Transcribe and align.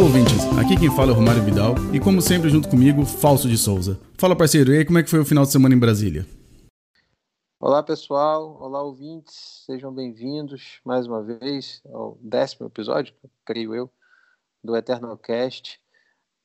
Alô, 0.00 0.08
ouvintes. 0.08 0.46
Aqui 0.58 0.78
quem 0.80 0.90
fala 0.96 1.10
é 1.10 1.12
o 1.12 1.14
Romário 1.14 1.42
Vidal 1.42 1.74
e, 1.92 2.00
como 2.00 2.22
sempre, 2.22 2.48
junto 2.48 2.70
comigo, 2.70 3.04
Falso 3.04 3.46
de 3.46 3.58
Souza. 3.58 4.00
Fala, 4.16 4.34
parceiro, 4.34 4.72
e 4.72 4.78
aí, 4.78 4.84
como 4.86 4.98
é 4.98 5.02
que 5.02 5.10
foi 5.10 5.18
o 5.18 5.26
final 5.26 5.44
de 5.44 5.52
semana 5.52 5.74
em 5.74 5.78
Brasília? 5.78 6.24
Olá, 7.60 7.82
pessoal. 7.82 8.56
Olá, 8.62 8.82
ouvintes. 8.82 9.62
Sejam 9.66 9.92
bem-vindos 9.92 10.80
mais 10.86 11.06
uma 11.06 11.22
vez 11.22 11.82
ao 11.92 12.16
décimo 12.22 12.66
episódio, 12.66 13.12
creio 13.44 13.74
eu, 13.74 13.90
do 14.64 14.74
Eternalcast. 14.74 15.78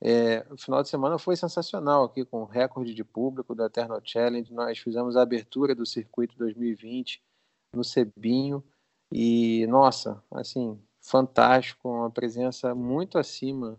É, 0.02 0.46
o 0.52 0.58
final 0.58 0.84
de 0.84 0.90
semana 0.90 1.18
foi 1.18 1.38
sensacional 1.38 2.04
aqui, 2.04 2.26
com 2.26 2.44
recorde 2.44 2.94
de 2.94 3.06
público 3.06 3.56
do 3.56 3.64
Eternal 3.64 4.02
Challenge. 4.04 4.54
Nós 4.54 4.80
fizemos 4.80 5.16
a 5.16 5.22
abertura 5.22 5.74
do 5.74 5.86
circuito 5.86 6.38
2020 6.38 7.24
no 7.74 7.86
Cebinho 7.86 8.62
e, 9.10 9.66
nossa, 9.68 10.22
assim, 10.30 10.78
fantástico, 11.06 11.90
uma 11.90 12.10
presença 12.10 12.74
muito 12.74 13.18
acima 13.18 13.78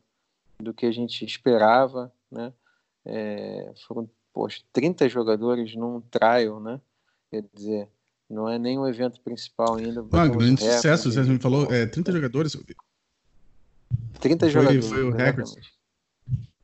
do 0.59 0.73
que 0.73 0.87
a 0.87 0.93
gente 0.93 1.25
esperava, 1.25 2.13
né? 2.31 2.53
É, 3.05 3.73
foram, 3.87 4.09
poxa, 4.33 4.63
30 4.73 5.09
jogadores 5.09 5.75
num 5.75 6.01
trial, 6.01 6.61
né? 6.61 6.81
Quer 7.31 7.45
dizer, 7.53 7.89
não 8.31 8.49
é 8.49 8.59
nem 8.59 8.79
o 8.79 8.89
evento 8.89 9.21
principal 9.21 9.77
ainda. 9.77 10.05
Ah, 10.13 10.27
grande 10.27 10.61
sucesso, 10.61 11.11
você 11.11 11.23
me 11.23 11.39
falou, 11.39 11.73
é, 11.73 11.87
30 11.87 12.13
jogadores? 12.13 12.57
30 14.21 14.47
foi, 14.47 14.51
jogadores. 14.51 14.89
Foi 14.89 15.05
o 15.05 15.11
recorde. 15.11 15.77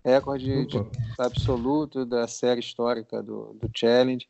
Recorde 0.04 0.66
absoluto 1.18 2.04
da 2.04 2.26
série 2.26 2.60
histórica 2.60 3.22
do, 3.22 3.54
do 3.54 3.70
Challenge 3.74 4.26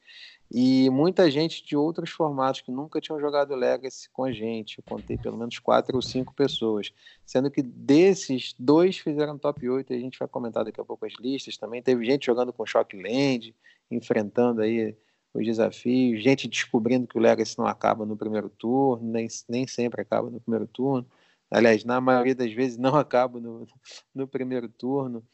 e 0.55 0.91
muita 0.91 1.31
gente 1.31 1.64
de 1.64 1.75
outros 1.75 2.11
formatos 2.11 2.61
que 2.61 2.70
nunca 2.70 3.00
tinham 3.00 3.19
jogado 3.19 3.55
Legacy 3.55 4.11
com 4.11 4.25
a 4.25 4.33
gente. 4.33 4.77
Eu 4.77 4.84
contei 4.84 5.17
pelo 5.17 5.39
menos 5.39 5.58
quatro 5.58 5.97
ou 5.97 6.03
cinco 6.03 6.34
pessoas, 6.34 6.92
sendo 7.25 7.50
que 7.50 7.62
desses, 7.62 8.55
dois 8.58 8.98
fizeram 8.98 9.39
top 9.39 9.67
8 9.67 9.91
e 9.91 9.97
a 9.97 9.98
gente 9.98 10.19
vai 10.19 10.28
comentar 10.28 10.62
daqui 10.62 10.78
a 10.78 10.84
pouco 10.84 11.06
as 11.06 11.14
listas 11.19 11.56
também. 11.56 11.83
Teve 11.83 12.05
gente 12.05 12.27
jogando 12.27 12.53
com 12.53 12.67
Shockland, 12.67 13.56
enfrentando 13.91 14.61
aí 14.61 14.95
os 15.33 15.42
desafios, 15.42 16.23
gente 16.23 16.47
descobrindo 16.47 17.06
que 17.06 17.17
o 17.17 17.20
Legacy 17.20 17.58
não 17.58 17.67
acaba 17.67 18.05
no 18.05 18.14
primeiro 18.14 18.50
turno, 18.50 19.11
nem, 19.11 19.27
nem 19.48 19.67
sempre 19.67 20.03
acaba 20.03 20.28
no 20.28 20.39
primeiro 20.39 20.67
turno. 20.67 21.06
Aliás, 21.50 21.83
na 21.83 21.98
maioria 21.98 22.34
das 22.34 22.53
vezes 22.53 22.77
não 22.77 22.95
acaba 22.97 23.41
no, 23.41 23.67
no 24.14 24.28
primeiro 24.28 24.69
turno. 24.69 25.27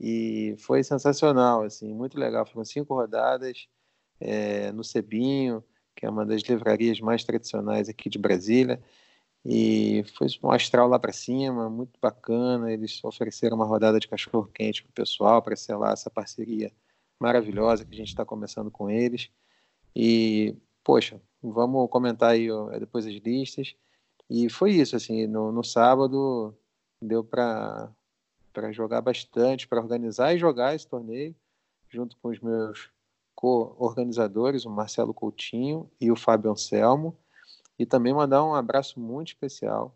E 0.00 0.56
foi 0.58 0.82
sensacional, 0.82 1.62
assim, 1.62 1.94
muito 1.94 2.18
legal. 2.18 2.44
Foram 2.44 2.64
cinco 2.64 2.94
rodadas 2.94 3.68
é, 4.20 4.72
no 4.72 4.84
Cebinho, 4.84 5.62
que 5.94 6.04
é 6.06 6.10
uma 6.10 6.24
das 6.26 6.42
livrarias 6.42 7.00
mais 7.00 7.24
tradicionais 7.24 7.88
aqui 7.88 8.08
de 8.08 8.18
Brasília. 8.18 8.82
E 9.44 10.04
foi 10.16 10.26
um 10.42 10.50
astral 10.50 10.88
lá 10.88 10.98
para 10.98 11.12
cima, 11.12 11.70
muito 11.70 11.98
bacana. 12.00 12.72
Eles 12.72 13.02
ofereceram 13.04 13.56
uma 13.56 13.64
rodada 13.64 14.00
de 14.00 14.08
cachorro-quente 14.08 14.82
para 14.82 14.90
o 14.90 14.94
pessoal 14.94 15.40
para 15.40 15.54
selar 15.56 15.92
essa 15.92 16.10
parceria 16.10 16.72
maravilhosa 17.18 17.84
que 17.84 17.94
a 17.94 17.96
gente 17.96 18.08
está 18.08 18.24
começando 18.24 18.70
com 18.70 18.90
eles. 18.90 19.30
E, 19.94 20.56
poxa, 20.82 21.20
vamos 21.40 21.88
comentar 21.88 22.30
aí 22.30 22.48
depois 22.78 23.06
as 23.06 23.14
listas. 23.14 23.74
E 24.28 24.50
foi 24.50 24.72
isso, 24.72 24.96
assim, 24.96 25.26
no, 25.26 25.52
no 25.52 25.62
sábado 25.62 26.52
deu 27.00 27.22
para 27.22 27.92
jogar 28.72 29.00
bastante, 29.00 29.68
para 29.68 29.80
organizar 29.80 30.34
e 30.34 30.38
jogar 30.38 30.74
esse 30.74 30.86
torneio, 30.86 31.34
junto 31.88 32.16
com 32.18 32.28
os 32.28 32.40
meus 32.40 32.90
co-organizadores, 33.36 34.64
o 34.64 34.70
Marcelo 34.70 35.14
Coutinho 35.14 35.88
e 36.00 36.10
o 36.10 36.16
Fábio 36.16 36.50
Anselmo, 36.50 37.14
e 37.78 37.84
também 37.84 38.14
mandar 38.14 38.42
um 38.42 38.54
abraço 38.54 38.98
muito 38.98 39.28
especial 39.28 39.94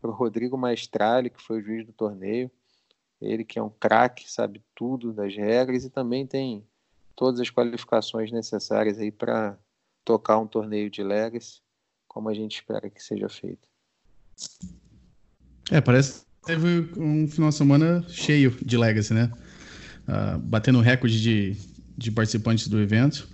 para 0.00 0.10
o 0.10 0.14
Rodrigo 0.14 0.58
Maestrali, 0.58 1.30
que 1.30 1.40
foi 1.40 1.60
o 1.60 1.62
juiz 1.62 1.86
do 1.86 1.92
torneio, 1.92 2.50
ele 3.22 3.44
que 3.44 3.58
é 3.58 3.62
um 3.62 3.70
craque, 3.70 4.30
sabe 4.30 4.62
tudo 4.74 5.12
das 5.12 5.34
regras 5.34 5.84
e 5.84 5.90
também 5.90 6.26
tem 6.26 6.64
todas 7.14 7.38
as 7.38 7.50
qualificações 7.50 8.32
necessárias 8.32 8.98
aí 8.98 9.12
para 9.12 9.56
tocar 10.04 10.38
um 10.38 10.46
torneio 10.46 10.90
de 10.90 11.02
Legacy, 11.02 11.60
como 12.08 12.28
a 12.28 12.34
gente 12.34 12.56
espera 12.56 12.90
que 12.90 13.02
seja 13.02 13.28
feito. 13.28 13.68
É, 15.70 15.80
parece 15.80 16.20
que 16.20 16.46
teve 16.46 16.90
um 16.98 17.28
final 17.28 17.50
de 17.50 17.54
semana 17.54 18.02
cheio 18.08 18.50
de 18.64 18.76
Legacy, 18.76 19.14
né? 19.14 19.30
Uh, 20.08 20.38
batendo 20.38 20.80
recorde 20.80 21.20
de 21.20 21.56
de 22.00 22.10
participantes 22.10 22.66
do 22.66 22.80
evento. 22.80 23.28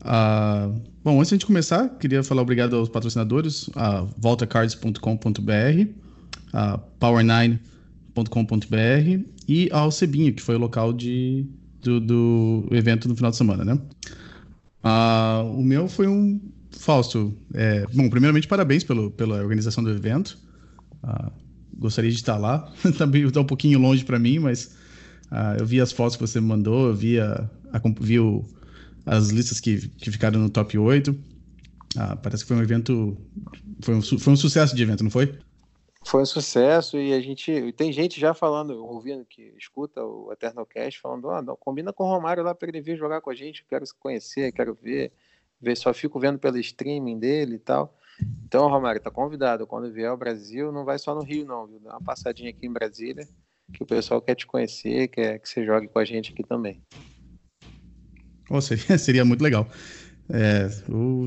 Uh, 0.00 0.80
bom, 1.04 1.20
antes 1.20 1.38
de 1.38 1.44
começar, 1.44 1.88
queria 1.98 2.22
falar 2.22 2.42
obrigado 2.42 2.74
aos 2.74 2.88
patrocinadores, 2.88 3.68
a 3.76 4.06
voltacards.com.br, 4.16 5.00
a 6.52 6.78
power9.com.br 7.00 9.24
e 9.46 9.68
ao 9.70 9.90
Cebinho, 9.90 10.32
que 10.32 10.42
foi 10.42 10.54
o 10.54 10.58
local 10.58 10.92
de, 10.92 11.46
do, 11.82 12.00
do 12.00 12.68
evento 12.70 13.08
no 13.08 13.14
final 13.14 13.30
de 13.30 13.36
semana, 13.36 13.64
né? 13.64 13.78
Uh, 14.82 15.58
o 15.58 15.62
meu 15.62 15.88
foi 15.88 16.08
um 16.08 16.40
Fausto. 16.78 17.34
É, 17.54 17.86
bom, 17.92 18.08
primeiramente, 18.08 18.46
parabéns 18.46 18.84
pelo, 18.84 19.10
pela 19.10 19.42
organização 19.42 19.82
do 19.82 19.90
evento. 19.90 20.38
Uh, 21.02 21.32
gostaria 21.76 22.10
de 22.10 22.16
estar 22.16 22.38
lá. 22.38 22.72
Está 22.84 23.40
um 23.40 23.44
pouquinho 23.44 23.78
longe 23.78 24.04
para 24.04 24.18
mim, 24.18 24.38
mas 24.38 24.74
uh, 25.30 25.58
eu 25.58 25.66
vi 25.66 25.80
as 25.80 25.92
fotos 25.92 26.16
que 26.16 26.22
você 26.22 26.40
me 26.40 26.46
mandou, 26.46 26.88
eu 26.88 26.94
vi 26.94 27.20
a, 27.20 27.48
viu 28.00 28.44
as 29.04 29.28
listas 29.28 29.60
que, 29.60 29.88
que 29.88 30.10
ficaram 30.10 30.40
no 30.40 30.50
top 30.50 30.76
8. 30.76 31.16
Ah, 31.96 32.16
parece 32.16 32.42
que 32.42 32.48
foi 32.48 32.56
um 32.56 32.62
evento. 32.62 33.16
Foi 33.80 33.94
um, 33.94 34.02
foi 34.02 34.32
um 34.32 34.36
sucesso 34.36 34.74
de 34.74 34.82
evento, 34.82 35.02
não 35.02 35.10
foi? 35.10 35.38
Foi 36.04 36.22
um 36.22 36.26
sucesso 36.26 36.98
e 36.98 37.12
a 37.14 37.20
gente. 37.20 37.72
Tem 37.72 37.92
gente 37.92 38.20
já 38.20 38.34
falando, 38.34 38.84
ouvindo, 38.84 39.24
que 39.24 39.54
escuta 39.58 40.04
o 40.04 40.30
Eternal 40.32 40.66
Cast, 40.66 41.00
falando: 41.00 41.30
ah, 41.30 41.40
não, 41.40 41.56
combina 41.56 41.92
com 41.92 42.04
o 42.04 42.08
Romário 42.08 42.42
lá 42.42 42.54
para 42.54 42.68
ele 42.68 42.80
vir 42.80 42.96
jogar 42.96 43.20
com 43.20 43.30
a 43.30 43.34
gente, 43.34 43.64
quero 43.68 43.86
se 43.86 43.94
conhecer, 43.94 44.52
quero 44.52 44.74
ver, 44.74 45.12
ver, 45.60 45.76
só 45.76 45.94
fico 45.94 46.20
vendo 46.20 46.38
pelo 46.38 46.58
streaming 46.58 47.18
dele 47.18 47.56
e 47.56 47.58
tal. 47.58 47.96
Então, 48.44 48.68
Romário, 48.68 49.00
tá 49.00 49.10
convidado. 49.10 49.66
Quando 49.66 49.92
vier 49.92 50.08
ao 50.08 50.16
Brasil, 50.16 50.70
não 50.70 50.84
vai 50.84 50.98
só 50.98 51.14
no 51.14 51.22
Rio, 51.22 51.44
não, 51.44 51.66
viu? 51.66 51.80
Dá 51.80 51.90
uma 51.92 52.02
passadinha 52.02 52.50
aqui 52.50 52.66
em 52.66 52.72
Brasília, 52.72 53.26
que 53.72 53.82
o 53.82 53.86
pessoal 53.86 54.20
quer 54.20 54.34
te 54.34 54.46
conhecer, 54.46 55.08
quer 55.08 55.38
que 55.38 55.48
você 55.48 55.64
jogue 55.64 55.88
com 55.88 55.98
a 55.98 56.04
gente 56.04 56.32
aqui 56.32 56.42
também. 56.42 56.80
Oh, 58.48 58.60
seria, 58.60 58.96
seria 58.98 59.24
muito 59.24 59.42
legal. 59.42 59.68
É, 60.28 60.68
o, 60.88 61.26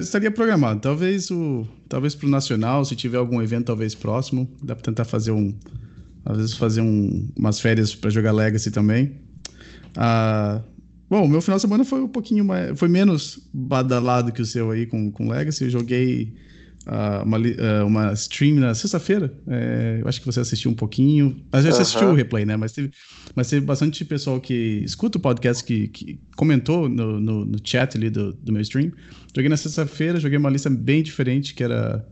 estaria 0.00 0.30
programado. 0.30 0.80
Talvez 0.80 1.30
o, 1.30 1.66
talvez 1.88 2.14
para 2.14 2.26
o 2.26 2.30
nacional, 2.30 2.84
se 2.84 2.94
tiver 2.94 3.18
algum 3.18 3.42
evento 3.42 3.66
talvez 3.66 3.94
próximo, 3.94 4.48
dá 4.62 4.74
para 4.74 4.84
tentar 4.84 5.04
fazer 5.04 5.32
um, 5.32 5.56
às 6.24 6.36
vezes 6.36 6.56
fazer 6.56 6.80
um, 6.80 7.28
umas 7.36 7.60
férias 7.60 7.94
para 7.94 8.10
jogar 8.10 8.32
Legacy 8.32 8.70
também. 8.70 9.20
Ah, 9.96 10.62
bom, 11.08 11.26
meu 11.26 11.40
final 11.40 11.56
de 11.56 11.62
semana 11.62 11.84
foi 11.84 12.02
um 12.02 12.08
pouquinho 12.08 12.44
mais, 12.44 12.78
foi 12.78 12.88
menos 12.88 13.48
badalado 13.52 14.32
que 14.32 14.42
o 14.42 14.46
seu 14.46 14.70
aí 14.70 14.86
com, 14.86 15.10
com 15.10 15.28
Legacy. 15.28 15.64
Eu 15.64 15.70
joguei 15.70 16.34
uh, 16.86 17.24
uma, 17.24 17.38
uh, 17.38 17.86
uma 17.86 18.12
stream 18.12 18.56
na 18.56 18.74
sexta-feira. 18.74 19.32
É, 19.46 19.98
eu 20.00 20.08
acho 20.08 20.20
que 20.20 20.26
você 20.26 20.40
assistiu 20.40 20.70
um 20.70 20.74
pouquinho. 20.74 21.36
Às 21.52 21.64
vezes 21.64 21.78
uhum. 21.78 21.84
você 21.84 21.88
assistiu 21.88 22.10
o 22.10 22.14
replay, 22.14 22.44
né? 22.44 22.56
Mas 22.56 22.72
teve, 22.72 22.90
mas 23.34 23.48
teve 23.48 23.64
bastante 23.64 24.04
pessoal 24.04 24.40
que 24.40 24.82
escuta 24.84 25.18
o 25.18 25.20
podcast 25.20 25.62
que, 25.64 25.88
que 25.88 26.18
comentou 26.36 26.88
no, 26.88 27.20
no, 27.20 27.44
no, 27.44 27.58
chat 27.62 27.96
ali 27.96 28.10
do, 28.10 28.32
do 28.32 28.52
meu 28.52 28.62
stream. 28.62 28.92
Joguei 29.34 29.48
na 29.48 29.56
sexta-feira, 29.56 30.18
joguei 30.18 30.38
uma 30.38 30.50
lista 30.50 30.70
bem 30.70 31.02
diferente, 31.02 31.54
que 31.54 31.62
era. 31.62 32.04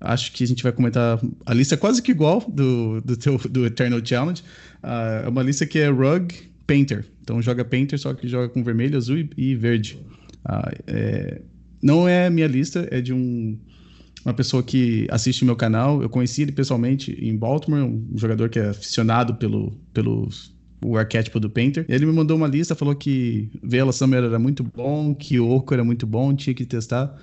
Acho 0.00 0.32
que 0.32 0.44
a 0.44 0.46
gente 0.46 0.62
vai 0.62 0.70
comentar 0.70 1.18
a 1.46 1.54
lista 1.54 1.78
quase 1.78 2.02
que 2.02 2.10
igual 2.10 2.44
do, 2.46 3.00
do, 3.00 3.16
teu, 3.16 3.38
do 3.38 3.64
Eternal 3.64 4.04
Challenge. 4.04 4.42
Uh, 4.82 5.24
é 5.24 5.28
uma 5.28 5.42
lista 5.42 5.64
que 5.64 5.78
é 5.78 5.88
Rug 5.88 6.30
Painter. 6.66 7.06
Então 7.22 7.40
joga 7.40 7.64
Painter, 7.64 7.98
só 7.98 8.12
que 8.12 8.28
joga 8.28 8.50
com 8.50 8.62
vermelho, 8.62 8.98
azul 8.98 9.16
e, 9.16 9.30
e 9.34 9.54
verde. 9.54 9.98
Uh, 10.44 10.82
é, 10.86 11.40
não 11.82 12.06
é 12.06 12.28
minha 12.28 12.46
lista, 12.46 12.86
é 12.90 13.00
de 13.00 13.14
um 13.14 13.58
uma 14.24 14.34
pessoa 14.34 14.62
que 14.62 15.06
assiste 15.10 15.44
meu 15.44 15.56
canal. 15.56 16.02
Eu 16.02 16.08
conheci 16.08 16.42
ele 16.42 16.52
pessoalmente 16.52 17.12
em 17.12 17.36
Baltimore, 17.36 17.82
um 17.82 18.16
jogador 18.16 18.48
que 18.48 18.58
é 18.58 18.68
aficionado 18.68 19.34
pelo, 19.34 19.72
pelo 19.92 20.28
o 20.84 20.96
arquétipo 20.96 21.40
do 21.40 21.50
Painter. 21.50 21.84
Ele 21.88 22.06
me 22.06 22.12
mandou 22.12 22.36
uma 22.36 22.46
lista, 22.46 22.74
falou 22.74 22.94
que 22.94 23.50
Vela 23.62 23.92
Summer 23.92 24.22
era 24.22 24.38
muito 24.38 24.62
bom, 24.62 25.14
que 25.14 25.40
Oco 25.40 25.72
era 25.72 25.84
muito 25.84 26.06
bom, 26.06 26.34
tinha 26.34 26.54
que 26.54 26.64
testar. 26.64 27.14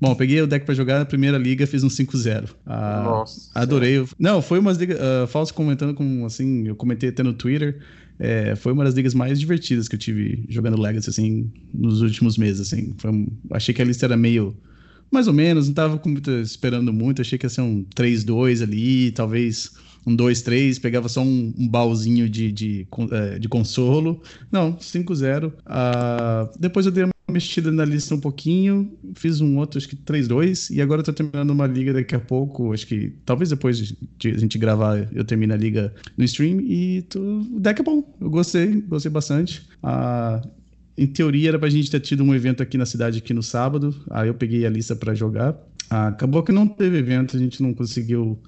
Bom, 0.00 0.14
peguei 0.14 0.40
o 0.42 0.46
deck 0.46 0.66
para 0.66 0.74
jogar 0.74 0.98
na 0.98 1.04
primeira 1.06 1.38
liga, 1.38 1.66
fiz 1.66 1.82
um 1.82 1.88
5-0. 1.88 2.50
Ah, 2.66 3.02
Nossa. 3.02 3.50
Adorei. 3.54 4.04
Não, 4.18 4.42
foi 4.42 4.58
umas 4.58 4.76
ligas. 4.76 4.98
Uh, 4.98 5.26
falso 5.26 5.54
comentando 5.54 5.94
com, 5.94 6.26
assim, 6.26 6.68
eu 6.68 6.76
comentei 6.76 7.08
até 7.08 7.22
no 7.22 7.32
Twitter. 7.32 7.78
É, 8.18 8.54
foi 8.56 8.72
uma 8.72 8.84
das 8.84 8.94
ligas 8.94 9.14
mais 9.14 9.38
divertidas 9.38 9.88
que 9.88 9.94
eu 9.94 9.98
tive 9.98 10.44
jogando 10.48 10.80
Legacy, 10.80 11.10
assim, 11.10 11.50
nos 11.72 12.02
últimos 12.02 12.36
meses, 12.36 12.60
assim. 12.60 12.94
Foi, 12.96 13.26
achei 13.50 13.74
que 13.74 13.80
a 13.80 13.84
lista 13.84 14.06
era 14.06 14.16
meio 14.16 14.56
mais 15.10 15.28
ou 15.28 15.32
menos, 15.32 15.66
não 15.66 15.74
tava 15.74 16.00
muito, 16.04 16.30
esperando 16.30 16.92
muito, 16.92 17.22
achei 17.22 17.38
que 17.38 17.46
ia 17.46 17.50
ser 17.50 17.62
um 17.62 17.84
3-2 17.94 18.62
ali, 18.62 19.10
talvez 19.12 19.72
um 20.06 20.16
2-3, 20.16 20.80
pegava 20.80 21.08
só 21.08 21.20
um, 21.20 21.52
um 21.58 21.68
baúzinho 21.68 22.28
de, 22.28 22.52
de, 22.52 22.86
é, 23.10 23.38
de 23.38 23.48
consolo. 23.48 24.22
Não, 24.52 24.74
5-0. 24.76 25.48
Uh, 25.48 26.58
depois 26.58 26.86
eu 26.86 26.92
dei 26.92 27.04
uma 27.04 27.12
mexida 27.28 27.72
na 27.72 27.84
lista 27.84 28.14
um 28.14 28.20
pouquinho, 28.20 28.96
fiz 29.14 29.40
um 29.40 29.58
outro, 29.58 29.78
acho 29.78 29.88
que 29.88 29.96
3-2, 29.96 30.70
e 30.72 30.80
agora 30.80 31.00
eu 31.00 31.04
tô 31.04 31.12
terminando 31.12 31.50
uma 31.50 31.66
liga 31.66 31.92
daqui 31.92 32.14
a 32.14 32.20
pouco, 32.20 32.72
acho 32.72 32.86
que 32.86 33.12
talvez 33.24 33.50
depois 33.50 33.78
de 34.16 34.30
a 34.30 34.38
gente 34.38 34.56
gravar 34.58 35.08
eu 35.12 35.24
termine 35.24 35.52
a 35.52 35.56
liga 35.56 35.92
no 36.16 36.24
stream, 36.24 36.60
e 36.60 37.02
tô... 37.02 37.20
o 37.20 37.58
deck 37.58 37.80
é 37.80 37.84
bom, 37.84 38.14
eu 38.20 38.30
gostei, 38.30 38.80
gostei 38.82 39.10
bastante. 39.10 39.66
Ah, 39.82 40.40
em 40.96 41.06
teoria 41.06 41.50
era 41.50 41.58
pra 41.58 41.68
gente 41.68 41.90
ter 41.90 42.00
tido 42.00 42.22
um 42.22 42.34
evento 42.34 42.62
aqui 42.62 42.78
na 42.78 42.86
cidade 42.86 43.18
aqui 43.18 43.34
no 43.34 43.42
sábado, 43.42 43.94
aí 44.10 44.28
eu 44.28 44.34
peguei 44.34 44.64
a 44.64 44.70
lista 44.70 44.96
para 44.96 45.14
jogar. 45.14 45.56
Ah, 45.90 46.08
acabou 46.08 46.42
que 46.42 46.52
não 46.52 46.66
teve 46.66 46.98
evento, 46.98 47.36
a 47.36 47.40
gente 47.40 47.62
não 47.62 47.74
conseguiu. 47.74 48.38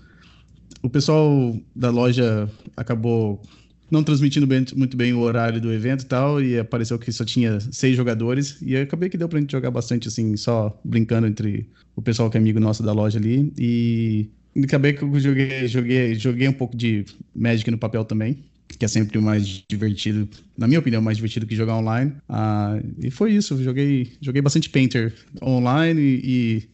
O 0.83 0.89
pessoal 0.89 1.57
da 1.75 1.91
loja 1.91 2.49
acabou 2.77 3.43
não 3.91 4.03
transmitindo 4.03 4.47
bem, 4.47 4.65
muito 4.77 4.97
bem 4.97 5.13
o 5.13 5.21
horário 5.21 5.61
do 5.61 5.73
evento 5.73 6.03
e 6.03 6.07
tal, 6.07 6.43
e 6.43 6.59
apareceu 6.59 6.99
que 6.99 7.11
só 7.11 7.25
tinha 7.25 7.59
seis 7.61 7.97
jogadores, 7.97 8.59
e 8.61 8.77
acabei 8.77 9.09
que 9.09 9.17
deu 9.17 9.29
pra 9.29 9.41
gente 9.41 9.53
jogar 9.53 9.71
bastante, 9.71 10.09
assim, 10.09 10.37
só 10.37 10.79
brincando 10.85 11.27
entre 11.27 11.69
o 11.97 12.03
pessoal 12.03 12.29
que 12.31 12.37
é 12.37 12.41
amigo 12.41 12.61
nosso 12.61 12.83
da 12.83 12.93
loja 12.93 13.19
ali, 13.19 13.53
e 13.59 14.29
acabei 14.63 14.93
que 14.93 15.03
eu 15.03 15.21
joguei, 15.21 15.67
joguei, 15.69 16.15
joguei 16.15 16.49
um 16.49 16.53
pouco 16.53 16.77
de 16.77 17.07
Magic 17.35 17.71
no 17.71 17.79
papel 17.79 18.05
também, 18.05 18.45
que 18.77 18.85
é 18.85 18.89
sempre 18.89 19.19
mais 19.19 19.65
divertido, 19.69 20.29
na 20.57 20.67
minha 20.67 20.81
opinião, 20.81 21.01
mais 21.01 21.17
divertido 21.17 21.47
que 21.47 21.57
jogar 21.57 21.77
online. 21.77 22.17
Ah, 22.29 22.79
e 23.03 23.11
foi 23.11 23.33
isso, 23.33 23.63
joguei, 23.63 24.13
joguei 24.21 24.43
bastante 24.43 24.69
Painter 24.69 25.15
online 25.43 26.01
e, 26.01 26.69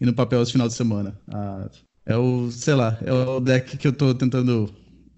e 0.00 0.06
no 0.06 0.14
papel 0.14 0.42
esse 0.42 0.52
final 0.52 0.68
de 0.68 0.74
semana. 0.74 1.18
Ah, 1.28 1.70
é 2.04 2.16
o, 2.16 2.50
sei 2.50 2.74
lá, 2.74 2.98
é 3.04 3.12
o 3.12 3.40
deck 3.40 3.76
que 3.76 3.86
eu 3.86 3.92
tô 3.92 4.14
tentando 4.14 4.74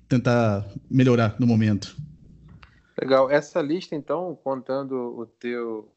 tentar 0.08 0.66
melhorar 0.90 1.36
no 1.38 1.46
momento. 1.46 1.96
Legal. 3.00 3.30
Essa 3.30 3.62
lista, 3.62 3.94
então, 3.94 4.36
contando 4.42 4.94
o 5.16 5.24
teu 5.24 5.88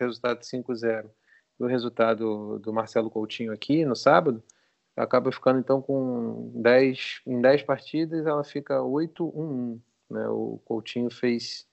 resultado 0.00 0.40
5-0 0.40 1.04
e 1.60 1.62
o 1.62 1.66
resultado 1.66 2.58
do 2.58 2.72
Marcelo 2.72 3.10
Coutinho 3.10 3.52
aqui 3.52 3.84
no 3.84 3.94
sábado, 3.94 4.42
acaba 4.96 5.32
ficando 5.32 5.58
então 5.58 5.80
com 5.80 6.50
10 6.54 7.22
em 7.26 7.40
10 7.40 7.62
partidas, 7.62 8.26
ela 8.26 8.44
fica 8.44 8.80
8-1-1, 8.80 9.80
né? 10.10 10.28
O 10.28 10.60
Coutinho 10.64 11.10
fez 11.10 11.66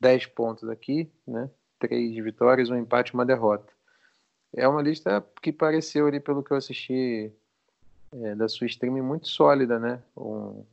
10 0.00 0.26
pontos 0.26 0.68
aqui, 0.68 1.10
né? 1.26 1.50
Três 1.78 2.14
vitórias, 2.22 2.70
um 2.70 2.76
empate 2.76 3.14
uma 3.14 3.24
derrota. 3.24 3.72
É 4.54 4.66
uma 4.66 4.82
lista 4.82 5.24
que 5.42 5.52
pareceu 5.52 6.06
ali 6.06 6.20
pelo 6.20 6.42
que 6.42 6.52
eu 6.52 6.56
assisti 6.56 7.32
é, 8.12 8.34
da 8.34 8.48
sua 8.48 8.66
stream 8.66 9.02
muito 9.04 9.28
sólida, 9.28 9.78
né? 9.78 10.02
Um, 10.16 10.64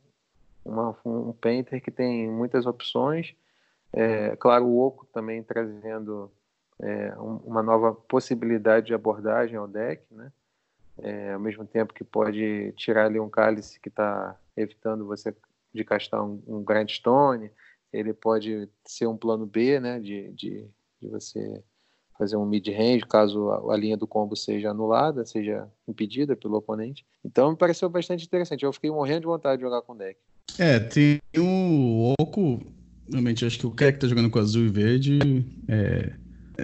uma, 0.64 0.98
um 1.06 1.34
painter 1.34 1.82
que 1.82 1.92
tem 1.92 2.30
muitas 2.30 2.66
opções. 2.66 3.36
É, 3.94 4.36
claro, 4.38 4.66
o 4.66 4.80
Oco 4.80 5.06
também 5.14 5.44
trazendo 5.44 6.32
é, 6.80 7.14
um, 7.20 7.38
uma 7.46 7.62
nova 7.62 7.94
possibilidade 7.94 8.88
de 8.88 8.94
abordagem 8.94 9.56
ao 9.56 9.68
deck, 9.68 10.04
né? 10.12 10.32
É, 11.02 11.34
ao 11.34 11.40
mesmo 11.40 11.66
tempo 11.66 11.94
que 11.94 12.04
pode 12.04 12.74
tirar 12.78 13.06
ali 13.06 13.20
um 13.20 13.30
cálice 13.30 13.80
que 13.80 13.90
está 13.90 14.38
evitando 14.56 15.06
você 15.06 15.36
de 15.74 15.84
castar 15.84 16.24
um, 16.24 16.42
um 16.48 16.64
grindstone, 16.64 17.52
ele 17.92 18.14
pode 18.14 18.70
ser 18.86 19.08
um 19.08 19.18
plano 19.18 19.46
B, 19.46 19.80
né? 19.80 20.00
De, 20.00 20.32
de, 20.32 20.68
de 21.02 21.08
você 21.08 21.64
fazer 22.18 22.38
um 22.38 22.46
mid-range, 22.46 23.06
caso 23.06 23.50
a, 23.50 23.74
a, 23.74 23.78
linha 23.78 23.98
do 23.98 24.08
combo 24.08 24.36
seja 24.36 24.72
anulada, 24.72 25.26
seja 25.26 25.68
impedida 25.88 26.36
pelo 26.36 26.56
oponente. 26.56 27.06
Então 27.24 27.52
me 27.52 27.58
pareceu 27.58 27.90
bastante 27.90 28.26
interessante. 28.26 28.64
Eu 28.64 28.74
fiquei 28.74 28.90
morrendo 28.90 29.22
de 29.22 29.28
vontade 29.28 29.58
de 29.58 29.64
jogar 29.64 29.82
com 29.82 29.94
o 29.94 29.98
deck. 29.98 30.18
É, 30.58 30.80
tem 30.80 31.20
o 31.38 32.14
Oco. 32.20 32.62
Realmente, 33.12 33.46
acho 33.46 33.60
que 33.60 33.68
o 33.68 33.72
cara 33.72 33.92
que 33.92 34.00
tá 34.00 34.08
jogando 34.08 34.30
com 34.30 34.40
azul 34.40 34.66
e 34.66 34.70
verde 34.70 35.20
é, 35.68 36.14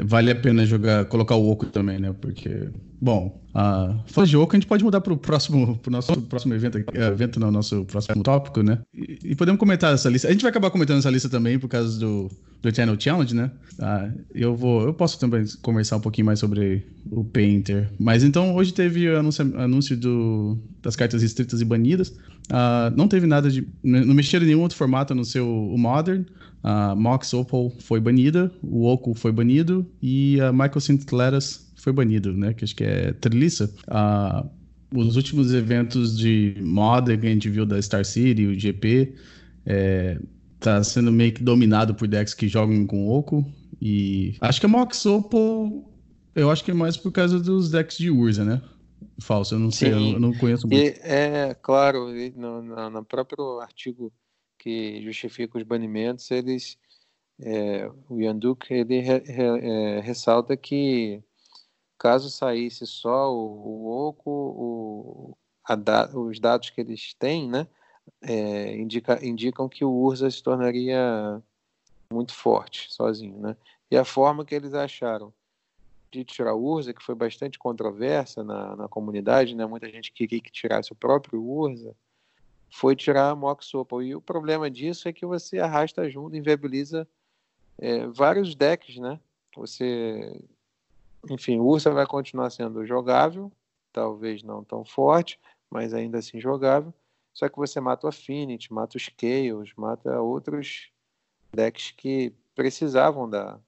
vale 0.04 0.32
a 0.32 0.36
pena 0.36 0.66
jogar, 0.66 1.06
colocar 1.06 1.36
o 1.36 1.50
Oco 1.50 1.66
também, 1.66 2.00
né? 2.00 2.14
Porque, 2.20 2.70
bom, 3.00 3.42
a 3.54 4.00
falando 4.08 4.30
de 4.30 4.38
Oco, 4.38 4.56
a 4.56 4.60
gente 4.60 4.68
pode 4.68 4.84
mudar 4.84 5.02
para 5.02 5.14
o 5.14 5.18
próximo, 5.18 5.78
pro 5.78 5.92
nosso 5.92 6.22
próximo 6.24 6.54
evento, 6.54 6.78
é, 6.78 7.08
evento 7.08 7.40
no 7.40 7.52
nosso 7.52 7.84
próximo 7.86 8.24
tópico, 8.24 8.62
né? 8.64 8.80
E, 8.94 9.20
e, 9.26 9.36
podemos 9.36 9.60
comentar 9.60 9.94
essa 9.94 10.10
lista. 10.10 10.28
A 10.28 10.32
gente 10.32 10.42
vai 10.42 10.50
acabar 10.50 10.72
comentando 10.72 11.00
essa 11.00 11.10
lista 11.10 11.30
também 11.30 11.60
por 11.60 11.68
causa 11.68 12.00
do, 12.00 12.30
do 12.62 12.70
Eternal 12.70 12.96
Challenge, 13.00 13.36
né? 13.36 13.52
Ah, 13.80 14.10
eu 14.34 14.56
vou, 14.56 14.84
eu 14.84 14.94
posso 14.94 15.20
também 15.20 15.44
conversar 15.62 15.98
um 15.98 16.02
pouquinho 16.02 16.26
mais 16.26 16.40
sobre 16.40 16.88
o 17.12 17.24
Painter. 17.24 17.90
Mas 18.00 18.24
então 18.24 18.56
hoje 18.56 18.74
teve 18.74 19.10
o 19.10 19.20
anúncio, 19.20 19.60
anúncio 19.60 19.98
do, 19.98 20.58
das 20.82 20.96
cartas 20.96 21.22
restritas 21.22 21.62
e 21.62 21.66
banidas. 21.66 22.16
Ah, 22.50 22.92
não 22.96 23.08
teve 23.08 23.28
nada 23.28 23.50
de, 23.50 23.68
não 23.84 24.14
mexeram 24.14 24.46
em 24.46 24.50
nenhum 24.50 24.62
outro 24.62 24.78
formato 24.78 25.14
no 25.14 25.26
seu 25.26 25.48
o 25.48 25.78
Modern. 25.78 26.24
A 26.64 26.96
Mox 26.96 27.34
Opal 27.34 27.72
foi 27.80 28.00
banida, 28.00 28.52
o 28.62 28.86
Oco 28.86 29.14
foi 29.16 29.32
banido 29.32 29.86
e 30.02 30.40
a 30.42 30.52
Michael 30.52 30.80
St. 30.80 31.16
Leras 31.16 31.72
foi 31.76 31.92
banido, 31.92 32.34
né? 32.34 32.54
Que 32.54 32.64
acho 32.64 32.76
que 32.76 32.84
é 32.84 33.14
Treliça. 33.14 33.74
Uh, 33.88 34.48
os 34.96 35.16
últimos 35.16 35.54
eventos 35.54 36.18
de 36.18 36.56
Modern 36.62 37.20
que 37.20 37.28
a 37.28 37.30
gente 37.30 37.50
viu 37.50 37.66
da 37.66 37.82
Star 37.82 38.06
City, 38.06 38.46
o 38.46 38.60
GP, 38.60 39.16
é, 39.66 40.20
tá 40.60 40.84
sendo 40.84 41.12
meio 41.12 41.34
que 41.34 41.42
dominado 41.42 41.96
por 41.96 42.08
decks 42.08 42.34
que 42.34 42.48
jogam 42.48 42.86
com 42.86 43.10
Oco. 43.10 43.46
E 43.82 44.36
acho 44.42 44.60
que 44.60 44.66
a 44.66 44.70
Mox 44.70 45.06
Opal, 45.06 45.90
eu 46.36 46.52
acho 46.52 46.64
que 46.64 46.72
é 46.72 46.74
mais 46.74 46.96
por 46.96 47.12
causa 47.12 47.40
dos 47.40 47.72
decks 47.72 47.98
de 47.98 48.12
Urza, 48.12 48.46
né? 48.46 48.62
Falso, 49.20 49.56
eu 49.56 49.60
não 49.60 49.72
sei, 49.72 49.92
eu 49.94 50.20
não 50.20 50.34
conheço 50.34 50.68
muito. 50.68 50.80
E, 50.80 51.00
é, 51.02 51.56
claro, 51.60 52.12
no, 52.36 52.62
no, 52.62 52.90
no 52.90 53.06
próprio 53.06 53.60
artigo 53.60 54.12
que 54.62 55.02
justifica 55.02 55.58
os 55.58 55.64
banimentos, 55.64 56.30
eles, 56.30 56.78
é, 57.42 57.90
o 58.08 58.22
Yanduk 58.22 58.72
ele 58.72 59.00
re, 59.00 59.18
re, 59.20 59.44
é, 59.60 60.00
ressalta 60.02 60.56
que 60.56 61.24
caso 61.98 62.30
saísse 62.30 62.86
só 62.86 63.34
o, 63.34 63.88
o 63.88 64.08
Oco, 64.08 64.30
o, 64.30 65.38
da, 65.78 66.16
os 66.16 66.40
dados 66.40 66.70
que 66.70 66.80
eles 66.80 67.16
têm, 67.16 67.50
né, 67.50 67.68
é, 68.22 68.78
indica, 68.78 69.26
indicam 69.26 69.68
que 69.68 69.84
o 69.84 69.92
Urza 69.92 70.30
se 70.30 70.44
tornaria 70.44 71.42
muito 72.14 72.34
forte 72.34 72.94
sozinho, 72.94 73.40
né? 73.40 73.58
E 73.90 73.98
a 73.98 74.06
forma 74.06 74.46
que 74.46 74.54
eles 74.54 74.74
acharam 74.74 75.34
de 76.12 76.24
tirar 76.24 76.54
o 76.54 76.64
Urza, 76.64 76.94
que 76.94 77.04
foi 77.04 77.16
bastante 77.16 77.58
controversa 77.58 78.44
na, 78.44 78.76
na 78.76 78.88
comunidade, 78.88 79.56
né? 79.56 79.66
Muita 79.66 79.90
gente 79.90 80.12
queria 80.12 80.42
que 80.42 80.52
tirasse 80.52 80.92
o 80.92 80.96
próprio 80.96 81.42
Urza, 81.42 81.96
foi 82.72 82.96
tirar 82.96 83.30
a 83.30 83.36
Mox 83.36 83.74
Opal. 83.74 84.02
E 84.02 84.16
o 84.16 84.22
problema 84.22 84.72
disso 84.72 85.08
é 85.08 85.14
que 85.14 85.26
você 85.26 85.60
arrasta 85.60 86.10
junto, 86.10 86.36
inviabiliza 86.36 87.08
é, 87.78 88.08
vários 88.08 88.56
decks, 88.56 88.98
né? 88.98 89.20
Você, 89.56 90.42
enfim, 91.30 91.60
o 91.60 91.66
Ursa 91.66 91.92
vai 91.92 92.08
continuar 92.08 92.50
sendo 92.50 92.86
jogável, 92.86 93.52
talvez 93.92 94.42
não 94.42 94.64
tão 94.64 94.86
forte, 94.86 95.38
mas 95.70 95.94
ainda 95.94 96.20
assim 96.20 96.40
jogável. 96.40 96.94
Só 97.34 97.50
que 97.50 97.58
você 97.58 97.80
mata 97.80 98.08
o 98.08 98.10
Affinity, 98.10 98.74
mata 98.74 98.98
os 98.98 99.04
Chaos, 99.04 99.74
mata 99.76 100.22
outros 100.22 100.90
decks 101.54 101.92
que 101.92 102.34
precisavam 102.56 103.30
da, 103.30 103.60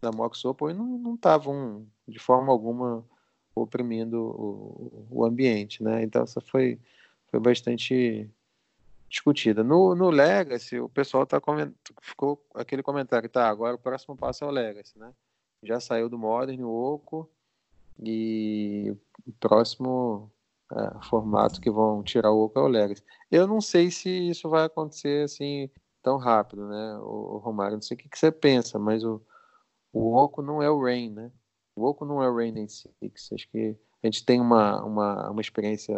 da 0.00 0.10
Mox 0.10 0.42
Opal 0.44 0.70
e 0.70 0.74
não 0.74 1.14
estavam 1.14 1.86
de 2.06 2.18
forma 2.18 2.50
alguma 2.50 3.04
oprimindo 3.54 4.18
o, 4.20 5.06
o 5.10 5.24
ambiente, 5.24 5.82
né? 5.82 6.02
Então 6.02 6.22
essa 6.22 6.40
foi, 6.40 6.78
foi 7.30 7.40
bastante 7.40 8.30
discutida. 9.08 9.64
No, 9.64 9.94
no 9.94 10.10
Legacy, 10.10 10.78
o 10.78 10.88
pessoal 10.88 11.26
tá 11.26 11.40
coment... 11.40 11.72
ficou 12.02 12.44
aquele 12.54 12.82
comentário, 12.82 13.28
tá, 13.28 13.48
agora 13.48 13.76
o 13.76 13.78
próximo 13.78 14.16
passo 14.16 14.44
é 14.44 14.46
o 14.46 14.50
Legacy, 14.50 14.98
né? 14.98 15.12
Já 15.62 15.80
saiu 15.80 16.08
do 16.08 16.18
Modern, 16.18 16.62
o 16.62 16.70
Oco, 16.70 17.28
e 18.00 18.94
o 19.26 19.32
próximo 19.40 20.30
é, 20.72 21.02
formato 21.08 21.60
que 21.60 21.70
vão 21.70 22.02
tirar 22.02 22.30
o 22.30 22.44
Oco 22.44 22.58
é 22.58 22.62
o 22.62 22.68
Legacy. 22.68 23.02
Eu 23.30 23.46
não 23.46 23.60
sei 23.60 23.90
se 23.90 24.08
isso 24.08 24.48
vai 24.48 24.64
acontecer 24.64 25.24
assim 25.24 25.70
tão 26.02 26.16
rápido, 26.16 26.68
né, 26.68 26.98
o, 26.98 27.34
o 27.34 27.38
Romário? 27.38 27.76
Não 27.76 27.82
sei 27.82 27.96
o 27.96 27.98
que, 27.98 28.08
que 28.08 28.18
você 28.18 28.30
pensa, 28.30 28.78
mas 28.78 29.04
o, 29.04 29.20
o 29.92 30.14
Oco 30.14 30.42
não 30.42 30.62
é 30.62 30.70
o 30.70 30.80
Rain, 30.80 31.10
né? 31.10 31.32
O 31.74 31.84
Oco 31.84 32.04
não 32.04 32.22
é 32.22 32.28
o 32.28 32.36
Rain 32.36 32.56
em 32.58 32.68
Six. 32.68 33.32
Acho 33.32 33.48
que 33.50 33.76
a 34.02 34.06
gente 34.06 34.24
tem 34.24 34.40
uma, 34.40 34.82
uma, 34.84 35.30
uma 35.30 35.40
experiência 35.40 35.96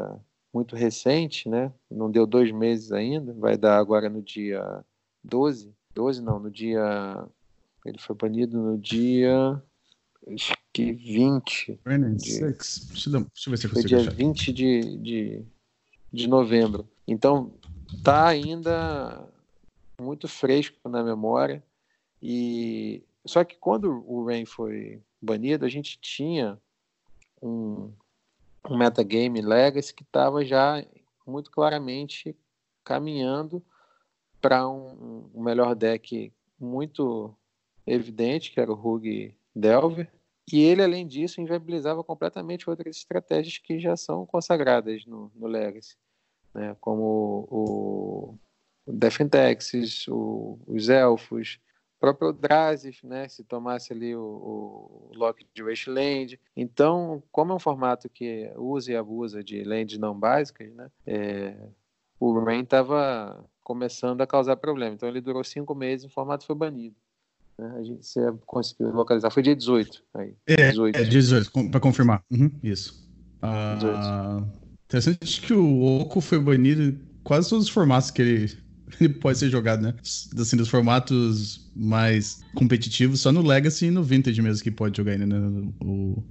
muito 0.53 0.75
recente, 0.75 1.49
né? 1.49 1.73
Não 1.91 2.11
deu 2.11 2.27
dois 2.27 2.51
meses 2.51 2.93
ainda, 2.93 3.33
vai 3.35 3.57
dar 3.57 3.79
agora 3.79 4.09
no 4.09 4.23
dia 4.23 4.85
12. 5.23 5.73
12 5.95 6.23
não, 6.23 6.39
no 6.39 6.51
dia. 6.51 7.27
Ele 7.85 7.99
foi 7.99 8.17
banido 8.17 8.59
no 8.59 8.79
dia. 8.79 9.63
Acho 10.33 10.55
que 10.73 10.93
20. 10.93 11.81
De, 12.15 12.41
deixa, 12.41 13.09
eu, 13.09 13.21
ver 13.51 13.57
se 13.57 13.67
eu 13.67 13.71
Foi 13.71 13.83
dia 13.83 14.01
achar. 14.01 14.15
20 14.15 14.53
de, 14.53 14.97
de, 14.99 15.45
de 16.13 16.29
novembro. 16.29 16.89
Então, 17.07 17.53
tá 18.05 18.29
ainda 18.29 19.27
muito 20.01 20.29
fresco 20.29 20.89
na 20.89 21.03
memória. 21.03 21.63
E 22.23 23.03
só 23.25 23.45
que 23.45 23.57
quando 23.57 24.05
o 24.07 24.25
Rain 24.25 24.45
foi 24.45 25.01
banido, 25.21 25.65
a 25.65 25.69
gente 25.69 25.99
tinha 26.01 26.59
um, 27.43 27.91
um 28.69 28.77
metagame 28.77 29.41
legacy 29.41 29.95
que 29.95 30.03
estava 30.03 30.45
já 30.45 30.85
muito 31.27 31.51
claramente 31.51 32.37
caminhando 32.85 33.63
para 34.41 34.69
um, 34.69 35.31
um, 35.35 35.43
melhor 35.43 35.75
deck 35.75 36.33
muito 36.59 37.35
evidente, 37.87 38.51
que 38.51 38.61
era 38.61 38.71
o 38.71 38.75
Rug 38.75 39.35
Delver. 39.55 40.11
E 40.53 40.61
ele, 40.63 40.83
além 40.83 41.07
disso, 41.07 41.41
inviabilizava 41.41 42.03
completamente 42.03 42.69
outras 42.69 42.97
estratégias 42.97 43.59
que 43.59 43.79
já 43.79 43.97
são 43.97 44.27
consagradas 44.27 45.07
no, 45.07 45.31
no 45.35 45.47
Legacy, 45.47 45.97
né? 46.53 46.77
como 46.81 47.47
o, 47.51 48.39
o 48.87 48.93
Defentex, 48.93 49.73
o, 50.09 50.59
os 50.67 50.89
Elfos, 50.89 51.61
próprio 52.01 52.33
Drazif, 52.33 53.07
né? 53.07 53.29
se 53.29 53.45
tomasse 53.45 53.93
ali 53.93 54.17
o, 54.17 54.23
o 54.23 55.11
Lock 55.15 55.47
de 55.55 55.63
Wasteland. 55.63 56.41
Então, 56.57 57.23
como 57.31 57.53
é 57.53 57.57
um 57.57 57.61
formato 57.61 58.09
que 58.09 58.51
usa 58.57 58.93
e 58.93 58.97
abusa 58.97 59.45
de 59.45 59.63
lands 59.63 59.99
não 59.99 60.19
básicas, 60.19 60.73
né? 60.73 60.91
É, 61.07 61.55
o 62.19 62.39
Rain 62.41 62.63
estava 62.63 63.45
começando 63.63 64.21
a 64.23 64.27
causar 64.27 64.57
problema. 64.57 64.95
Então, 64.95 65.09
ele 65.09 65.21
durou 65.21 65.45
cinco 65.45 65.75
meses 65.75 66.05
e 66.05 66.07
o 66.09 66.11
formato 66.11 66.47
foi 66.47 66.57
banido. 66.57 66.97
Né? 67.59 67.75
A 67.77 67.83
gente 67.83 68.07
você 68.07 68.33
conseguiu 68.47 68.91
localizar. 68.91 69.31
Foi 69.31 69.43
dia 69.43 69.55
18. 69.55 70.03
Aí, 70.15 70.35
é, 70.47 70.71
18. 70.71 70.97
é 70.97 71.03
dia 71.03 71.21
18, 71.21 71.71
para 71.71 71.81
confirmar. 71.81 72.25
Uhum, 72.31 72.51
isso. 72.63 73.09
Ah, 73.43 74.43
interessante 74.85 75.41
que 75.41 75.53
o 75.53 76.01
Oco 76.01 76.21
foi 76.21 76.39
banido 76.39 76.83
em 76.83 77.01
quase 77.23 77.49
todos 77.49 77.67
os 77.67 77.71
formatos 77.71 78.11
que 78.11 78.21
ele, 78.21 78.59
ele 79.01 79.15
pode 79.15 79.39
ser 79.39 79.49
jogado, 79.49 79.83
né? 79.83 79.95
Assim, 80.03 80.57
dos 80.57 80.69
formatos 80.69 81.71
mais 81.75 82.43
competitivos, 82.55 83.21
só 83.21 83.31
no 83.31 83.43
Legacy 83.43 83.87
e 83.87 83.91
no 83.91 84.03
Vintage 84.03 84.41
mesmo 84.43 84.63
que 84.63 84.71
pode 84.71 84.97
jogar 84.97 85.13
ainda, 85.13 85.27
né? 85.27 85.73
O, 85.83 86.23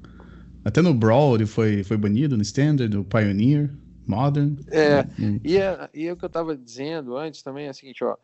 até 0.66 0.82
no 0.82 0.94
Brawl 0.94 1.36
ele 1.36 1.46
foi, 1.46 1.84
foi 1.84 1.98
banido, 1.98 2.36
no 2.36 2.44
Standard, 2.44 2.96
no 2.96 3.04
Pioneer, 3.04 3.70
Modern. 4.08 4.58
É, 4.72 5.01
hum. 5.20 5.39
e, 5.44 5.58
é, 5.58 5.89
e 5.94 6.08
é 6.08 6.13
o 6.13 6.18
que 6.18 6.25
eu 6.25 6.28
estava 6.28 6.56
dizendo 6.58 7.16
antes 7.16 7.42
também 7.42 7.68
é 7.68 7.72
o 7.72 7.74
seguinte, 7.74 8.04
ó 8.04 8.18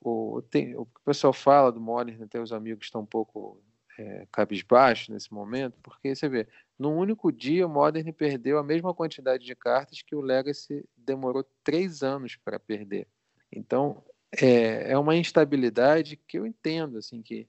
o, 0.00 0.42
tem, 0.42 0.76
o 0.76 0.86
pessoal 1.04 1.32
fala 1.32 1.72
do 1.72 1.80
Modern, 1.80 2.22
até 2.22 2.40
os 2.40 2.52
amigos 2.52 2.86
estão 2.86 3.02
um 3.02 3.06
pouco 3.06 3.60
é, 3.98 4.26
cabisbaixo 4.30 5.12
nesse 5.12 5.32
momento, 5.32 5.78
porque 5.82 6.14
você 6.14 6.28
vê, 6.28 6.46
num 6.78 6.96
único 6.96 7.32
dia 7.32 7.66
o 7.66 7.70
Modern 7.70 8.12
perdeu 8.12 8.58
a 8.58 8.62
mesma 8.62 8.94
quantidade 8.94 9.44
de 9.44 9.54
cartas 9.54 10.02
que 10.02 10.14
o 10.14 10.20
Legacy 10.20 10.84
demorou 10.96 11.44
três 11.64 12.02
anos 12.02 12.36
para 12.36 12.58
perder. 12.58 13.08
Então 13.56 14.02
é, 14.40 14.92
é 14.92 14.98
uma 14.98 15.16
instabilidade 15.16 16.16
que 16.16 16.38
eu 16.38 16.46
entendo, 16.46 16.98
assim, 16.98 17.22
que, 17.22 17.48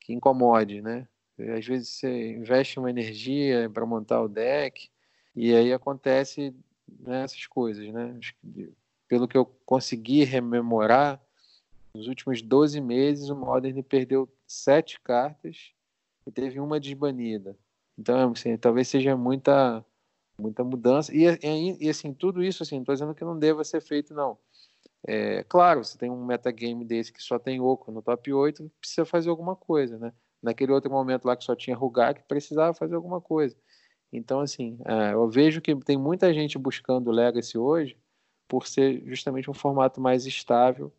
que 0.00 0.12
incomode, 0.12 0.80
né? 0.80 1.08
Às 1.56 1.66
vezes 1.66 1.88
você 1.88 2.32
investe 2.32 2.78
uma 2.78 2.90
energia 2.90 3.68
para 3.70 3.84
montar 3.84 4.22
o 4.22 4.28
deck 4.28 4.88
e 5.34 5.54
aí 5.54 5.72
acontece 5.72 6.54
né, 7.00 7.24
essas 7.24 7.46
coisas, 7.46 7.86
né? 7.92 8.18
Pelo 9.08 9.26
que 9.26 9.36
eu 9.36 9.44
consegui 9.66 10.24
rememorar, 10.24 11.20
nos 11.94 12.06
últimos 12.06 12.40
12 12.40 12.80
meses, 12.80 13.28
o 13.28 13.36
Modern 13.36 13.82
perdeu 13.82 14.28
sete 14.46 14.98
cartas 15.00 15.72
e 16.26 16.30
teve 16.30 16.58
uma 16.58 16.80
desbanida. 16.80 17.56
Então, 17.98 18.32
assim, 18.32 18.56
talvez 18.56 18.88
seja 18.88 19.16
muita 19.16 19.84
muita 20.38 20.64
mudança. 20.64 21.14
E, 21.14 21.24
e, 21.26 21.86
e 21.86 21.88
assim, 21.90 22.12
tudo 22.12 22.42
isso, 22.42 22.62
assim, 22.62 22.76
não 22.76 22.82
estou 22.82 22.94
dizendo 22.94 23.14
que 23.14 23.24
não 23.24 23.38
deva 23.38 23.62
ser 23.64 23.80
feito, 23.80 24.14
não. 24.14 24.38
É, 25.06 25.42
claro, 25.44 25.84
você 25.84 25.98
tem 25.98 26.10
um 26.10 26.24
metagame 26.24 26.84
desse 26.84 27.12
que 27.12 27.22
só 27.22 27.38
tem 27.38 27.60
Oco 27.60 27.90
no 27.90 28.02
top 28.02 28.32
8, 28.32 28.70
precisa 28.80 29.04
fazer 29.04 29.30
alguma 29.30 29.56
coisa, 29.56 29.98
né? 29.98 30.12
Naquele 30.42 30.72
outro 30.72 30.90
momento 30.90 31.24
lá 31.24 31.36
que 31.36 31.44
só 31.44 31.54
tinha 31.54 31.76
Rugak, 31.76 32.22
precisava 32.28 32.74
fazer 32.74 32.94
alguma 32.94 33.20
coisa. 33.20 33.56
Então, 34.12 34.40
assim, 34.40 34.78
é, 34.84 35.14
eu 35.14 35.28
vejo 35.28 35.60
que 35.60 35.74
tem 35.76 35.96
muita 35.96 36.32
gente 36.34 36.58
buscando 36.58 37.08
o 37.08 37.12
Legacy 37.12 37.56
hoje 37.58 37.96
por 38.46 38.66
ser 38.66 39.02
justamente 39.06 39.50
um 39.50 39.54
formato 39.54 40.00
mais 40.00 40.26
estável 40.26 40.92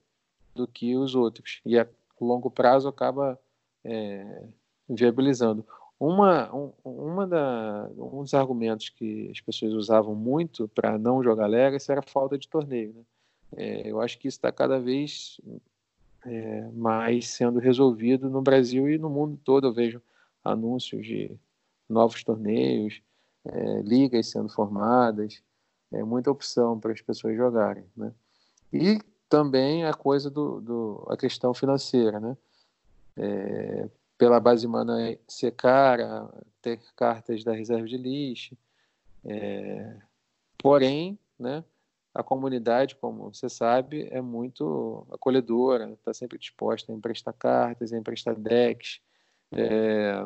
do 0.56 0.68
que 0.68 0.96
os 0.96 1.14
outros. 1.16 1.62
E 1.66 1.78
a 1.78 1.88
longo 2.20 2.50
prazo 2.50 2.88
acaba 2.88 3.40
é, 3.84 4.44
viabilizando. 4.90 5.66
Uma, 6.00 6.54
um, 6.54 6.74
uma 6.84 7.28
da, 7.28 7.90
um 7.98 8.24
dos 8.24 8.34
argumentos 8.34 8.90
que 8.90 9.30
as 9.32 9.40
pessoas 9.40 9.74
usavam 9.74 10.16
muito 10.16 10.68
para 10.70 10.98
não 10.98 11.24
jogar 11.24 11.48
Legacy 11.48 11.92
era 11.92 12.02
a 12.02 12.10
falta 12.10 12.38
de 12.38 12.48
torneio. 12.48 12.94
Né? 12.94 13.04
É, 13.56 13.90
eu 13.90 14.02
acho 14.02 14.18
que 14.18 14.28
isso 14.28 14.38
está 14.38 14.52
cada 14.52 14.80
vez 14.80 15.40
é, 16.26 16.70
mais 16.74 17.28
sendo 17.30 17.60
resolvido 17.60 18.30
no 18.30 18.42
Brasil 18.42 18.90
e 18.90 18.98
no 18.98 19.10
mundo 19.10 19.40
todo. 19.44 19.68
Eu 19.68 19.74
vejo 19.74 20.02
anúncios 20.44 21.06
de 21.06 21.38
novos 21.88 22.24
torneios, 22.24 23.02
é, 23.46 23.82
ligas 23.82 24.28
sendo 24.28 24.50
formadas, 24.50 25.42
é, 25.92 26.04
muita 26.04 26.32
opção 26.32 26.80
para 26.80 26.92
as 26.92 27.02
pessoas 27.02 27.36
jogarem. 27.36 27.86
Né? 27.96 28.12
E 28.72 29.00
também 29.30 29.86
a 29.86 29.94
coisa 29.94 30.30
do, 30.30 30.62
do 30.62 31.08
a 31.10 31.18
questão 31.18 31.54
financeira, 31.54 32.20
né? 32.20 32.38
É, 33.16 33.90
pela 34.18 34.40
base 34.40 34.66
humana 34.66 35.18
ser 35.28 35.52
cara, 35.52 36.30
ter 36.62 36.80
cartas 36.96 37.44
da 37.44 37.52
reserva 37.52 37.88
de 37.88 37.98
lixo, 37.98 38.58
é, 39.26 39.96
porém, 40.58 41.18
né? 41.38 41.64
A 42.14 42.22
comunidade, 42.22 42.96
como 42.96 43.34
você 43.34 43.50
sabe, 43.50 44.08
é 44.12 44.22
muito 44.22 45.06
acolhedora, 45.12 45.92
está 45.94 46.14
sempre 46.14 46.38
disposta 46.38 46.92
a 46.92 46.96
emprestar 46.96 47.34
cartas, 47.34 47.92
a 47.92 47.98
emprestar 47.98 48.36
decks. 48.36 49.02
É, 49.52 50.26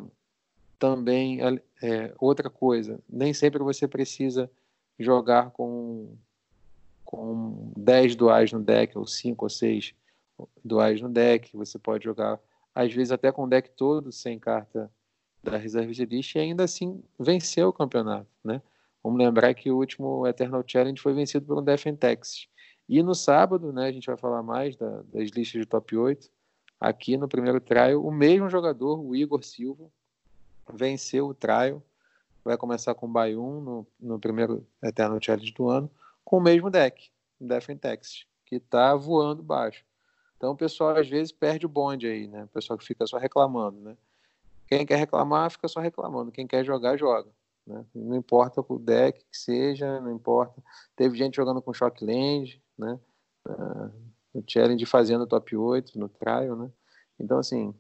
também, 0.78 1.40
é, 1.82 2.14
outra 2.20 2.50
coisa, 2.50 3.00
nem 3.10 3.34
sempre 3.34 3.64
você 3.64 3.88
precisa 3.88 4.50
jogar 5.00 5.52
com 5.52 6.16
com 7.08 7.72
10 7.78 8.18
duais 8.18 8.52
no 8.52 8.60
deck, 8.60 8.98
ou 8.98 9.08
5 9.08 9.46
ou 9.46 9.50
6 9.50 9.96
duais 10.64 11.02
no 11.02 11.08
deck. 11.08 11.56
Você 11.56 11.80
pode 11.80 12.04
jogar, 12.04 12.38
às 12.76 12.94
vezes, 12.94 13.14
até 13.14 13.32
com 13.32 13.46
o 13.46 13.48
deck 13.48 13.70
todo, 13.70 14.12
sem 14.12 14.38
carta 14.38 14.92
da 15.42 15.56
reserva 15.56 15.94
de 15.94 16.06
list, 16.06 16.36
e 16.36 16.40
ainda 16.40 16.66
assim 16.66 17.02
vencer 17.18 17.66
o 17.66 17.72
campeonato. 17.72 18.28
Né? 18.44 18.62
Vamos 19.08 19.20
lembrar 19.20 19.54
que 19.54 19.72
o 19.72 19.78
último 19.78 20.28
Eternal 20.28 20.62
Challenge 20.68 21.02
foi 21.02 21.14
vencido 21.14 21.46
por 21.46 21.58
um 21.58 21.64
Defentex. 21.64 22.46
E 22.90 23.02
no 23.02 23.16
sábado, 23.16 23.72
né, 23.72 23.88
a 23.88 23.92
gente 23.92 24.06
vai 24.06 24.18
falar 24.18 24.44
mais 24.44 24.76
da, 24.76 25.02
das 25.04 25.30
listas 25.30 25.62
de 25.62 25.66
top 25.66 25.96
8. 25.96 26.30
Aqui 26.78 27.16
no 27.16 27.26
primeiro 27.26 27.62
trial, 27.62 28.06
o 28.06 28.12
mesmo 28.12 28.50
jogador, 28.50 29.00
o 29.00 29.16
Igor 29.16 29.42
Silva, 29.46 29.90
venceu 30.74 31.28
o 31.28 31.34
trial. 31.34 31.82
Vai 32.44 32.58
começar 32.58 32.94
com 32.96 33.06
o 33.06 33.10
Bayum 33.10 33.62
no, 33.62 33.88
no 33.98 34.20
primeiro 34.20 34.68
Eternal 34.84 35.20
Challenge 35.22 35.54
do 35.54 35.70
ano 35.70 35.90
com 36.26 36.40
o 36.40 36.42
mesmo 36.42 36.70
deck, 36.70 37.10
Defend 37.40 37.80
Text, 37.80 38.28
que 38.46 38.58
está 38.58 38.94
voando 38.94 39.42
baixo. 39.42 39.86
Então 40.36 40.52
o 40.52 40.58
pessoal 40.58 40.98
às 40.98 41.08
vezes 41.08 41.32
perde 41.32 41.66
o 41.66 41.70
bonde 41.70 42.08
aí, 42.08 42.28
né? 42.28 42.44
O 42.44 42.50
pessoal 42.50 42.78
que 42.78 42.84
fica 42.84 43.08
só 43.08 43.18
reclamando, 43.18 43.80
né? 43.80 43.96
Quem 44.68 44.86
quer 44.86 44.98
reclamar, 44.98 45.50
fica 45.50 45.70
só 45.70 45.80
reclamando. 45.80 46.30
Quem 46.30 46.46
quer 46.46 46.66
jogar, 46.66 46.98
joga. 46.98 47.37
Né? 47.68 47.86
Não 47.94 48.16
importa 48.16 48.64
o 48.68 48.80
deck 48.80 49.20
que 49.30 49.38
seja, 49.38 50.00
não 50.00 50.12
importa. 50.12 50.64
Teve 50.96 51.18
gente 51.18 51.36
jogando 51.36 51.62
com 51.62 51.74
Shockland, 51.74 52.62
né? 52.78 53.00
Uh, 53.46 53.92
no 54.34 54.44
Challenge 54.48 54.86
fazendo 54.86 55.28
top 55.28 55.56
8, 55.56 56.00
no 56.00 56.08
Trial, 56.08 56.56
né? 56.56 56.72
Então, 57.20 57.38
assim, 57.38 57.74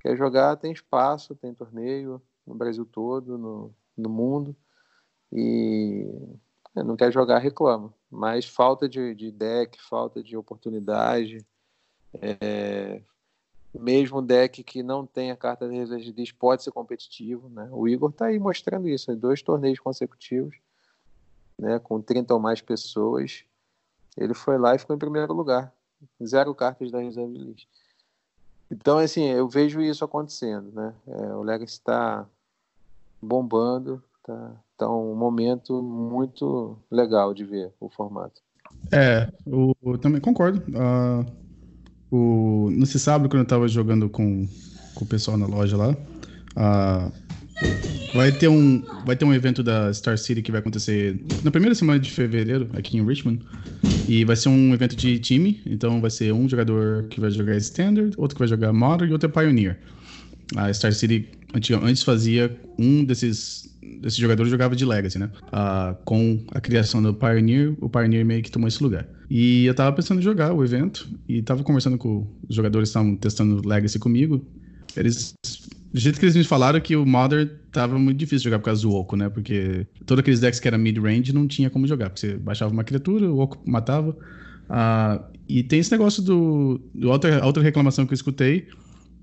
quer 0.00 0.16
jogar, 0.16 0.56
tem 0.56 0.72
espaço, 0.72 1.34
tem 1.34 1.52
torneio 1.52 2.22
no 2.46 2.54
Brasil 2.54 2.84
todo, 2.84 3.36
no, 3.36 3.74
no 3.96 4.08
mundo. 4.08 4.54
E 5.32 6.08
é, 6.76 6.82
não 6.82 6.96
quer 6.96 7.12
jogar, 7.12 7.38
reclama. 7.38 7.92
Mas 8.10 8.44
falta 8.46 8.88
de, 8.88 9.14
de 9.14 9.32
deck, 9.32 9.80
falta 9.82 10.22
de 10.22 10.36
oportunidade. 10.36 11.44
É, 12.20 13.02
mesmo 13.78 14.22
deck 14.22 14.62
que 14.62 14.82
não 14.82 15.04
tem 15.04 15.30
a 15.30 15.36
carta 15.36 15.68
de 15.68 15.74
reserva 15.74 16.04
pode 16.38 16.62
ser 16.62 16.70
competitivo. 16.70 17.48
Né? 17.48 17.68
O 17.72 17.88
Igor 17.88 18.10
está 18.10 18.26
aí 18.26 18.38
mostrando 18.38 18.88
isso, 18.88 19.10
em 19.10 19.16
dois 19.16 19.42
torneios 19.42 19.80
consecutivos, 19.80 20.56
né? 21.58 21.78
com 21.78 22.00
30 22.00 22.34
ou 22.34 22.40
mais 22.40 22.60
pessoas. 22.60 23.44
Ele 24.16 24.34
foi 24.34 24.58
lá 24.58 24.74
e 24.74 24.78
ficou 24.78 24.94
em 24.94 24.98
primeiro 24.98 25.32
lugar. 25.32 25.72
Zero 26.24 26.54
cartas 26.54 26.90
da 26.90 27.00
reserva 27.00 27.32
de 27.32 27.38
list. 27.38 27.66
Então, 28.70 28.98
assim, 28.98 29.24
eu 29.24 29.48
vejo 29.48 29.80
isso 29.80 30.04
acontecendo. 30.04 30.70
Né? 30.72 30.94
É, 31.06 31.34
o 31.34 31.42
Legacy 31.42 31.74
está 31.74 32.26
bombando, 33.20 34.02
tá, 34.22 34.52
tá 34.76 34.90
um 34.90 35.14
momento 35.14 35.82
muito 35.82 36.78
legal 36.90 37.34
de 37.34 37.44
ver 37.44 37.72
o 37.80 37.88
formato. 37.88 38.42
É, 38.92 39.32
eu, 39.46 39.74
eu 39.82 39.98
também 39.98 40.20
concordo. 40.20 40.58
Uh, 40.70 41.43
o, 42.10 42.70
sábado, 42.86 43.28
quando 43.28 43.42
eu 43.42 43.46
tava 43.46 43.68
jogando 43.68 44.08
com, 44.08 44.46
com 44.94 45.04
o 45.04 45.08
pessoal 45.08 45.36
na 45.36 45.46
loja 45.46 45.76
lá, 45.76 45.96
vai, 48.14 48.32
ter 48.32 48.48
um, 48.48 48.82
vai 49.04 49.16
ter 49.16 49.24
um 49.24 49.34
evento 49.34 49.62
da 49.62 49.92
Star 49.92 50.16
City 50.16 50.42
que 50.42 50.50
vai 50.50 50.60
acontecer 50.60 51.18
na 51.42 51.50
primeira 51.50 51.74
semana 51.74 51.98
de 51.98 52.10
fevereiro, 52.10 52.68
aqui 52.74 52.96
em 52.96 53.06
Richmond. 53.06 53.40
E 54.06 54.24
vai 54.24 54.36
ser 54.36 54.50
um 54.50 54.74
evento 54.74 54.94
de 54.94 55.18
time, 55.18 55.62
então 55.64 56.00
vai 56.00 56.10
ser 56.10 56.32
um 56.32 56.48
jogador 56.48 57.04
que 57.04 57.20
vai 57.20 57.30
jogar 57.30 57.56
Standard, 57.56 58.14
outro 58.18 58.36
que 58.36 58.40
vai 58.40 58.48
jogar 58.48 58.72
Modern 58.72 59.10
e 59.10 59.12
outro 59.12 59.28
é 59.28 59.32
Pioneer. 59.32 59.78
A 60.56 60.72
Star 60.72 60.92
City 60.92 61.28
antes 61.82 62.02
fazia 62.02 62.54
um 62.78 63.04
desses 63.04 63.73
desses 64.00 64.18
jogadores 64.18 64.50
jogava 64.50 64.76
de 64.76 64.84
Legacy, 64.84 65.18
né? 65.18 65.30
Ah, 65.52 65.96
com 66.04 66.42
a 66.52 66.60
criação 66.60 67.02
do 67.02 67.14
Pioneer, 67.14 67.74
o 67.80 67.88
Pioneer 67.88 68.24
meio 68.24 68.42
que 68.42 68.50
tomou 68.50 68.68
esse 68.68 68.82
lugar. 68.82 69.06
E 69.30 69.64
eu 69.66 69.74
tava 69.74 69.94
pensando 69.94 70.20
em 70.20 70.22
jogar 70.22 70.52
o 70.52 70.64
evento 70.64 71.08
e 71.28 71.42
tava 71.42 71.62
conversando 71.62 71.96
com 71.96 72.26
os 72.48 72.54
jogadores 72.54 72.88
que 72.88 72.90
estavam 72.90 73.16
testando 73.16 73.66
Legacy 73.66 73.98
comigo. 73.98 74.44
Eles 74.96 75.34
do 75.94 76.00
jeito 76.00 76.18
que 76.18 76.24
eles 76.24 76.34
me 76.34 76.42
falaram 76.42 76.80
que 76.80 76.96
o 76.96 77.06
Modern 77.06 77.48
tava 77.70 77.96
muito 77.96 78.18
difícil 78.18 78.44
jogar 78.44 78.58
por 78.58 78.64
causa 78.64 78.82
do 78.82 78.92
Oco, 78.92 79.16
né? 79.16 79.28
Porque 79.28 79.86
todos 80.04 80.20
aqueles 80.20 80.40
decks 80.40 80.58
que 80.58 80.66
era 80.66 80.76
mid-range 80.76 81.32
não 81.32 81.46
tinha 81.46 81.70
como 81.70 81.86
jogar, 81.86 82.10
porque 82.10 82.20
você 82.20 82.36
baixava 82.36 82.72
uma 82.72 82.82
criatura, 82.82 83.30
o 83.30 83.38
Oco 83.38 83.58
matava. 83.64 84.10
Uh, 84.10 85.24
e 85.48 85.62
tem 85.62 85.78
esse 85.78 85.92
negócio 85.92 86.20
do, 86.20 86.80
do 86.92 87.10
outra, 87.10 87.46
outra 87.46 87.62
reclamação 87.62 88.04
que 88.06 88.12
eu 88.12 88.16
escutei, 88.16 88.66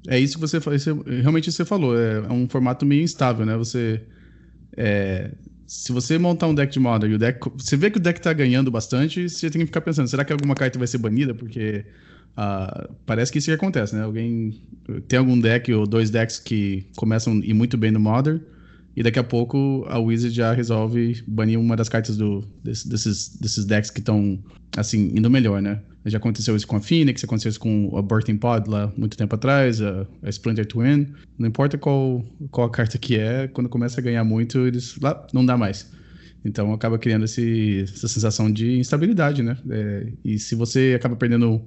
é 0.07 0.17
isso 0.17 0.35
que 0.35 0.39
você, 0.39 0.59
isso, 0.73 1.03
realmente 1.21 1.51
você 1.51 1.65
falou, 1.65 1.97
é, 1.97 2.19
é, 2.19 2.31
um 2.31 2.47
formato 2.47 2.85
meio 2.85 3.03
instável, 3.03 3.45
né? 3.45 3.57
Você 3.57 4.01
é, 4.77 5.31
se 5.71 5.93
você 5.93 6.17
montar 6.17 6.47
um 6.47 6.55
deck 6.55 6.73
de 6.73 6.79
Modern 6.79 7.11
e 7.11 7.15
o 7.15 7.17
deck. 7.17 7.39
Você 7.55 7.77
vê 7.77 7.89
que 7.89 7.97
o 7.97 8.01
deck 8.01 8.19
tá 8.19 8.33
ganhando 8.33 8.69
bastante, 8.69 9.29
você 9.29 9.49
tem 9.49 9.61
que 9.61 9.67
ficar 9.67 9.79
pensando, 9.79 10.07
será 10.07 10.25
que 10.25 10.33
alguma 10.33 10.53
carta 10.53 10.77
vai 10.77 10.85
ser 10.85 10.97
banida? 10.97 11.33
Porque 11.33 11.85
uh, 12.37 12.93
parece 13.05 13.31
que 13.31 13.37
isso 13.37 13.47
que 13.47 13.53
acontece, 13.53 13.95
né? 13.95 14.03
Alguém. 14.03 14.61
Tem 15.07 15.17
algum 15.17 15.39
deck 15.39 15.71
ou 15.73 15.87
dois 15.87 16.09
decks 16.09 16.39
que 16.39 16.85
começam 16.97 17.33
a 17.33 17.37
ir 17.37 17.53
muito 17.53 17.77
bem 17.77 17.89
no 17.89 18.01
Modern, 18.01 18.41
e 18.97 19.01
daqui 19.01 19.19
a 19.19 19.23
pouco 19.23 19.85
a 19.87 19.97
Wizard 19.97 20.35
já 20.35 20.51
resolve 20.51 21.23
banir 21.25 21.57
uma 21.57 21.77
das 21.77 21.87
cartas 21.87 22.17
do, 22.17 22.43
desses, 22.61 23.29
desses 23.37 23.63
decks 23.63 23.89
que 23.89 23.99
estão, 23.99 24.37
assim, 24.75 25.13
indo 25.15 25.29
melhor, 25.29 25.61
né? 25.61 25.79
Já 26.05 26.17
aconteceu 26.17 26.55
isso 26.55 26.65
com 26.65 26.77
a 26.77 26.81
Phoenix, 26.81 27.24
aconteceu 27.24 27.50
isso 27.50 27.60
com 27.60 27.96
a 27.96 28.01
Birthing 28.01 28.38
Pod 28.38 28.70
lá 28.70 28.91
muito 28.98 29.15
tempo 29.15 29.36
atrás, 29.36 29.81
a, 29.81 30.08
a 30.24 30.29
Splinter 30.29 30.65
Twin. 30.65 31.08
Não 31.38 31.48
importa 31.48 31.77
qual, 31.77 32.25
qual 32.50 32.67
a 32.67 32.72
carta 32.72 32.98
que 32.98 33.17
é, 33.17 33.48
quando 33.48 33.70
começa 33.70 34.01
a 34.01 34.03
ganhar 34.03 34.24
muito, 34.24 34.65
eles 34.65 34.98
lá 35.00 35.27
não 35.31 35.46
dá 35.46 35.55
mais. 35.55 35.91
Então 36.43 36.74
acaba 36.74 36.98
criando 36.98 37.25
esse, 37.25 37.81
essa 37.84 38.08
sensação 38.08 38.51
de 38.51 38.79
instabilidade, 38.79 39.43
né? 39.43 39.58
É, 39.70 40.08
e 40.25 40.39
se 40.39 40.55
você 40.55 40.93
acaba 40.96 41.15
perdendo 41.15 41.62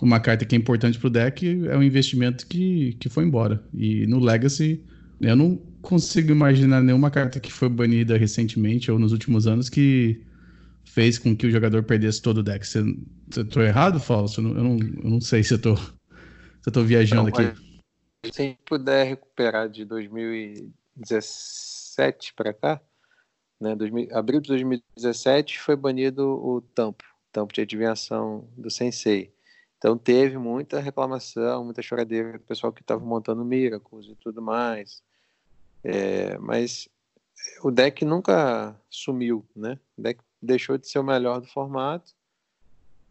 uma 0.00 0.20
carta 0.20 0.44
que 0.44 0.54
é 0.54 0.58
importante 0.58 0.98
pro 0.98 1.10
deck, 1.10 1.66
é 1.66 1.76
um 1.76 1.82
investimento 1.82 2.46
que, 2.46 2.96
que 3.00 3.08
foi 3.08 3.24
embora. 3.24 3.62
E 3.74 4.06
no 4.06 4.20
Legacy, 4.20 4.80
eu 5.20 5.36
não 5.36 5.60
consigo 5.82 6.30
imaginar 6.30 6.82
nenhuma 6.82 7.10
carta 7.10 7.40
que 7.40 7.52
foi 7.52 7.68
banida 7.68 8.16
recentemente 8.16 8.90
ou 8.90 8.98
nos 8.98 9.12
últimos 9.12 9.46
anos 9.46 9.68
que 9.68 10.20
fez 10.90 11.18
com 11.18 11.36
que 11.36 11.46
o 11.46 11.50
jogador 11.50 11.84
perdesse 11.84 12.20
todo 12.20 12.38
o 12.38 12.42
deck. 12.42 12.66
Você, 12.66 12.82
você 13.28 13.44
tô 13.44 13.62
errado? 13.62 14.02
Eu 14.08 14.26
não, 14.42 14.50
eu 14.50 14.64
não, 14.64 14.76
eu 14.78 15.10
não 15.10 15.20
sei 15.20 15.44
se 15.44 15.54
eu 15.54 15.60
tô, 15.60 15.76
se 15.76 15.92
eu 16.66 16.72
tô 16.72 16.82
viajando 16.82 17.28
aqui. 17.28 17.42
Se 18.32 18.58
puder 18.66 19.06
recuperar 19.06 19.68
de 19.68 19.84
2017 19.84 22.34
para 22.34 22.52
cá, 22.52 22.80
né, 23.60 23.76
2000, 23.76 24.08
abril 24.16 24.40
de 24.40 24.48
2017 24.48 25.60
foi 25.60 25.76
banido 25.76 26.28
o 26.28 26.60
tampo, 26.60 27.04
tampo 27.32 27.54
de 27.54 27.60
adivinhação 27.60 28.48
do 28.56 28.68
Sensei. 28.70 29.32
Então 29.78 29.96
teve 29.96 30.36
muita 30.36 30.80
reclamação, 30.80 31.64
muita 31.64 31.82
choradeira 31.82 32.32
do 32.32 32.44
pessoal 32.44 32.72
que 32.72 32.82
estava 32.82 33.04
montando 33.04 33.44
Miracles 33.44 34.08
e 34.08 34.16
tudo 34.16 34.42
mais. 34.42 35.04
É, 35.82 36.36
mas 36.38 36.86
o 37.62 37.70
deck 37.70 38.04
nunca 38.04 38.78
sumiu, 38.90 39.46
né? 39.56 39.78
O 39.96 40.02
deck 40.02 40.20
deixou 40.40 40.78
de 40.78 40.88
ser 40.88 40.98
o 40.98 41.04
melhor 41.04 41.40
do 41.40 41.46
formato, 41.46 42.12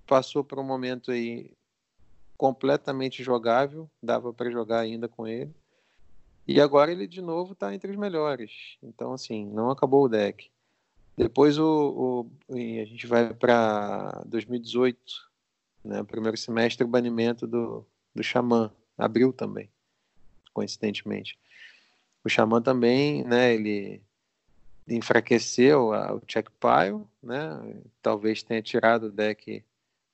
passou 0.07 0.43
por 0.43 0.59
um 0.59 0.63
momento 0.63 1.11
aí 1.11 1.51
completamente 2.37 3.23
jogável, 3.23 3.89
dava 4.01 4.33
para 4.33 4.49
jogar 4.49 4.79
ainda 4.79 5.07
com 5.07 5.27
ele. 5.27 5.53
E 6.47 6.59
agora 6.59 6.91
ele 6.91 7.05
de 7.05 7.21
novo 7.21 7.53
está 7.53 7.75
entre 7.75 7.91
os 7.91 7.97
melhores. 7.97 8.77
Então, 8.81 9.13
assim, 9.13 9.45
não 9.45 9.69
acabou 9.69 10.05
o 10.05 10.09
deck. 10.09 10.49
Depois 11.15 11.59
o, 11.59 12.25
o 12.49 12.55
a 12.55 12.85
gente 12.85 13.05
vai 13.05 13.33
para 13.33 14.23
2018, 14.25 14.97
né? 15.83 16.03
Primeiro 16.03 16.37
semestre, 16.37 16.85
o 16.85 16.87
banimento 16.87 17.45
do, 17.45 17.85
do 18.15 18.23
Xamã. 18.23 18.71
Abriu 18.97 19.31
também, 19.31 19.69
coincidentemente. 20.53 21.37
O 22.23 22.29
Xamã 22.29 22.61
também, 22.61 23.23
né? 23.25 23.53
Ele 23.53 24.01
enfraqueceu 24.89 25.89
o 25.89 26.19
check 26.21 26.49
pile, 26.59 27.03
né? 27.21 27.81
Talvez 28.01 28.43
tenha 28.43 28.61
tirado 28.61 29.07
o 29.07 29.11
deck 29.11 29.63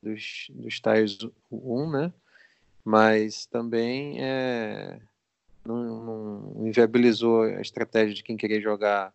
dos, 0.02 0.48
dos 0.50 0.80
tiles 0.80 1.18
1, 1.52 1.90
né? 1.90 2.14
Mas 2.84 3.46
também 3.46 4.24
é, 4.24 5.00
não, 5.66 6.54
não 6.54 6.68
inviabilizou 6.68 7.44
a 7.44 7.62
estratégia 7.62 8.14
de 8.14 8.24
quem 8.24 8.38
queria 8.38 8.62
jogar 8.62 9.14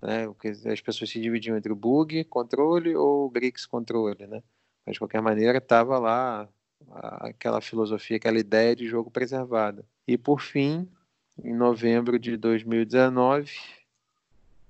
né? 0.00 0.26
As 0.72 0.80
pessoas 0.80 1.10
se 1.10 1.20
dividiam 1.20 1.56
entre 1.56 1.72
o 1.72 1.76
bug 1.76 2.24
controle 2.24 2.94
ou 2.94 3.28
Grix 3.30 3.66
controle, 3.66 4.26
né? 4.26 4.42
Mas 4.86 4.94
de 4.94 5.00
qualquer 5.00 5.20
maneira 5.20 5.58
estava 5.58 5.98
lá 5.98 6.48
aquela 7.20 7.60
filosofia, 7.60 8.16
aquela 8.16 8.38
ideia 8.38 8.74
de 8.74 8.86
jogo 8.86 9.10
preservada. 9.10 9.84
E 10.06 10.16
por 10.16 10.40
fim, 10.40 10.88
em 11.42 11.54
novembro 11.54 12.18
de 12.18 12.36
2019, 12.36 13.52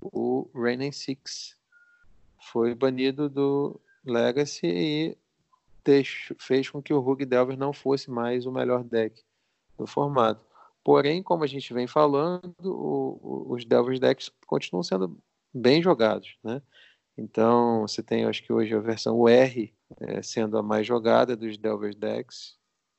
o 0.01 0.49
Reigning 0.55 0.93
Six 0.93 1.57
foi 2.51 2.75
banido 2.75 3.29
do 3.29 3.81
Legacy 4.05 4.67
e 4.67 5.19
deixo, 5.85 6.35
fez 6.39 6.71
com 6.71 6.83
que 6.83 6.93
o 6.93 7.01
Rug 7.01 7.25
Delver 7.25 7.57
não 7.57 7.73
fosse 7.73 8.11
mais 8.11 8.47
o 8.47 8.53
melhor 8.53 8.85
deck 8.85 9.23
do 9.77 9.87
formato. 9.87 10.45
Porém, 10.85 11.23
como 11.23 11.45
a 11.45 11.47
gente 11.47 11.73
vem 11.75 11.87
falando, 11.87 12.55
o, 12.63 13.19
o, 13.23 13.55
os 13.55 13.65
Delvers 13.65 14.01
decks 14.01 14.31
continuam 14.47 14.83
sendo 14.83 15.19
bem 15.53 15.83
jogados, 15.83 16.37
né? 16.43 16.63
Então, 17.17 17.83
você 17.83 18.03
tem, 18.03 18.25
acho 18.25 18.43
que 18.45 18.53
hoje 18.53 18.75
a 18.75 18.81
versão 18.81 19.29
R 19.29 19.75
é, 20.01 20.23
sendo 20.23 20.57
a 20.57 20.63
mais 20.63 20.87
jogada 20.87 21.37
dos 21.37 21.59
Delvers 21.59 21.97
decks, 21.97 22.57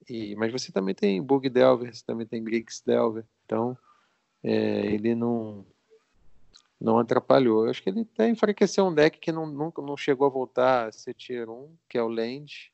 e, 0.09 0.35
mas 0.35 0.51
você 0.51 0.71
também 0.71 0.93
tem 0.93 1.21
Bug 1.21 1.49
Delver, 1.49 1.95
você 1.95 2.03
também 2.05 2.27
tem 2.27 2.43
Grix 2.43 2.81
Delver, 2.85 3.25
então 3.45 3.77
é, 4.43 4.85
ele 4.87 5.15
não 5.15 5.65
não 6.79 6.97
atrapalhou. 6.97 7.65
Eu 7.65 7.71
acho 7.71 7.83
que 7.83 7.89
ele 7.89 8.01
até 8.01 8.29
enfraqueceu 8.29 8.85
um 8.85 8.93
deck 8.93 9.19
que 9.19 9.31
não, 9.31 9.45
nunca 9.45 9.81
não 9.81 9.97
chegou 9.97 10.27
a 10.27 10.29
voltar 10.29 10.87
a 10.87 10.91
ser 10.91 11.13
tier 11.13 11.49
1, 11.49 11.75
que 11.87 11.97
é 11.97 12.03
o 12.03 12.07
Land. 12.07 12.71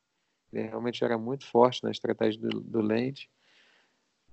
Ele 0.53 0.67
realmente 0.67 1.03
era 1.03 1.17
muito 1.17 1.45
forte 1.45 1.83
na 1.83 1.91
estratégia 1.91 2.39
do, 2.39 2.61
do 2.61 2.81
Land. 2.81 3.29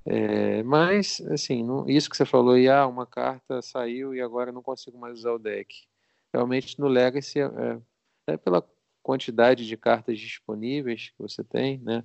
É, 0.04 0.62
mas, 0.64 1.20
assim, 1.30 1.62
não, 1.62 1.88
isso 1.88 2.10
que 2.10 2.16
você 2.16 2.26
falou, 2.26 2.58
e 2.58 2.68
ah, 2.68 2.86
uma 2.86 3.06
carta 3.06 3.62
saiu 3.62 4.14
e 4.14 4.20
agora 4.20 4.50
não 4.52 4.62
consigo 4.62 4.98
mais 4.98 5.20
usar 5.20 5.32
o 5.32 5.38
deck. 5.38 5.86
Realmente 6.32 6.78
no 6.78 6.88
Legacy, 6.88 7.40
é, 7.40 7.80
é 8.26 8.36
pela 8.36 8.66
quantidade 9.02 9.66
de 9.66 9.76
cartas 9.76 10.18
disponíveis 10.18 11.10
que 11.10 11.18
você 11.18 11.42
tem, 11.42 11.78
né? 11.78 12.04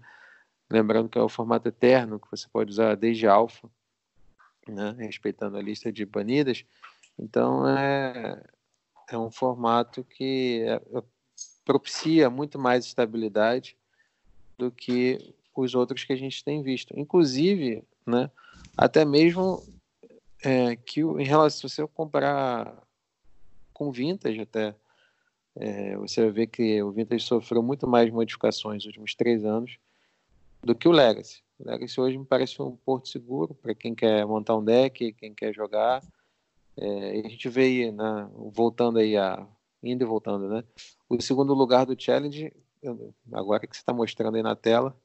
Lembrando 0.69 1.09
que 1.09 1.17
é 1.17 1.21
o 1.21 1.29
formato 1.29 1.67
eterno, 1.67 2.19
que 2.19 2.29
você 2.29 2.47
pode 2.51 2.71
usar 2.71 2.95
desde 2.95 3.25
alfa, 3.25 3.69
né? 4.67 4.95
respeitando 4.97 5.57
a 5.57 5.61
lista 5.61 5.91
de 5.91 6.05
banidas. 6.05 6.65
Então 7.19 7.67
é, 7.67 8.41
é 9.09 9.17
um 9.17 9.31
formato 9.31 10.03
que 10.03 10.61
é, 10.61 10.75
é, 10.75 11.03
propicia 11.65 12.29
muito 12.29 12.59
mais 12.59 12.85
estabilidade 12.85 13.77
do 14.57 14.71
que 14.71 15.33
os 15.55 15.73
outros 15.73 16.03
que 16.03 16.13
a 16.13 16.17
gente 16.17 16.43
tem 16.43 16.61
visto. 16.61 16.97
Inclusive, 16.97 17.83
né, 18.05 18.29
até 18.77 19.03
mesmo 19.03 19.63
é, 20.43 20.75
que 20.75 21.01
em 21.01 21.23
relação, 21.23 21.69
se 21.69 21.75
você 21.75 21.87
comparar 21.87 22.81
com 23.73 23.91
Vintage 23.91 24.41
até, 24.41 24.75
é, 25.55 25.97
você 25.97 26.21
vai 26.21 26.31
ver 26.31 26.47
que 26.47 26.81
o 26.83 26.91
Vintage 26.91 27.25
sofreu 27.25 27.63
muito 27.63 27.87
mais 27.87 28.11
modificações 28.11 28.77
nos 28.77 28.85
últimos 28.85 29.15
três 29.15 29.43
anos 29.43 29.77
do 30.63 30.75
que 30.75 30.87
o 30.87 30.91
Legacy. 30.91 31.41
O 31.59 31.67
Legacy 31.67 31.99
hoje 31.99 32.17
me 32.17 32.25
parece 32.25 32.61
um 32.61 32.75
porto 32.75 33.07
seguro 33.07 33.55
para 33.55 33.73
quem 33.73 33.95
quer 33.95 34.25
montar 34.25 34.55
um 34.55 34.63
deck, 34.63 35.13
quem 35.13 35.33
quer 35.33 35.53
jogar. 35.53 36.03
É, 36.77 37.21
a 37.25 37.29
gente 37.29 37.49
vê 37.49 37.63
aí, 37.63 37.91
né, 37.91 38.29
voltando 38.53 38.99
aí 38.99 39.17
a. 39.17 39.47
indo 39.81 40.03
e 40.03 40.07
voltando, 40.07 40.47
né? 40.47 40.63
O 41.09 41.19
segundo 41.21 41.53
lugar 41.53 41.85
do 41.85 41.99
Challenge, 41.99 42.53
agora 43.31 43.65
que 43.65 43.75
você 43.75 43.81
está 43.81 43.93
mostrando 43.93 44.35
aí 44.35 44.43
na 44.43 44.55
tela, 44.55 44.95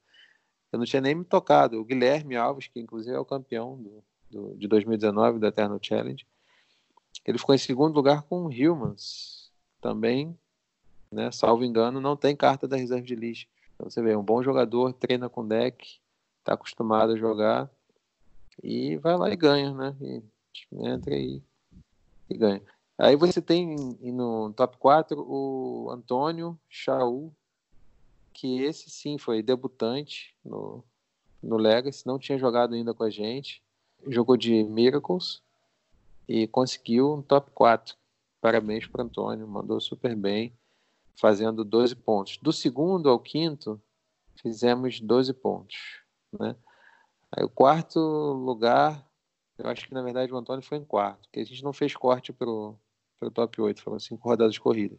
eu 0.70 0.78
não 0.78 0.86
tinha 0.86 1.00
nem 1.00 1.14
me 1.14 1.24
tocado. 1.24 1.80
O 1.80 1.84
Guilherme 1.84 2.36
Alves, 2.36 2.68
que 2.68 2.80
inclusive 2.80 3.14
é 3.16 3.18
o 3.18 3.24
campeão 3.24 3.76
do, 3.80 4.04
do, 4.30 4.56
de 4.56 4.68
2019 4.68 5.38
da 5.38 5.48
Eternal 5.48 5.78
Challenge, 5.80 6.26
ele 7.24 7.38
ficou 7.38 7.54
em 7.54 7.58
segundo 7.58 7.94
lugar 7.94 8.22
com 8.22 8.46
o 8.46 8.48
Humans. 8.48 9.50
Também, 9.80 10.36
né, 11.10 11.30
salvo 11.32 11.64
engano, 11.64 12.00
não 12.00 12.16
tem 12.16 12.36
carta 12.36 12.68
da 12.68 12.76
reserva 12.76 13.06
de 13.06 13.14
list. 13.14 13.48
Então 13.74 13.88
você 13.88 14.02
vê, 14.02 14.14
um 14.14 14.22
bom 14.22 14.42
jogador, 14.42 14.92
treina 14.92 15.28
com 15.28 15.46
deck, 15.46 16.00
está 16.38 16.54
acostumado 16.54 17.12
a 17.12 17.16
jogar 17.16 17.70
e 18.62 18.96
vai 18.98 19.16
lá 19.16 19.30
e 19.30 19.36
ganha, 19.36 19.72
né? 19.72 19.96
E 20.00 20.22
entra 20.72 21.16
e 21.16 21.42
e 22.28 22.36
ganha. 22.36 22.62
Aí 22.98 23.16
você 23.16 23.40
tem 23.40 23.76
no 24.00 24.52
top 24.52 24.76
4 24.76 25.20
o 25.20 25.90
Antônio 25.90 26.58
Chaú, 26.68 27.32
que 28.32 28.62
esse 28.62 28.90
sim 28.90 29.18
foi 29.18 29.42
debutante 29.42 30.34
no, 30.44 30.84
no 31.42 31.56
Legacy, 31.56 32.06
não 32.06 32.18
tinha 32.18 32.38
jogado 32.38 32.74
ainda 32.74 32.94
com 32.94 33.02
a 33.02 33.10
gente, 33.10 33.62
jogou 34.06 34.36
de 34.36 34.62
Miracles 34.64 35.42
e 36.28 36.46
conseguiu 36.46 37.14
um 37.14 37.22
top 37.22 37.50
4. 37.52 37.96
Parabéns 38.40 38.86
para 38.86 39.04
Antônio, 39.04 39.46
mandou 39.46 39.80
super 39.80 40.14
bem, 40.16 40.52
fazendo 41.14 41.64
12 41.64 41.94
pontos. 41.96 42.38
Do 42.38 42.52
segundo 42.52 43.08
ao 43.08 43.18
quinto, 43.18 43.80
fizemos 44.36 45.00
12 45.00 45.32
pontos. 45.34 46.02
Né? 46.32 46.56
Aí 47.30 47.44
o 47.44 47.48
quarto 47.48 47.98
lugar, 47.98 49.06
eu 49.58 49.68
acho 49.68 49.86
que 49.86 49.94
na 49.94 50.02
verdade 50.02 50.32
o 50.32 50.36
Antônio 50.36 50.64
foi 50.64 50.78
em 50.78 50.84
quarto, 50.84 51.20
porque 51.22 51.40
a 51.40 51.44
gente 51.44 51.62
não 51.62 51.72
fez 51.72 51.94
corte 51.94 52.32
pro, 52.32 52.76
pro 53.18 53.30
top 53.30 53.60
8, 53.60 53.82
foram 53.82 53.98
cinco 53.98 54.28
rodadas 54.28 54.54
de 54.54 54.60
corrida. 54.60 54.96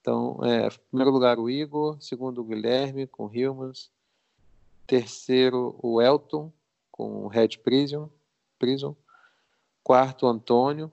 Então, 0.00 0.38
é, 0.44 0.68
primeiro 0.90 1.10
lugar 1.10 1.38
o 1.38 1.50
Igor, 1.50 2.00
segundo 2.00 2.40
o 2.40 2.44
Guilherme 2.44 3.06
com 3.06 3.26
o 3.26 3.34
Hilmans, 3.34 3.90
terceiro 4.86 5.78
o 5.82 6.00
Elton 6.00 6.52
com 6.90 7.24
o 7.24 7.28
Red 7.28 7.58
Prison, 7.62 8.10
Prison, 8.58 8.96
quarto 9.82 10.26
o 10.26 10.28
Antônio, 10.28 10.90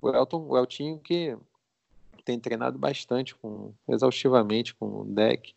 o 0.00 0.08
Elton, 0.08 0.46
o 0.48 0.56
Eltinho 0.56 0.98
que 0.98 1.36
tem 2.24 2.38
treinado 2.38 2.78
bastante, 2.78 3.34
com, 3.34 3.72
exaustivamente 3.88 4.74
com 4.74 5.00
o 5.00 5.04
deck. 5.04 5.54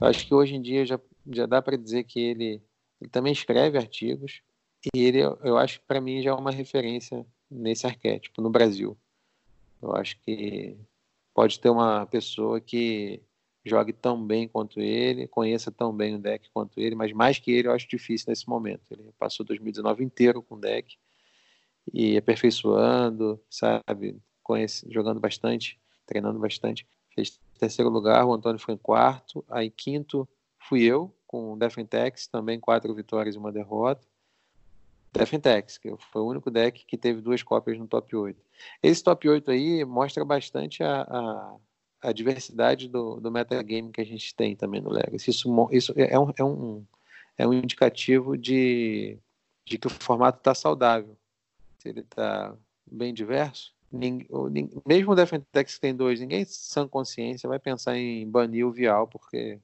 Eu 0.00 0.06
acho 0.06 0.26
que 0.26 0.34
hoje 0.34 0.54
em 0.54 0.62
dia 0.62 0.84
já, 0.84 0.98
já 1.26 1.46
dá 1.46 1.60
para 1.60 1.76
dizer 1.76 2.04
que 2.04 2.18
ele, 2.18 2.62
ele 3.00 3.10
também 3.10 3.32
escreve 3.32 3.78
artigos 3.78 4.42
e 4.94 5.04
ele, 5.04 5.20
eu 5.20 5.58
acho 5.58 5.80
que 5.80 5.86
para 5.86 6.00
mim 6.00 6.22
já 6.22 6.30
é 6.30 6.34
uma 6.34 6.50
referência 6.50 7.26
nesse 7.50 7.86
arquétipo 7.86 8.40
no 8.40 8.50
Brasil. 8.50 8.96
Eu 9.82 9.94
acho 9.94 10.18
que 10.20 10.76
pode 11.34 11.58
ter 11.60 11.70
uma 11.70 12.06
pessoa 12.06 12.60
que 12.60 13.20
jogue 13.64 13.92
tão 13.92 14.24
bem 14.24 14.48
quanto 14.48 14.80
ele, 14.80 15.28
conheça 15.28 15.70
tão 15.70 15.92
bem 15.92 16.14
o 16.14 16.18
deck 16.18 16.48
quanto 16.50 16.80
ele, 16.80 16.94
mas 16.94 17.12
mais 17.12 17.38
que 17.38 17.50
ele 17.50 17.68
eu 17.68 17.72
acho 17.72 17.88
difícil 17.88 18.26
nesse 18.28 18.48
momento. 18.48 18.90
Ele 18.90 19.12
passou 19.18 19.44
2019 19.44 20.04
inteiro 20.04 20.42
com 20.42 20.54
o 20.54 20.60
deck 20.60 20.96
e 21.92 22.16
aperfeiçoando, 22.16 23.40
sabe, 23.50 24.20
conhece, 24.42 24.86
jogando 24.90 25.20
bastante, 25.20 25.78
treinando 26.06 26.38
bastante. 26.38 26.86
Fez 27.14 27.38
terceiro 27.58 27.90
lugar, 27.90 28.24
o 28.24 28.32
Antônio 28.32 28.58
foi 28.58 28.74
em 28.74 28.78
quarto, 28.78 29.44
aí 29.48 29.70
quinto 29.70 30.28
fui 30.58 30.82
eu, 30.84 31.14
com 31.26 31.52
o 31.52 31.56
Defentex, 31.58 32.26
também 32.26 32.58
quatro 32.58 32.94
vitórias 32.94 33.34
e 33.34 33.38
uma 33.38 33.52
derrota. 33.52 34.06
Defentex, 35.12 35.78
que 35.78 35.94
foi 36.12 36.22
o 36.22 36.26
único 36.26 36.50
deck 36.50 36.84
que 36.86 36.98
teve 36.98 37.20
duas 37.20 37.42
cópias 37.42 37.78
no 37.78 37.86
top 37.86 38.14
8. 38.14 38.40
Esse 38.82 39.02
top 39.02 39.28
8 39.28 39.50
aí 39.50 39.84
mostra 39.84 40.24
bastante 40.24 40.82
a, 40.82 41.02
a, 41.02 41.56
a 42.02 42.12
diversidade 42.12 42.88
do, 42.88 43.20
do 43.20 43.30
metagame 43.30 43.92
que 43.92 44.00
a 44.00 44.06
gente 44.06 44.34
tem 44.34 44.54
também 44.54 44.80
no 44.80 44.90
Legacy. 44.90 45.30
Isso, 45.30 45.68
isso 45.72 45.94
é, 45.96 46.18
um, 46.18 46.32
é, 46.36 46.44
um, 46.44 46.84
é 47.38 47.46
um 47.46 47.52
indicativo 47.52 48.36
de, 48.36 49.18
de 49.64 49.78
que 49.78 49.86
o 49.86 49.90
formato 49.90 50.38
está 50.38 50.54
saudável 50.54 51.16
se 51.78 51.88
ele 51.88 52.00
está 52.00 52.54
bem 52.84 53.14
diverso, 53.14 53.72
ninguém, 53.90 54.28
mesmo 54.86 55.12
o 55.12 55.14
Defentex 55.14 55.74
que 55.74 55.80
tem 55.80 55.94
dois, 55.94 56.20
ninguém 56.20 56.44
sem 56.44 56.86
consciência 56.88 57.48
vai 57.48 57.58
pensar 57.58 57.96
em 57.96 58.28
banir 58.28 58.66
o 58.66 58.72
Vial 58.72 59.06
porque 59.06 59.58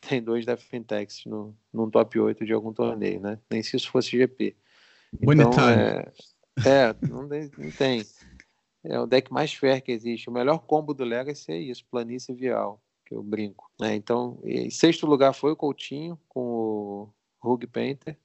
tem 0.00 0.22
dois 0.22 0.46
Defentex 0.46 1.24
no, 1.24 1.56
num 1.72 1.90
top 1.90 2.20
8 2.20 2.44
de 2.44 2.52
algum 2.52 2.72
torneio, 2.72 3.20
né? 3.20 3.38
Nem 3.50 3.62
se 3.62 3.76
isso 3.76 3.90
fosse 3.90 4.10
GP. 4.10 4.54
Então, 5.20 5.70
é, 5.70 6.12
é 6.66 7.06
não, 7.06 7.22
não, 7.22 7.70
tem. 7.76 8.04
É 8.84 8.98
o 8.98 9.06
deck 9.06 9.32
mais 9.32 9.52
fair 9.52 9.80
que 9.80 9.92
existe. 9.92 10.28
O 10.28 10.32
melhor 10.32 10.58
combo 10.58 10.94
do 10.94 11.04
Legacy 11.04 11.52
é 11.52 11.58
isso, 11.58 11.84
planície 11.90 12.34
Vial, 12.34 12.80
que 13.04 13.14
eu 13.14 13.22
brinco. 13.22 13.70
Né? 13.80 13.94
Então, 13.94 14.38
em 14.44 14.70
sexto 14.70 15.06
lugar 15.06 15.32
foi 15.32 15.52
o 15.52 15.56
Coutinho 15.56 16.18
com 16.28 16.40
o 16.40 17.08
Rug 17.40 17.66
Painter. 17.66 18.16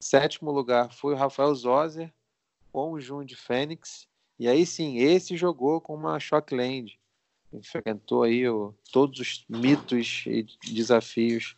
Sétimo 0.00 0.50
lugar 0.50 0.92
foi 0.92 1.14
o 1.14 1.16
Rafael 1.16 1.54
Zoser 1.54 2.12
com 2.72 2.92
o 2.92 3.00
Jun 3.00 3.24
de 3.24 3.36
Fênix. 3.36 4.06
E 4.38 4.48
aí 4.48 4.66
sim, 4.66 4.98
esse 4.98 5.36
jogou 5.36 5.80
com 5.80 5.94
uma 5.94 6.20
Shockland. 6.20 6.98
Enfrentou 7.52 8.22
aí 8.22 8.46
o, 8.48 8.74
todos 8.92 9.18
os 9.20 9.44
mitos 9.48 10.24
e 10.26 10.46
desafios 10.72 11.56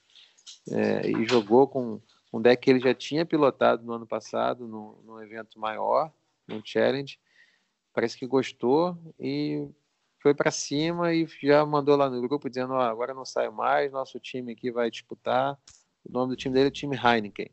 é, 0.71 1.11
e 1.11 1.27
jogou 1.27 1.67
com 1.67 2.01
um 2.33 2.41
deck 2.41 2.63
que 2.63 2.71
ele 2.71 2.81
já 2.81 2.95
tinha 2.95 3.25
pilotado 3.25 3.85
no 3.85 3.93
ano 3.93 4.07
passado, 4.07 4.67
num, 4.67 4.97
num 5.05 5.21
evento 5.21 5.59
maior, 5.59 6.13
num 6.47 6.61
challenge. 6.65 7.19
Parece 7.93 8.17
que 8.17 8.27
gostou 8.27 8.97
e 9.19 9.69
foi 10.21 10.35
para 10.35 10.51
cima 10.51 11.15
e 11.15 11.27
já 11.43 11.65
mandou 11.65 11.97
lá 11.97 12.09
no 12.11 12.21
grupo 12.21 12.49
dizendo: 12.49 12.75
oh, 12.75 12.81
agora 12.81 13.15
não 13.15 13.25
saio 13.25 13.53
mais, 13.53 13.93
nosso 13.93 14.19
time 14.21 14.53
aqui 14.53 14.71
vai 14.71 14.91
disputar. 14.91 15.59
O 16.05 16.13
nome 16.13 16.31
do 16.31 16.37
time 16.37 16.55
dele 16.55 16.69
é 16.69 16.71
time 16.71 16.97
Heineken. 16.97 17.51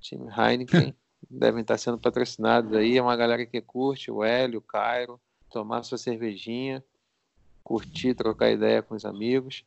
Time 0.00 0.28
Heineken. 0.30 0.94
devem 1.30 1.62
estar 1.62 1.78
sendo 1.78 1.98
patrocinados 1.98 2.74
aí. 2.74 2.96
É 2.96 3.02
uma 3.02 3.16
galera 3.16 3.46
que 3.46 3.60
curte, 3.60 4.10
o 4.10 4.22
Hélio, 4.22 4.58
o 4.58 4.62
Cairo, 4.62 5.20
tomar 5.50 5.82
sua 5.82 5.98
cervejinha, 5.98 6.84
curtir, 7.62 8.14
trocar 8.14 8.50
ideia 8.50 8.82
com 8.82 8.94
os 8.94 9.04
amigos. 9.04 9.64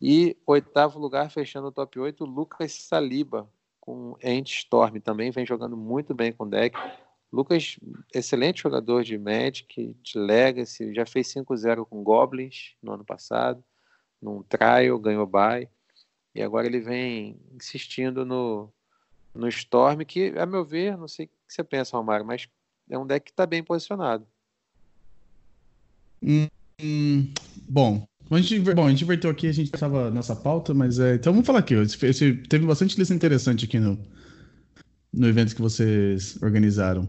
E 0.00 0.36
oitavo 0.46 0.98
lugar, 0.98 1.30
fechando 1.30 1.68
o 1.68 1.72
top 1.72 1.98
8, 1.98 2.24
Lucas 2.24 2.72
Saliba, 2.72 3.48
com 3.80 4.16
End 4.22 4.50
Storm. 4.50 5.00
Também 5.00 5.30
vem 5.30 5.46
jogando 5.46 5.76
muito 5.76 6.14
bem 6.14 6.32
com 6.32 6.48
deck. 6.48 6.76
Lucas, 7.32 7.78
excelente 8.12 8.62
jogador 8.62 9.04
de 9.04 9.16
Magic, 9.16 9.96
de 10.02 10.18
Legacy, 10.18 10.92
já 10.92 11.06
fez 11.06 11.32
5-0 11.32 11.86
com 11.86 12.02
Goblins 12.02 12.74
no 12.82 12.92
ano 12.92 13.04
passado, 13.04 13.62
num 14.20 14.42
trial, 14.42 14.98
ganhou 14.98 15.26
bye. 15.26 15.68
E 16.34 16.42
agora 16.42 16.66
ele 16.66 16.80
vem 16.80 17.40
insistindo 17.52 18.24
no, 18.24 18.72
no 19.34 19.48
Storm, 19.48 20.04
que, 20.04 20.34
a 20.36 20.44
meu 20.44 20.64
ver, 20.64 20.96
não 20.96 21.06
sei 21.06 21.26
o 21.26 21.28
que 21.28 21.34
você 21.48 21.62
pensa, 21.62 21.96
Romário, 21.96 22.26
mas 22.26 22.48
é 22.88 22.98
um 22.98 23.06
deck 23.06 23.26
que 23.26 23.30
está 23.30 23.46
bem 23.46 23.62
posicionado. 23.62 24.26
Hum, 26.22 26.48
hum, 26.82 27.32
bom, 27.68 28.06
a 28.36 28.40
gente, 28.40 28.60
bom, 28.74 28.86
a 28.86 28.90
gente 28.90 29.02
inverteu 29.02 29.30
aqui, 29.30 29.48
a 29.48 29.52
gente 29.52 29.74
estava 29.74 30.10
nessa 30.10 30.36
pauta, 30.36 30.72
mas 30.72 30.98
é, 30.98 31.16
então 31.16 31.32
vamos 31.32 31.46
falar 31.46 31.60
aqui. 31.60 31.74
Esse, 31.74 32.06
esse, 32.06 32.32
teve 32.48 32.66
bastante 32.66 32.96
lista 32.98 33.12
interessante 33.12 33.64
aqui 33.64 33.78
no, 33.80 33.98
no 35.12 35.26
evento 35.28 35.54
que 35.54 35.60
vocês 35.60 36.38
organizaram. 36.40 37.08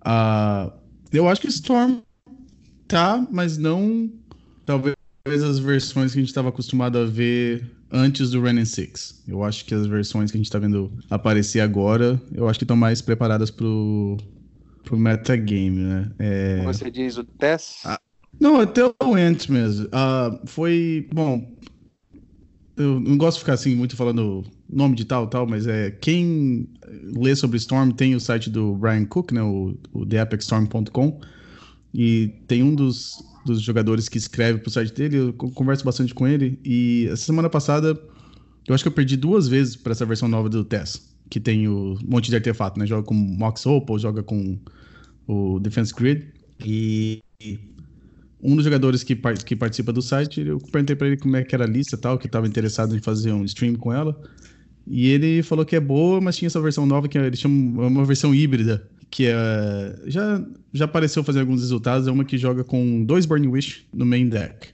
Uh, 0.00 0.72
eu 1.12 1.28
acho 1.28 1.40
que 1.40 1.48
Storm 1.48 2.00
tá, 2.86 3.26
mas 3.30 3.56
não 3.58 4.10
talvez 4.64 4.96
as 5.26 5.58
versões 5.58 6.12
que 6.12 6.18
a 6.18 6.22
gente 6.22 6.28
estava 6.28 6.48
acostumado 6.48 6.98
a 6.98 7.04
ver 7.04 7.64
antes 7.90 8.30
do 8.30 8.42
Renin 8.42 8.64
6. 8.64 9.24
Eu 9.28 9.44
acho 9.44 9.64
que 9.64 9.74
as 9.74 9.86
versões 9.86 10.30
que 10.30 10.36
a 10.36 10.40
gente 10.40 10.46
está 10.46 10.58
vendo 10.58 10.92
aparecer 11.10 11.60
agora, 11.60 12.20
eu 12.34 12.48
acho 12.48 12.58
que 12.58 12.64
estão 12.64 12.76
mais 12.76 13.00
preparadas 13.00 13.50
pro, 13.50 14.16
pro 14.84 14.98
metagame, 14.98 15.80
né? 15.80 16.12
É... 16.18 16.62
Você 16.64 16.90
diz 16.90 17.16
o 17.16 17.24
Tess? 17.24 17.82
Não, 18.40 18.60
até 18.60 18.84
o 18.84 19.14
Ant 19.14 19.48
mesmo. 19.48 19.88
Ah, 19.92 20.38
foi. 20.46 21.08
Bom. 21.12 21.56
Eu 22.76 23.00
não 23.00 23.18
gosto 23.18 23.38
de 23.38 23.40
ficar 23.40 23.54
assim 23.54 23.74
muito 23.74 23.96
falando 23.96 24.44
nome 24.70 24.94
de 24.94 25.04
tal 25.04 25.26
tal, 25.26 25.48
mas 25.48 25.66
é 25.66 25.90
quem 25.90 26.68
lê 27.16 27.34
sobre 27.34 27.56
Storm 27.56 27.90
tem 27.90 28.14
o 28.14 28.20
site 28.20 28.48
do 28.48 28.76
Brian 28.76 29.04
Cook, 29.04 29.32
né, 29.32 29.42
o, 29.42 29.76
o 29.92 30.06
theapexstorm.com, 30.06 31.20
e 31.92 32.28
tem 32.46 32.62
um 32.62 32.76
dos 32.76 33.20
dos 33.44 33.62
jogadores 33.62 34.08
que 34.08 34.18
escreve 34.18 34.58
pro 34.58 34.70
site 34.70 34.92
dele, 34.92 35.16
eu 35.16 35.32
converso 35.32 35.84
bastante 35.84 36.14
com 36.14 36.26
ele. 36.26 36.58
E 36.64 37.08
essa 37.10 37.24
semana 37.24 37.48
passada, 37.48 37.98
eu 38.66 38.74
acho 38.74 38.84
que 38.84 38.88
eu 38.88 38.92
perdi 38.92 39.16
duas 39.16 39.48
vezes 39.48 39.74
para 39.74 39.92
essa 39.92 40.04
versão 40.04 40.28
nova 40.28 40.48
do 40.48 40.64
Tess, 40.64 41.14
que 41.30 41.40
tem 41.40 41.66
o 41.66 41.96
monte 42.04 42.28
de 42.28 42.36
artefato, 42.36 42.78
né? 42.78 42.86
Joga 42.86 43.04
com 43.04 43.14
Mox 43.14 43.64
Opal, 43.66 43.98
joga 43.98 44.22
com 44.22 44.58
o 45.26 45.58
Defense 45.60 45.94
Grid. 45.94 46.26
E 46.64 47.22
um 48.40 48.54
dos 48.54 48.64
jogadores 48.64 49.02
que, 49.02 49.16
que 49.44 49.56
participa 49.56 49.92
do 49.92 50.00
site, 50.00 50.40
eu 50.40 50.58
perguntei 50.58 50.94
para 50.94 51.08
ele 51.08 51.16
como 51.16 51.36
é 51.36 51.42
que 51.42 51.54
era 51.54 51.64
a 51.64 51.68
lista 51.68 51.96
tal, 51.96 52.18
que 52.18 52.26
estava 52.26 52.46
interessado 52.46 52.96
em 52.96 53.00
fazer 53.00 53.32
um 53.32 53.44
stream 53.44 53.74
com 53.74 53.92
ela. 53.92 54.18
E 54.86 55.08
ele 55.08 55.42
falou 55.42 55.64
que 55.64 55.76
é 55.76 55.80
boa, 55.80 56.20
mas 56.20 56.36
tinha 56.36 56.46
essa 56.46 56.60
versão 56.60 56.86
nova 56.86 57.08
que 57.08 57.18
eles 57.18 57.38
chamam 57.38 57.86
uma 57.88 58.04
versão 58.04 58.34
híbrida, 58.34 58.88
que 59.10 59.26
é, 59.26 59.34
já, 60.06 60.42
já 60.72 60.84
apareceu 60.84 61.22
fazer 61.24 61.40
alguns 61.40 61.60
resultados. 61.60 62.06
É 62.06 62.10
uma 62.10 62.24
que 62.24 62.38
joga 62.38 62.64
com 62.64 63.04
dois 63.04 63.26
Burning 63.26 63.48
Wish 63.48 63.86
no 63.92 64.06
main 64.06 64.28
deck. 64.28 64.68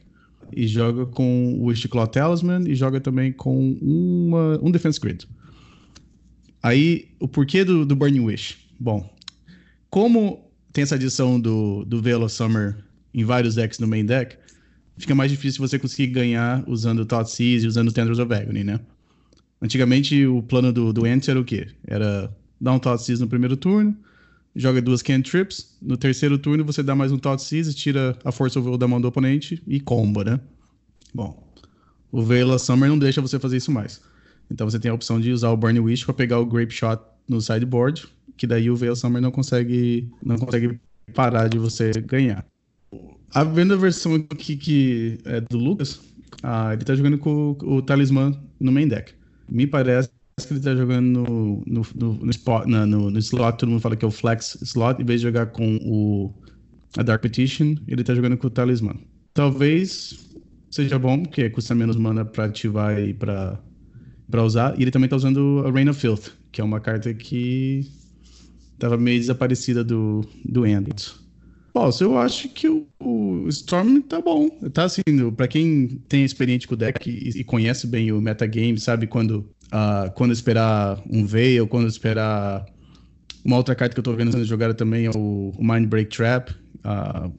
E 0.52 0.68
joga 0.68 1.06
com 1.06 1.54
o 1.54 1.64
Wish 1.64 1.88
Claw 1.88 2.06
Talisman 2.06 2.70
e 2.70 2.74
joga 2.74 3.00
também 3.00 3.32
com 3.32 3.72
uma, 3.80 4.60
um 4.62 4.70
Defense 4.70 5.00
Grid. 5.00 5.26
Aí, 6.62 7.08
o 7.18 7.26
porquê 7.26 7.64
do, 7.64 7.84
do 7.84 7.96
Burning 7.96 8.20
Wish? 8.20 8.56
Bom, 8.78 9.10
como 9.90 10.48
tem 10.72 10.82
essa 10.82 10.94
adição 10.94 11.40
do, 11.40 11.84
do 11.84 12.00
Veil 12.00 12.22
of 12.22 12.32
Summer 12.32 12.76
em 13.14 13.24
vários 13.24 13.54
decks 13.54 13.78
no 13.78 13.86
main 13.86 14.04
deck, 14.04 14.36
fica 14.98 15.14
mais 15.14 15.30
difícil 15.30 15.66
você 15.66 15.78
conseguir 15.78 16.08
ganhar 16.08 16.64
usando 16.66 17.06
Thoughtseize 17.06 17.64
e 17.64 17.68
usando 17.68 17.92
Tendrils 17.92 18.18
of 18.18 18.32
Agony, 18.34 18.64
né? 18.64 18.80
Antigamente, 19.62 20.26
o 20.26 20.42
plano 20.42 20.72
do, 20.72 20.92
do 20.92 21.04
Ant 21.04 21.28
era 21.28 21.40
o 21.40 21.44
quê? 21.44 21.68
Era 21.86 22.34
dar 22.60 22.72
um 22.72 22.78
Thoughtseize 22.78 23.22
no 23.22 23.28
primeiro 23.28 23.56
turno, 23.56 23.96
joga 24.54 24.80
duas 24.80 25.02
cantrips. 25.02 25.76
No 25.82 25.96
terceiro 25.96 26.38
turno, 26.38 26.64
você 26.64 26.82
dá 26.82 26.94
mais 26.94 27.10
um 27.10 27.18
Thought 27.18 27.42
Seize, 27.42 27.74
tira 27.74 28.16
a 28.24 28.30
Force 28.30 28.58
of 28.58 28.68
Will 28.68 28.78
da 28.78 28.86
mão 28.86 29.00
do 29.00 29.08
oponente 29.08 29.62
e 29.66 29.80
comba, 29.80 30.24
né? 30.24 30.40
Bom, 31.12 31.42
o 32.10 32.22
Veila 32.22 32.58
Summer 32.58 32.88
não 32.88 32.98
deixa 32.98 33.20
você 33.20 33.38
fazer 33.38 33.56
isso 33.56 33.72
mais. 33.72 34.00
Então 34.50 34.68
você 34.68 34.78
tem 34.78 34.90
a 34.90 34.94
opção 34.94 35.20
de 35.20 35.32
usar 35.32 35.50
o 35.50 35.56
Burning 35.56 35.80
Wish 35.80 36.04
para 36.04 36.14
pegar 36.14 36.38
o 36.38 36.46
Grape 36.46 36.72
Shot 36.72 37.02
no 37.28 37.40
sideboard, 37.40 38.06
que 38.36 38.46
daí 38.46 38.70
o 38.70 38.76
Veil 38.76 38.94
Summer 38.94 39.20
não 39.20 39.30
consegue, 39.30 40.08
não 40.22 40.36
consegue 40.36 40.78
parar 41.14 41.48
de 41.48 41.58
você 41.58 41.90
ganhar. 41.92 42.44
A 43.34 43.42
vendo 43.42 43.74
a 43.74 43.76
versão 43.76 44.14
aqui 44.14 44.56
que 44.56 45.18
é 45.24 45.40
do 45.40 45.58
Lucas, 45.58 46.00
ah, 46.40 46.72
ele 46.72 46.84
tá 46.84 46.94
jogando 46.94 47.18
com 47.18 47.56
o, 47.60 47.74
o 47.76 47.82
Talismã 47.82 48.32
no 48.60 48.70
main 48.70 48.86
deck. 48.86 49.12
Me 49.48 49.66
parece 49.66 50.08
que 50.38 50.52
ele 50.52 50.60
tá 50.60 50.74
jogando 50.74 51.04
no, 51.04 51.62
no, 51.66 51.82
no, 51.96 52.14
no, 52.14 52.30
spot, 52.30 52.66
no, 52.66 53.10
no, 53.10 53.18
slot, 53.18 53.58
todo 53.58 53.70
mundo 53.70 53.80
fala 53.80 53.96
que 53.96 54.04
é 54.04 54.08
o 54.08 54.10
flex 54.10 54.56
slot, 54.62 55.02
em 55.02 55.04
vez 55.04 55.20
de 55.20 55.26
jogar 55.26 55.46
com 55.46 55.76
o, 55.82 56.32
a 56.96 57.02
Dark 57.02 57.22
Petition, 57.22 57.74
ele 57.88 58.04
tá 58.04 58.14
jogando 58.14 58.36
com 58.36 58.46
o 58.46 58.50
Talisman. 58.50 59.00
Talvez 59.32 60.30
seja 60.70 60.96
bom, 60.96 61.22
porque 61.22 61.50
custa 61.50 61.74
menos 61.74 61.96
mana 61.96 62.24
pra 62.24 62.44
ativar 62.44 63.00
e 63.00 63.12
pra, 63.14 63.60
pra 64.30 64.44
usar. 64.44 64.78
E 64.78 64.82
ele 64.82 64.92
também 64.92 65.08
tá 65.08 65.16
usando 65.16 65.64
a 65.66 65.72
Rain 65.72 65.88
of 65.88 66.00
Filth, 66.00 66.30
que 66.52 66.60
é 66.60 66.64
uma 66.64 66.78
carta 66.78 67.12
que 67.12 67.90
tava 68.78 68.96
meio 68.96 69.18
desaparecida 69.18 69.82
do, 69.82 70.24
do 70.44 70.64
End. 70.64 71.23
Bom, 71.74 71.90
eu 72.00 72.16
acho 72.16 72.48
que 72.50 72.68
o, 72.68 72.86
o, 73.00 73.48
Storm 73.48 74.00
tá 74.02 74.20
bom. 74.20 74.48
Tá 74.72 74.84
assim, 74.84 75.02
para 75.36 75.48
quem 75.48 76.00
tem 76.08 76.24
experiência 76.24 76.68
com 76.68 76.74
o 76.74 76.76
deck 76.76 77.10
e, 77.10 77.40
e, 77.40 77.42
conhece 77.42 77.88
bem 77.88 78.12
o 78.12 78.20
metagame, 78.20 78.78
sabe 78.78 79.08
quando, 79.08 79.50
uh, 79.72 80.08
quando 80.14 80.32
esperar 80.32 81.02
um 81.10 81.26
Veil, 81.26 81.66
quando 81.66 81.88
esperar. 81.88 82.64
Uma 83.44 83.56
outra 83.56 83.74
carta 83.74 83.92
que 83.92 83.98
eu 83.98 84.04
tô 84.04 84.14
vendo 84.14 84.30
sendo 84.30 84.44
jogada 84.44 84.72
também 84.72 85.06
é 85.06 85.10
o, 85.10 85.52
o 85.58 85.64
Mind 85.64 85.86
Break 85.88 86.16
Trap. 86.16 86.52
Uh, 86.52 87.32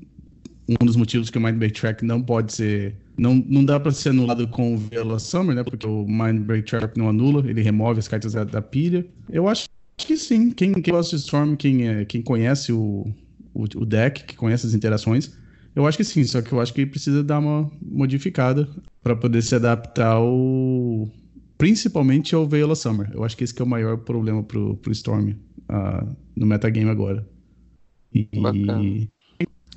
um 0.67 0.86
dos 0.86 0.98
motivos 0.98 1.30
que 1.30 1.38
o 1.38 1.41
Mind 1.41 1.56
Break 1.56 1.80
Trap 1.80 2.02
não 2.04 2.21
pode 2.21 2.54
ser. 2.54 2.93
Não, 3.17 3.36
não 3.48 3.63
dá 3.63 3.80
para 3.80 3.91
ser 3.91 4.10
anulado 4.10 4.48
com 4.50 4.76
o 4.76 4.78
Vela 4.78 5.17
Summer, 5.17 5.56
né? 5.56 5.63
Porque 5.63 5.88
o 5.88 6.06
Mind 6.06 6.41
Break 6.41 6.69
Trap 6.69 6.98
não 6.98 7.08
anula, 7.08 7.50
ele 7.50 7.62
remove 7.62 8.00
as 8.00 8.08
cartas 8.10 8.34
da, 8.34 8.43
da 8.43 8.62
pilha. 8.62 9.06
Eu 9.30 9.48
acho 9.48 9.69
que 9.95 10.17
sim. 10.17 10.52
Quem, 10.52 10.74
quem 10.74 10.93
gosta 10.93 11.15
de 11.15 11.21
Storm, 11.24 11.56
quem, 11.56 11.88
é, 11.88 12.04
quem 12.04 12.21
conhece 12.21 12.74
o, 12.74 13.08
o, 13.56 13.63
o 13.63 13.86
deck, 13.86 14.26
que 14.26 14.36
conhece 14.36 14.68
as 14.68 14.74
interações. 14.74 15.32
Eu 15.74 15.88
acho 15.88 15.98
que 15.98 16.04
sim, 16.04 16.24
só 16.26 16.41
que 16.41 16.52
eu 16.52 16.62
acho 16.62 16.74
que 16.74 16.86
precisa 16.86 17.24
dar 17.24 17.39
uma 17.39 17.72
modificada 17.82 18.68
para 19.02 19.15
poder 19.15 19.41
se 19.41 19.56
adaptar 19.56 20.12
ao. 20.12 21.10
Principalmente 21.58 22.36
ao 22.36 22.46
Veil 22.46 22.76
Summer. 22.76 23.10
Eu 23.13 23.24
acho 23.24 23.36
que 23.38 23.44
esse 23.44 23.54
que 23.54 23.62
é 23.62 23.65
o 23.65 23.68
maior 23.68 23.98
problema 23.98 24.44
pro, 24.44 24.76
pro 24.76 24.91
Storm 24.91 25.30
uh, 25.30 26.15
no 26.36 26.46
metagame 26.46 26.89
agora. 26.89 27.26
E, 28.13 28.28
Bacana. 28.39 29.08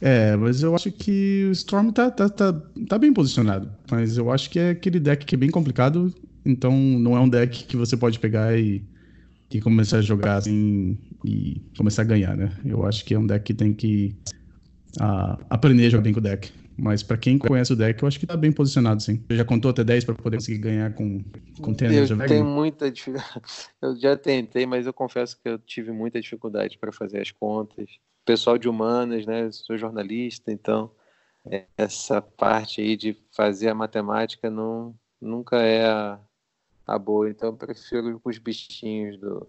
É, 0.01 0.37
mas 0.37 0.62
eu 0.62 0.75
acho 0.75 0.91
que 0.93 1.47
o 1.49 1.53
Storm 1.53 1.91
tá, 1.91 2.11
tá, 2.11 2.29
tá, 2.29 2.53
tá 2.88 2.99
bem 2.99 3.12
posicionado. 3.12 3.71
Mas 3.91 4.17
eu 4.17 4.31
acho 4.31 4.51
que 4.51 4.59
é 4.59 4.71
aquele 4.71 4.99
deck 4.99 5.25
que 5.25 5.35
é 5.35 5.38
bem 5.38 5.51
complicado. 5.51 6.12
Então 6.45 6.73
não 6.77 7.17
é 7.17 7.21
um 7.21 7.29
deck 7.29 7.64
que 7.64 7.77
você 7.77 7.97
pode 7.97 8.19
pegar 8.19 8.59
e 8.59 8.85
que 9.49 9.61
começar 9.61 9.99
a 9.99 10.03
jogar 10.03 10.37
assim 10.37 10.97
e 11.24 11.61
começar 11.76 12.02
a 12.02 12.04
ganhar, 12.04 12.37
né? 12.37 12.52
Eu 12.64 12.87
acho 12.87 13.04
que 13.04 13.14
é 13.14 13.18
um 13.18 13.26
deck 13.26 13.44
que 13.44 13.54
tem 13.54 13.72
que 13.72 14.14
uh, 15.00 15.44
aprender 15.50 15.87
a 15.87 15.90
jogar 15.90 16.02
bem 16.02 16.12
com 16.12 16.20
o 16.20 16.22
deck. 16.22 16.52
Mas 16.81 17.02
para 17.02 17.16
quem 17.16 17.37
conhece 17.37 17.72
o 17.72 17.76
deck, 17.76 18.00
eu 18.00 18.07
acho 18.07 18.20
que 18.20 18.26
tá 18.26 18.37
bem 18.37 18.52
posicionado, 18.52 19.02
sim. 19.02 19.20
Você 19.26 19.37
já 19.37 19.44
contou 19.44 19.72
até 19.72 19.83
10 19.83 20.04
para 20.04 20.14
poder 20.14 20.37
conseguir 20.37 20.59
ganhar 20.59 20.94
com, 20.94 21.24
com 21.61 21.74
Tênis? 21.74 22.09
Eu 22.09 22.18
tenho 22.18 22.44
muita 22.44 22.88
dificuldade. 22.88 23.42
Eu 23.83 23.96
já 23.98 24.16
tentei, 24.16 24.64
mas 24.64 24.87
eu 24.87 24.92
confesso 24.92 25.37
que 25.42 25.48
eu 25.48 25.59
tive 25.59 25.90
muita 25.90 26.20
dificuldade 26.20 26.78
para 26.78 26.92
fazer 26.92 27.20
as 27.20 27.33
contas. 27.33 27.90
Pessoal 28.24 28.57
de 28.57 28.68
humanas, 28.68 29.26
né? 29.26 29.46
Eu 29.46 29.52
sou 29.52 29.76
jornalista, 29.76 30.52
então 30.52 30.90
essa 31.76 32.20
parte 32.22 32.81
aí 32.81 32.96
de 32.96 33.16
fazer 33.35 33.68
a 33.68 33.74
matemática 33.74 34.50
não, 34.50 34.94
nunca 35.20 35.57
é 35.57 35.85
a, 35.85 36.20
a 36.87 36.98
boa. 36.98 37.28
Então 37.28 37.48
eu 37.48 37.57
prefiro 37.57 38.20
os 38.24 38.38
bichinhos 38.38 39.18
do 39.18 39.48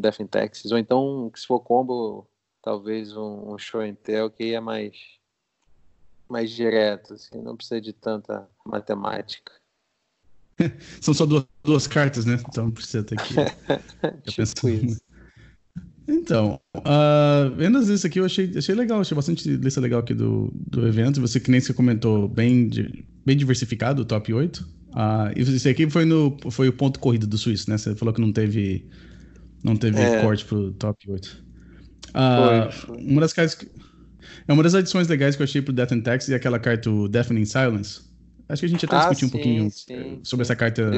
Death 0.00 0.20
in 0.20 0.26
Texas. 0.26 0.72
Ou 0.72 0.78
então, 0.78 1.30
se 1.34 1.46
for 1.46 1.60
combo, 1.60 2.26
talvez 2.62 3.16
um, 3.16 3.54
um 3.54 3.58
show 3.58 3.80
and 3.80 3.94
tell 3.94 4.30
que 4.30 4.54
é 4.54 4.60
mais, 4.60 4.96
mais 6.28 6.50
direto, 6.50 7.14
assim, 7.14 7.40
não 7.42 7.56
precisa 7.56 7.80
de 7.80 7.92
tanta 7.92 8.48
matemática. 8.64 9.52
São 11.00 11.14
só 11.14 11.26
duas, 11.26 11.46
duas 11.62 11.86
cartas, 11.86 12.24
né? 12.24 12.38
Então 12.48 12.64
não 12.64 12.72
precisa 12.72 13.04
ter 13.04 13.16
que. 13.16 13.34
tipo 14.30 14.68
isso. 14.68 15.00
Então, 16.08 16.60
uh, 16.76 17.54
vendo 17.56 17.78
as 17.78 17.86
listas 17.86 18.06
aqui, 18.06 18.18
eu 18.18 18.24
achei, 18.24 18.52
achei 18.56 18.74
legal, 18.74 19.00
achei 19.00 19.14
bastante 19.14 19.48
lista 19.48 19.80
legal 19.80 20.00
aqui 20.00 20.12
do, 20.12 20.52
do 20.54 20.86
evento. 20.86 21.20
Você 21.20 21.38
que 21.38 21.50
nem 21.50 21.60
você 21.60 21.72
comentou, 21.72 22.28
bem, 22.28 22.68
bem 23.24 23.36
diversificado, 23.36 24.02
o 24.02 24.04
top 24.04 24.34
8. 24.34 24.80
Ah, 24.92 25.32
e 25.36 25.40
esse 25.40 25.68
aqui 25.68 25.88
foi, 25.88 26.04
no, 26.04 26.36
foi 26.50 26.68
o 26.68 26.72
ponto 26.72 26.98
corrido 26.98 27.26
do 27.26 27.38
Suíço, 27.38 27.70
né? 27.70 27.78
Você 27.78 27.94
falou 27.94 28.12
que 28.12 28.20
não 28.20 28.32
teve, 28.32 28.88
não 29.62 29.76
teve 29.76 30.00
é. 30.00 30.22
corte 30.22 30.44
pro 30.44 30.72
top 30.72 31.10
8. 31.10 31.44
Ah, 32.14 32.68
foi, 32.70 32.96
foi. 32.96 33.04
Uma 33.04 33.20
das 33.20 33.32
cartas 33.32 33.54
que, 33.54 33.68
é 34.46 34.52
uma 34.52 34.62
das 34.62 34.74
adições 34.74 35.08
legais 35.08 35.36
que 35.36 35.42
eu 35.42 35.44
achei 35.44 35.62
pro 35.62 35.72
Death 35.72 35.92
and 35.92 36.00
Tax 36.00 36.28
e 36.28 36.34
aquela 36.34 36.58
carta 36.58 36.90
Deafening 37.08 37.44
Silence. 37.44 38.00
Acho 38.48 38.60
que 38.60 38.66
a 38.66 38.68
gente 38.68 38.84
até 38.84 38.96
ah, 38.96 38.98
discutiu 39.00 39.20
sim, 39.20 39.26
um 39.26 39.30
pouquinho 39.30 39.70
sim, 39.70 40.20
sobre 40.22 40.44
sim. 40.44 40.52
essa 40.52 40.56
carta. 40.56 40.90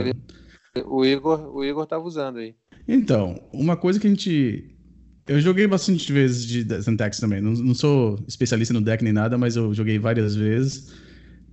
O 0.86 1.04
Igor, 1.04 1.54
o 1.54 1.64
Igor 1.64 1.86
tava 1.86 2.04
usando 2.04 2.38
aí. 2.38 2.54
Então, 2.88 3.40
uma 3.52 3.76
coisa 3.76 4.00
que 4.00 4.06
a 4.06 4.10
gente. 4.10 4.68
Eu 5.26 5.40
joguei 5.40 5.66
bastante 5.66 6.10
vezes 6.12 6.44
de 6.46 6.64
Death 6.64 6.88
and 6.88 6.96
Tax 6.96 7.20
também. 7.20 7.40
Não, 7.40 7.52
não 7.52 7.74
sou 7.74 8.18
especialista 8.26 8.74
no 8.74 8.80
deck 8.80 9.04
nem 9.04 9.12
nada, 9.12 9.38
mas 9.38 9.54
eu 9.54 9.72
joguei 9.72 9.98
várias 9.98 10.34
vezes. 10.34 10.92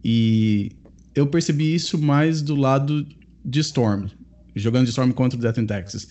E 0.03 0.71
eu 1.13 1.27
percebi 1.27 1.75
isso 1.75 1.97
mais 1.97 2.41
do 2.41 2.55
lado 2.55 3.05
de 3.43 3.59
Storm, 3.59 4.07
jogando 4.55 4.85
de 4.85 4.91
Storm 4.91 5.11
contra 5.11 5.37
o 5.37 5.41
Death 5.41 5.57
in 5.57 5.65
Texas. 5.65 6.09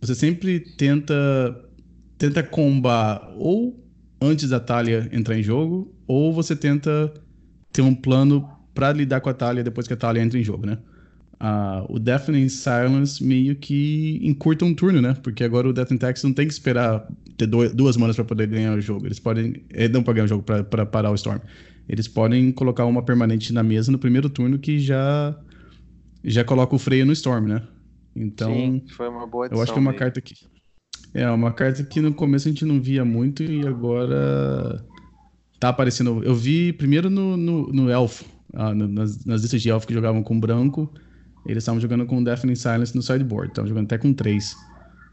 Você 0.00 0.14
sempre 0.14 0.60
tenta 0.60 1.60
tenta 2.16 2.42
combar 2.42 3.32
ou 3.36 3.82
antes 4.20 4.48
da 4.48 4.60
Talia 4.60 5.08
entrar 5.12 5.38
em 5.38 5.42
jogo, 5.42 5.92
ou 6.06 6.32
você 6.32 6.54
tenta 6.54 7.12
ter 7.72 7.82
um 7.82 7.94
plano 7.94 8.48
para 8.72 8.92
lidar 8.92 9.20
com 9.20 9.28
a 9.28 9.34
Talia 9.34 9.64
depois 9.64 9.86
que 9.86 9.92
a 9.92 9.96
Talia 9.96 10.22
entra 10.22 10.38
em 10.38 10.44
jogo, 10.44 10.66
né? 10.66 10.78
Uh, 11.34 11.96
o 11.96 11.98
Deafening 11.98 12.48
Silence 12.48 13.22
meio 13.22 13.56
que 13.56 14.20
encurta 14.22 14.64
um 14.64 14.72
turno, 14.72 15.02
né? 15.02 15.14
Porque 15.22 15.44
agora 15.44 15.68
o 15.68 15.72
Death 15.72 15.90
in 15.90 15.98
Texas 15.98 16.24
não 16.24 16.32
tem 16.32 16.46
que 16.46 16.52
esperar 16.52 17.06
ter 17.36 17.46
duas 17.46 17.96
manas 17.96 18.16
para 18.16 18.24
poder 18.24 18.46
ganhar 18.46 18.78
o 18.78 18.80
jogo. 18.80 19.06
Eles 19.06 19.18
podem. 19.18 19.64
Não 19.92 20.02
para 20.02 20.14
ganhar 20.14 20.24
o 20.24 20.28
jogo, 20.28 20.42
para 20.42 20.86
parar 20.86 21.10
o 21.10 21.14
Storm 21.14 21.40
eles 21.88 22.08
podem 22.08 22.50
colocar 22.50 22.84
uma 22.86 23.02
permanente 23.02 23.52
na 23.52 23.62
mesa 23.62 23.92
no 23.92 23.98
primeiro 23.98 24.28
turno 24.28 24.58
que 24.58 24.78
já 24.78 25.36
já 26.22 26.42
coloca 26.42 26.74
o 26.74 26.78
freio 26.78 27.04
no 27.04 27.12
Storm, 27.12 27.46
né? 27.46 27.62
Então, 28.14 28.52
Sim, 28.52 28.84
foi 28.96 29.08
uma 29.08 29.26
boa 29.26 29.48
Eu 29.50 29.60
acho 29.60 29.72
que 29.72 29.78
é 29.78 29.80
uma 29.80 29.90
mesmo. 29.90 29.98
carta 29.98 30.20
que 30.20 30.34
é 31.12 31.30
uma 31.30 31.52
carta 31.52 31.84
que 31.84 32.00
no 32.00 32.12
começo 32.12 32.48
a 32.48 32.50
gente 32.50 32.64
não 32.64 32.80
via 32.80 33.04
muito 33.04 33.42
e 33.42 33.66
agora 33.66 34.84
tá 35.60 35.68
aparecendo. 35.68 36.22
Eu 36.24 36.34
vi 36.34 36.72
primeiro 36.72 37.08
no, 37.08 37.36
no, 37.36 37.72
no 37.72 37.90
Elfo, 37.90 38.24
ah, 38.52 38.74
nas, 38.74 39.24
nas 39.24 39.42
listas 39.42 39.62
de 39.62 39.70
Elfo 39.70 39.86
que 39.86 39.94
jogavam 39.94 40.22
com 40.22 40.38
branco, 40.38 40.92
eles 41.46 41.62
estavam 41.62 41.80
jogando 41.80 42.06
com 42.06 42.22
Deafening 42.22 42.56
Silence 42.56 42.94
no 42.96 43.02
sideboard, 43.02 43.50
estavam 43.50 43.68
jogando 43.68 43.84
até 43.84 43.98
com 43.98 44.12
três. 44.12 44.56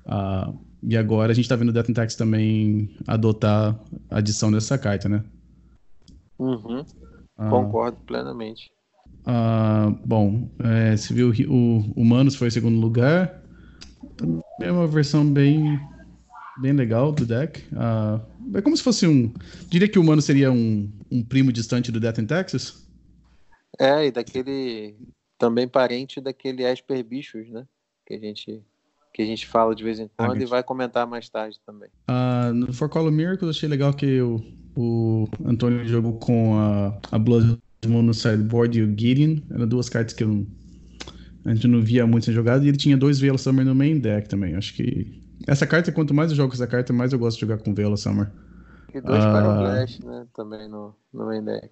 Ah, 0.06 0.52
e 0.84 0.98
agora 0.98 1.32
a 1.32 1.36
gente 1.36 1.48
tá 1.48 1.56
vendo 1.56 1.70
o 1.70 1.74
Death 1.74 1.94
Tax 1.94 2.16
também 2.16 2.96
adotar 3.06 3.80
a 4.10 4.18
adição 4.18 4.52
dessa 4.52 4.78
carta, 4.78 5.08
né? 5.08 5.24
Uhum. 6.40 6.84
Ah. 7.38 7.50
Concordo 7.50 7.98
plenamente. 8.06 8.72
Ah, 9.26 9.94
bom, 10.04 10.50
é, 10.60 10.96
viu 11.14 11.32
o 11.50 11.94
Humanos 11.96 12.36
foi 12.36 12.48
em 12.48 12.52
segundo 12.52 12.80
lugar. 12.80 13.42
É 14.60 14.72
uma 14.72 14.88
versão 14.88 15.26
bem, 15.26 15.80
bem 16.58 16.74
legal 16.74 17.12
do 17.12 17.26
deck. 17.26 17.64
Ah, 17.76 18.20
é 18.54 18.62
como 18.62 18.76
se 18.76 18.84
fosse 18.84 19.08
um. 19.08 19.34
Diria 19.68 19.88
que 19.88 20.00
o 20.00 20.02
Humano 20.02 20.22
seria 20.22 20.52
um, 20.52 20.92
um 21.12 21.24
primo 21.24 21.52
distante 21.52 21.92
do 21.92 22.00
Death 22.00 22.20
in 22.20 22.26
Texas? 22.26 22.88
É, 23.80 24.08
e 24.08 24.12
daquele. 24.12 24.96
Também 25.38 25.68
parente 25.68 26.22
daquele 26.22 26.64
Esper 26.64 27.04
Bichos, 27.04 27.50
né? 27.50 27.66
Que 28.06 28.14
a 28.14 28.20
gente 28.20 28.62
que 29.14 29.22
a 29.22 29.26
gente 29.26 29.46
fala 29.46 29.76
de 29.76 29.84
vez 29.84 30.00
em 30.00 30.10
quando 30.16 30.40
ah, 30.40 30.42
e 30.42 30.46
vai 30.46 30.64
comentar 30.64 31.06
mais 31.06 31.28
tarde 31.28 31.60
também. 31.66 31.90
Uh, 32.10 32.54
no 32.54 32.74
For 32.74 32.88
Call 32.88 33.08
of 33.08 33.16
Miracles, 33.16 33.58
achei 33.58 33.68
legal 33.68 33.94
que 33.94 34.22
o, 34.22 34.42
o 34.74 35.28
Antônio 35.44 35.86
jogou 35.86 36.14
com 36.14 36.58
a, 36.58 36.98
a 37.12 37.20
Blood 37.20 37.60
Moon 37.88 38.02
no 38.02 38.14
sideboard 38.14 38.80
e 38.80 38.84
o 38.84 38.88
Gideon. 38.88 39.38
Eram 39.50 39.68
duas 39.68 39.90
cartas 39.90 40.14
que 40.14 40.24
eu, 40.24 40.46
a 41.46 41.54
gente 41.54 41.68
não 41.68 41.82
via 41.82 42.06
muito 42.06 42.26
ser 42.26 42.34
jogado. 42.34 42.64
E 42.64 42.68
ele 42.68 42.78
tinha 42.78 42.98
dois 42.98 43.20
Veil 43.20 43.38
Summer 43.38 43.66
no 43.66 43.74
main 43.74 44.00
deck 44.00 44.30
também. 44.30 44.56
Acho 44.56 44.74
que 44.74 45.22
essa 45.48 45.66
carta, 45.66 45.92
quanto 45.92 46.14
mais 46.14 46.32
eu 46.32 46.38
jogo 46.38 46.50
com 46.50 46.56
essa 46.56 46.68
carta, 46.68 46.94
mais 46.94 47.14
eu 47.14 47.20
gosto 47.20 47.38
de 47.38 47.42
jogar 47.42 47.58
com 47.58 47.74
Veil 47.74 47.96
Summer. 47.98 48.32
E 48.94 49.02
dois 49.02 49.24
uh, 49.24 49.32
Pyroblast, 49.32 50.06
né? 50.06 50.28
Também 50.34 50.68
no, 50.68 50.96
no 51.12 51.26
main 51.26 51.44
deck. 51.44 51.70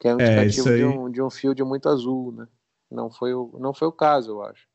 Que 0.00 0.08
é 0.08 0.14
um 0.14 0.20
é, 0.20 0.44
indicativo 0.44 0.68
é, 0.68 0.76
de, 0.76 0.84
um, 0.84 1.10
de 1.10 1.22
um 1.22 1.30
field 1.30 1.62
muito 1.64 1.88
azul, 1.88 2.32
né? 2.32 2.48
Não 2.90 3.10
foi, 3.10 3.34
o, 3.34 3.56
não 3.60 3.72
foi 3.72 3.88
o 3.88 3.92
caso, 3.92 4.32
eu 4.32 4.42
acho. 4.42 4.66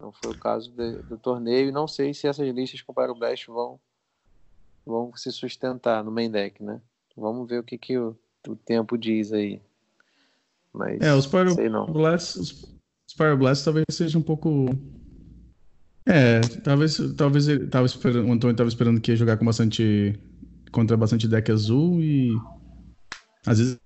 Não 0.00 0.12
foi 0.12 0.32
o 0.32 0.38
caso 0.38 0.70
de, 0.72 1.02
do 1.02 1.16
torneio 1.16 1.68
e 1.68 1.72
não 1.72 1.86
sei 1.86 2.12
se 2.12 2.26
essas 2.26 2.48
listas 2.48 2.82
com 2.82 2.92
o 2.92 3.14
Blast 3.14 3.46
vão, 3.46 3.78
vão 4.84 5.14
se 5.14 5.30
sustentar 5.30 6.02
no 6.02 6.10
main 6.10 6.30
deck, 6.30 6.62
né? 6.62 6.80
Vamos 7.16 7.48
ver 7.48 7.60
o 7.60 7.62
que, 7.62 7.78
que 7.78 7.96
o, 7.96 8.16
o 8.48 8.56
tempo 8.56 8.96
diz 8.96 9.32
aí. 9.32 9.60
Mas 10.72 11.00
é, 11.00 11.14
os 11.14 11.26
Pyroblast, 11.26 12.38
os, 12.38 13.64
talvez 13.64 13.84
seja 13.90 14.18
um 14.18 14.22
pouco. 14.22 14.66
É, 16.06 16.40
talvez, 16.64 16.98
talvez 17.16 17.46
ele 17.46 17.66
tava 17.66 17.86
esperando, 17.86 18.28
o 18.28 18.32
Antônio 18.32 18.52
estava 18.52 18.68
esperando 18.68 19.00
que 19.00 19.12
ia 19.12 19.16
jogar 19.16 19.36
com 19.36 19.44
bastante 19.44 20.18
contra 20.72 20.96
bastante 20.96 21.28
deck 21.28 21.52
azul 21.52 22.00
e 22.00 22.32
às 23.46 23.58
vezes, 23.58 23.78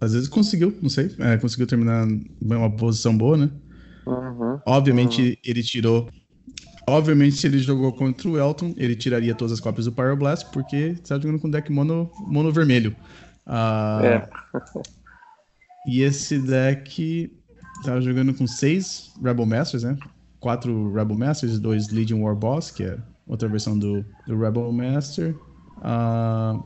às 0.00 0.12
vezes 0.12 0.28
conseguiu, 0.28 0.76
não 0.80 0.88
sei, 0.88 1.14
é, 1.18 1.36
conseguiu 1.36 1.66
terminar 1.66 2.06
uma 2.40 2.70
posição 2.70 3.16
boa, 3.16 3.36
né? 3.36 3.50
Uhum. 4.06 4.58
Obviamente 4.66 5.20
uhum. 5.22 5.36
ele 5.44 5.62
tirou. 5.62 6.08
Obviamente, 6.88 7.36
se 7.36 7.46
ele 7.46 7.58
jogou 7.58 7.92
contra 7.92 8.26
o 8.26 8.38
Elton, 8.38 8.72
ele 8.78 8.96
tiraria 8.96 9.34
todas 9.34 9.52
as 9.52 9.60
cópias 9.60 9.84
do 9.84 9.92
Pyroblast, 9.92 10.50
porque 10.50 10.96
está 11.02 11.18
jogando 11.18 11.38
com 11.38 11.50
deck 11.50 11.70
mono, 11.70 12.10
mono 12.20 12.50
vermelho. 12.50 12.96
Uh, 13.48 14.04
é. 14.04 14.28
e 15.86 16.02
esse 16.02 16.38
deck 16.38 17.30
Tava 17.84 18.00
jogando 18.00 18.34
com 18.34 18.46
seis 18.46 19.12
Rebel 19.22 19.46
Masters, 19.46 19.84
né? 19.84 19.96
Quatro 20.40 20.92
Rebel 20.92 21.16
Masters 21.16 21.54
e 21.54 21.60
dois 21.60 21.90
Legion 21.90 22.22
War 22.22 22.34
Boss, 22.34 22.70
que 22.70 22.84
é 22.84 22.98
outra 23.26 23.48
versão 23.48 23.78
do, 23.78 24.04
do 24.26 24.38
Rebel 24.38 24.72
Master. 24.72 25.34
Uh, 25.78 26.62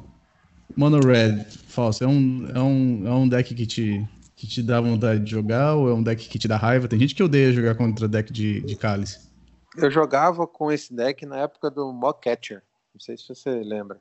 Mono 0.74 1.00
Red, 1.00 1.44
falso, 1.44 2.02
é 2.02 2.06
um, 2.06 2.48
é, 2.54 2.60
um, 2.60 3.06
é 3.06 3.10
um 3.10 3.28
deck 3.28 3.54
que 3.54 3.66
te, 3.66 4.08
que 4.34 4.46
te 4.46 4.62
dá 4.62 4.80
vontade 4.80 5.22
de 5.22 5.30
jogar 5.30 5.74
ou 5.74 5.90
é 5.90 5.94
um 5.94 6.02
deck 6.02 6.28
que 6.28 6.38
te 6.38 6.48
dá 6.48 6.56
raiva? 6.56 6.88
Tem 6.88 6.98
gente 6.98 7.14
que 7.14 7.22
odeia 7.22 7.52
jogar 7.52 7.74
contra 7.74 8.08
deck 8.08 8.32
de, 8.32 8.62
de 8.62 8.74
cálice. 8.74 9.30
Eu 9.76 9.90
jogava 9.90 10.46
com 10.46 10.72
esse 10.72 10.94
deck 10.94 11.26
na 11.26 11.38
época 11.38 11.70
do 11.70 11.92
Mock 11.92 12.22
Catcher. 12.22 12.62
Não 12.94 13.00
sei 13.00 13.18
se 13.18 13.28
você 13.28 13.50
lembra. 13.62 14.00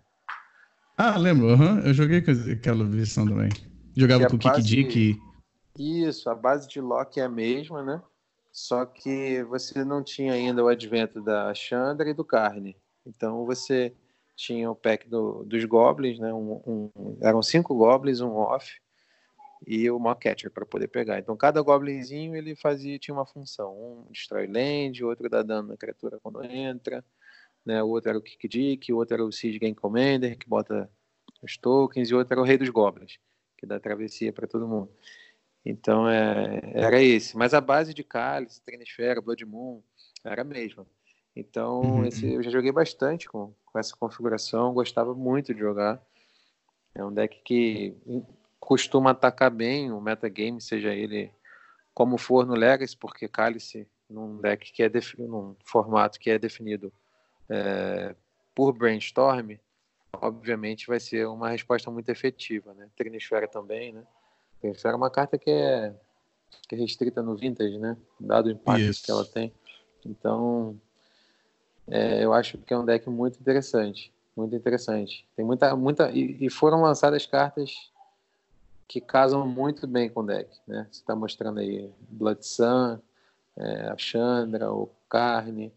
Ah, 1.04 1.18
lembro. 1.18 1.48
Uhum. 1.48 1.80
Eu 1.80 1.96
joguei 1.96 2.20
aquela 2.20 2.84
versão 2.86 3.26
também. 3.26 3.50
Jogava 3.98 4.28
com 4.28 4.36
o 4.36 4.40
Kick 4.40 4.62
Dick. 4.62 5.20
Isso, 5.76 6.30
a 6.30 6.36
base 6.36 6.68
de 6.68 6.80
Loki 6.80 7.20
é 7.20 7.24
a 7.24 7.30
mesma, 7.30 7.82
né? 7.82 8.00
Só 8.52 8.86
que 8.86 9.42
você 9.46 9.84
não 9.84 10.04
tinha 10.04 10.34
ainda 10.34 10.64
o 10.64 10.68
advento 10.68 11.20
da 11.20 11.52
Chandra 11.56 12.08
e 12.08 12.14
do 12.14 12.24
Carne. 12.24 12.78
Então 13.04 13.48
você 13.48 13.96
tinha 14.36 14.70
o 14.70 14.76
pack 14.76 15.10
do, 15.10 15.44
dos 15.44 15.66
Goblins, 15.66 16.20
né? 16.20 16.32
Um, 16.32 16.62
um, 16.68 17.18
eram 17.20 17.42
cinco 17.42 17.74
Goblins, 17.74 18.22
um 18.22 18.36
off 18.36 18.72
e 19.66 19.90
o 19.90 19.98
Mockcatcher 19.98 20.52
para 20.52 20.68
poder 20.68 20.88
pegar. 20.88 21.18
Então 21.18 21.36
cada 21.36 21.64
Goblinzinho 21.64 22.36
ele 22.36 22.56
fazia 22.56 23.00
tinha 23.00 23.16
uma 23.16 23.26
função. 23.26 23.74
Um 23.74 24.12
destrói 24.12 24.46
land, 24.46 25.04
outro 25.04 25.28
dá 25.28 25.42
dano 25.42 25.70
na 25.70 25.78
criatura 25.78 26.20
quando 26.22 26.44
entra, 26.44 27.04
né? 27.66 27.82
O 27.84 27.90
outro 27.90 28.10
era 28.10 28.18
o 28.18 28.22
Kick 28.22 28.48
Dick, 28.48 28.92
o 28.92 28.98
outro 28.98 29.14
era 29.16 29.26
o 29.26 29.32
Siege 29.32 29.60
Game 29.60 29.76
Commander 29.76 30.38
que 30.38 30.48
bota 30.48 30.90
os 31.42 31.58
tokens 31.58 32.10
e 32.10 32.14
o 32.14 32.18
outro 32.18 32.34
era 32.34 32.42
o 32.42 32.46
Rei 32.46 32.58
dos 32.58 32.70
Goblins 32.70 33.18
que 33.58 33.66
dá 33.68 33.80
travessia 33.80 34.34
para 34.34 34.48
todo 34.48 34.68
mundo. 34.68 34.92
Então 35.64 36.10
é, 36.10 36.60
era 36.74 37.02
esse. 37.02 37.38
Mas 37.38 37.54
a 37.54 37.62
base 37.62 37.94
de 37.94 38.04
Cálice, 38.04 38.62
Trenesfera, 38.64 39.22
Blood 39.22 39.46
Moon 39.46 39.82
era 40.24 40.42
a 40.42 40.46
mesma. 40.46 40.86
Então 41.36 41.82
uhum. 41.82 42.06
esse, 42.06 42.34
eu 42.34 42.42
já 42.42 42.50
joguei 42.50 42.72
bastante 42.72 43.30
com, 43.30 43.54
com 43.66 43.80
essa 43.80 43.96
configuração, 43.96 44.74
gostava 44.74 45.14
muito 45.14 45.54
de 45.54 45.60
jogar. 45.60 46.02
É 46.96 47.06
um 47.06 47.14
deck 47.14 47.40
que 47.46 47.96
costuma 48.60 49.12
atacar 49.12 49.52
bem 49.52 49.92
o 49.92 50.02
metagame, 50.02 50.60
seja 50.60 50.94
ele 50.94 51.32
como 51.94 52.18
for 52.18 52.46
no 52.46 52.56
Legacy, 52.56 52.98
porque 52.98 53.28
Cálice, 53.28 53.88
num 54.10 54.38
deck 54.42 54.72
que 54.74 54.84
é 54.84 54.92
num 55.20 55.56
formato 55.64 56.20
que 56.20 56.30
é 56.30 56.40
definido 56.40 56.92
é, 57.52 58.16
por 58.56 58.72
brainstorm, 58.72 59.58
obviamente 60.14 60.88
vai 60.88 61.00
ser 61.00 61.28
uma 61.28 61.50
resposta 61.50 61.92
muito 61.92 62.10
efetiva, 62.10 62.74
né? 62.74 62.90
Trinisfera 62.96 63.48
também, 63.48 63.92
né? 63.92 64.04
Essa 64.64 64.90
é 64.90 64.96
uma 64.96 65.10
carta 65.10 65.38
que 65.38 65.50
é, 65.50 65.94
que 66.68 66.76
é 66.76 66.78
restrita 66.78 67.22
no 67.22 67.36
Vintage, 67.36 67.78
né? 67.78 67.98
Dado 68.20 68.48
o 68.48 68.52
impacto 68.52 68.82
Isso. 68.82 69.04
que 69.04 69.12
ela 69.12 69.26
tem. 69.26 69.54
Então, 70.06 70.80
é, 71.88 72.24
eu 72.24 72.34
acho 72.34 72.58
que 72.58 72.74
é 72.74 72.78
um 72.78 72.86
deck 72.86 73.10
muito 73.10 73.40
interessante. 73.40 74.14
Muito 74.36 74.56
interessante. 74.56 75.28
Tem 75.36 75.44
muita. 75.44 75.76
muita 75.76 76.10
e, 76.12 76.46
e 76.46 76.50
foram 76.50 76.82
lançadas 76.82 77.26
cartas 77.26 77.92
que 78.88 79.02
casam 79.02 79.46
muito 79.48 79.88
bem 79.88 80.10
com 80.10 80.22
o 80.22 80.26
deck. 80.26 80.50
Né? 80.68 80.88
Você 80.90 81.02
está 81.02 81.16
mostrando 81.16 81.60
aí 81.60 81.92
Blood 82.10 82.46
Sun, 82.46 83.00
é, 83.58 83.90
a 83.90 83.98
Chandra, 83.98 84.72
o 84.72 84.90
Carne. 85.10 85.74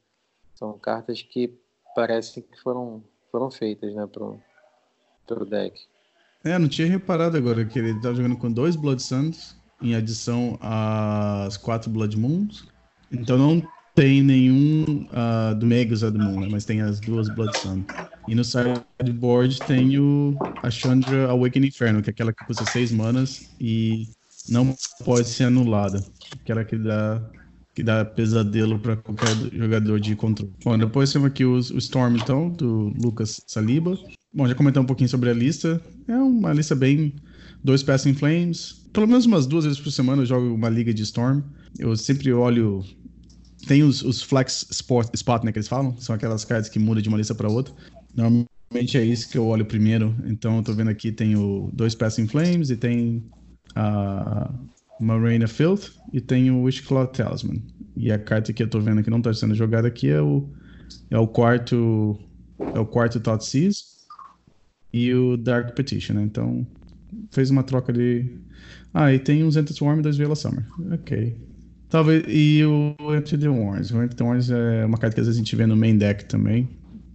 São 0.55 0.79
cartas 0.79 1.21
que 1.21 1.59
parecem 1.95 2.43
que 2.43 2.61
foram, 2.61 3.03
foram 3.31 3.51
feitas 3.51 3.95
né, 3.95 4.07
para 4.07 5.41
o 5.41 5.45
deck. 5.45 5.81
É, 6.45 6.59
não 6.59 6.69
tinha 6.69 6.87
reparado 6.87 7.37
agora 7.37 7.65
que 7.65 7.79
ele 7.79 7.99
tá 8.01 8.13
jogando 8.13 8.37
com 8.37 8.53
dois 8.53 8.77
Blood 8.77 9.03
Suns 9.03 9.57
em 9.81 9.95
adição 9.95 10.59
às 10.61 11.57
quatro 11.57 11.91
Blood 11.91 12.19
Moons. 12.19 12.67
Então 13.11 13.39
não 13.39 13.63
tem 13.95 14.23
nenhum 14.23 15.07
uh, 15.11 15.55
do 15.55 15.67
Megas 15.67 16.01
do 16.01 16.19
Moon, 16.19 16.41
né? 16.41 16.49
mas 16.51 16.65
tem 16.65 16.83
as 16.83 17.01
duas 17.01 17.29
Blood 17.29 17.57
Sun. 17.59 17.85
E 18.27 18.35
no 18.35 18.43
sideboard 18.45 19.59
tem 19.61 19.99
o 19.99 20.37
a 20.63 20.71
Chandra 20.71 21.31
Awakening 21.31 21.69
Inferno, 21.69 22.03
que 22.03 22.11
é 22.11 22.13
aquela 22.13 22.33
que 22.33 22.45
custa 22.45 22.65
seis 22.67 22.91
manas 22.91 23.55
e 23.61 24.09
não 24.49 24.75
pode 25.05 25.29
ser 25.29 25.45
anulada. 25.45 26.03
Aquela 26.43 26.65
que 26.65 26.77
dá 26.77 27.23
que 27.75 27.83
dá 27.83 28.05
pesadelo 28.05 28.79
para 28.79 28.97
qualquer 28.97 29.35
jogador 29.53 29.99
de 29.99 30.15
controle. 30.15 30.53
Bom, 30.65 30.79
depois 30.79 31.13
temos 31.13 31.27
aqui 31.27 31.45
o, 31.45 31.55
o 31.55 31.79
Storm, 31.79 32.17
então, 32.17 32.51
do 32.51 32.93
Lucas 33.03 33.41
Saliba. 33.47 33.99
Bom, 34.33 34.47
já 34.47 34.55
comentei 34.55 34.81
um 34.81 34.87
pouquinho 34.87 35.09
sobre 35.09 35.31
a 35.31 35.35
lista. 35.35 35.81
É 36.07 36.17
uma 36.17 36.53
lista 36.53 36.75
bem. 36.75 37.15
Dois 37.63 37.83
Passing 37.83 38.15
Flames. 38.15 38.85
Pelo 38.93 39.09
menos 39.09 39.27
umas 39.27 39.47
duas 39.47 39.65
vezes 39.65 39.81
por 39.81 39.91
semana 39.91 40.23
eu 40.23 40.27
jogo 40.27 40.55
uma 40.55 40.69
liga 40.69 40.95
de 40.95 41.03
Storm. 41.03 41.43
Eu 41.79 41.97
sempre 41.97 42.33
olho. 42.33 42.85
Tem 43.67 43.83
os, 43.83 44.03
os 44.03 44.23
Flex 44.23 44.67
Spot, 44.71 45.09
Spot, 45.15 45.43
né, 45.43 45.51
que 45.51 45.59
eles 45.59 45.69
falam? 45.69 45.97
São 45.99 46.15
aquelas 46.15 46.45
cartas 46.45 46.69
que 46.69 46.79
mudam 46.79 47.03
de 47.03 47.09
uma 47.09 47.19
lista 47.19 47.35
para 47.35 47.49
outra. 47.49 47.75
Normalmente 48.15 48.99
é 48.99 49.05
isso 49.05 49.29
que 49.29 49.39
eu 49.39 49.47
olho 49.47 49.65
primeiro. 49.65 50.15
Então 50.27 50.59
eu 50.59 50.63
tô 50.63 50.73
vendo 50.75 50.91
aqui 50.91 51.11
tem 51.11 51.35
o 51.35 51.71
dois 51.73 51.95
Passing 51.95 52.29
Flames 52.29 52.71
e 52.71 52.77
tem 52.77 53.25
a 53.75 54.53
Marina 55.01 55.47
Filth 55.47 55.91
e 56.13 56.21
tem 56.21 56.51
o 56.51 56.63
Wishclaw 56.63 57.07
Talisman. 57.07 57.63
E 57.97 58.11
a 58.11 58.19
carta 58.19 58.53
que 58.53 58.63
eu 58.63 58.69
tô 58.69 58.81
vendo 58.81 59.03
que 59.03 59.11
não 59.11 59.23
tá 59.23 59.33
sendo 59.33 59.55
jogada 59.55 59.89
aqui 59.89 60.09
é 60.09 60.21
o, 60.21 60.49
é 61.11 61.19
o 61.19 61.27
quarto. 61.27 62.19
É 62.75 62.79
o 62.79 62.87
quarto 62.87 63.21
Thought 63.21 63.45
Seize 63.45 63.83
e 64.93 65.13
o 65.13 65.37
Dark 65.37 65.75
Petition, 65.75 66.15
né? 66.15 66.23
Então, 66.23 66.67
fez 67.31 67.51
uma 67.51 67.63
troca 67.63 67.93
de. 67.93 68.31
Ah, 68.93 69.13
e 69.13 69.19
tem 69.19 69.43
os 69.43 69.57
Enter 69.57 69.75
Swarm 69.75 69.99
e 69.99 70.03
dois 70.03 70.17
Vela 70.17 70.37
Summer. 70.37 70.65
Ok. 70.93 71.37
Talvez. 71.89 72.25
E 72.29 72.65
o 72.65 72.95
Enter 73.15 73.39
the 73.39 73.49
Wars. 73.49 73.91
O 73.91 74.03
Enter 74.03 74.17
the 74.17 74.25
Wars 74.25 74.51
é 74.51 74.87
uma 74.87 74.99
carta 74.99 75.15
que 75.15 75.21
às 75.21 75.27
vezes 75.27 75.41
a 75.41 75.43
gente 75.45 75.57
vê 75.57 75.67
no 75.67 75.77
main 75.77 75.99
deck 75.99 76.25
também, 76.27 76.69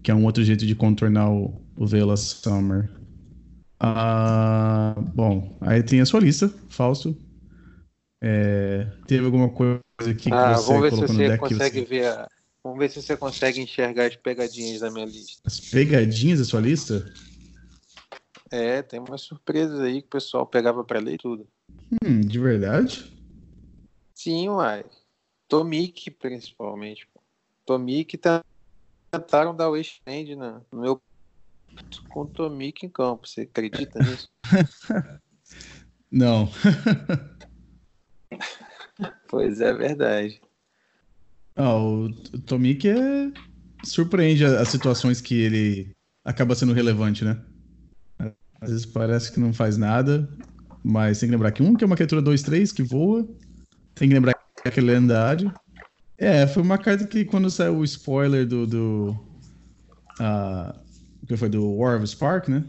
que 0.04 0.12
é 0.12 0.16
um 0.16 0.26
outro 0.26 0.44
jeito 0.44 0.66
de 0.66 0.76
contornar 0.76 1.32
o, 1.32 1.54
o 1.76 1.88
Vela 1.88 2.18
Summer. 2.18 2.90
Ah, 3.80 4.94
bom, 5.16 5.58
aí 5.62 5.82
tem 5.82 6.02
a 6.02 6.06
sua 6.06 6.20
lista, 6.20 6.54
Fausto. 6.68 7.16
É, 8.22 8.86
teve 9.08 9.26
alguma 9.26 9.50
coisa 9.50 9.82
aqui 10.00 10.30
que 10.30 10.34
ah, 10.34 10.56
você 10.56 10.68
vamos 10.68 10.82
ver 10.82 10.92
se 10.92 11.14
você 11.14 11.38
consegue 11.38 11.80
você... 11.80 11.86
ver. 11.86 12.08
A... 12.08 12.28
Vamos 12.62 12.80
ver 12.80 12.90
se 12.90 13.02
você 13.02 13.16
consegue 13.16 13.62
enxergar 13.62 14.08
as 14.08 14.16
pegadinhas 14.18 14.82
da 14.82 14.92
minha 14.92 15.06
lista. 15.06 15.42
As 15.46 15.60
pegadinhas 15.60 16.40
da 16.40 16.46
sua 16.46 16.60
lista? 16.60 17.06
É, 18.52 18.82
tem 18.82 19.00
umas 19.00 19.22
surpresas 19.22 19.80
aí 19.80 20.02
que 20.02 20.08
o 20.08 20.12
pessoal 20.12 20.46
pegava 20.46 20.84
para 20.84 21.00
ler 21.00 21.18
tudo. 21.18 21.48
Hum, 22.04 22.20
de 22.20 22.40
verdade? 22.40 23.18
Sim, 24.14 24.50
uai. 24.50 24.84
Tomic, 25.48 26.12
principalmente. 26.12 27.08
Tomic 27.66 28.20
tentaram 29.12 29.56
dar 29.56 29.70
o 29.70 29.78
End 29.78 30.36
no 30.36 30.66
meu 30.74 31.02
com 32.10 32.26
Tomic 32.26 32.86
em 32.86 32.90
campo. 32.90 33.28
Você 33.28 33.42
acredita 33.42 34.00
nisso? 34.00 34.28
Não. 36.12 36.50
pois 39.28 39.62
é, 39.62 39.74
verdade. 39.74 40.42
Ah, 41.56 41.76
o 41.76 42.10
Tomic 42.46 42.88
é... 42.88 43.32
surpreende 43.84 44.46
as 44.46 44.70
situações 44.70 45.20
que 45.20 45.36
ele 45.40 45.96
acaba 46.24 46.56
sendo 46.56 46.74
relevante, 46.74 47.26
né? 47.26 47.42
Às 48.62 48.72
vezes 48.72 48.86
parece 48.86 49.32
que 49.32 49.40
não 49.40 49.54
faz 49.54 49.78
nada, 49.78 50.30
mas 50.84 51.20
tem 51.20 51.30
que 51.30 51.36
lembrar 51.36 51.52
que 51.52 51.64
um 51.64 51.76
que 51.76 51.84
é 51.84 51.88
uma 51.88 51.96
criatura 51.96 52.22
2-3 52.22 52.74
que 52.74 52.84
voa, 52.84 53.28
tem 53.96 54.10
que 54.10 54.14
lembrar 54.14 54.34
que 54.34 54.80
é 54.80 54.84
lendário. 54.84 55.54
É, 56.18 56.46
foi 56.46 56.62
uma 56.62 56.78
carta 56.78 57.08
que 57.08 57.24
quando 57.24 57.50
saiu 57.50 57.78
o 57.78 57.84
spoiler 57.84 58.46
do. 58.46 58.68
do 58.68 59.10
uh, 60.20 60.78
que 61.26 61.38
foi 61.38 61.48
do 61.48 61.76
War 61.76 61.98
of 61.98 62.08
Spark, 62.08 62.50
né? 62.50 62.66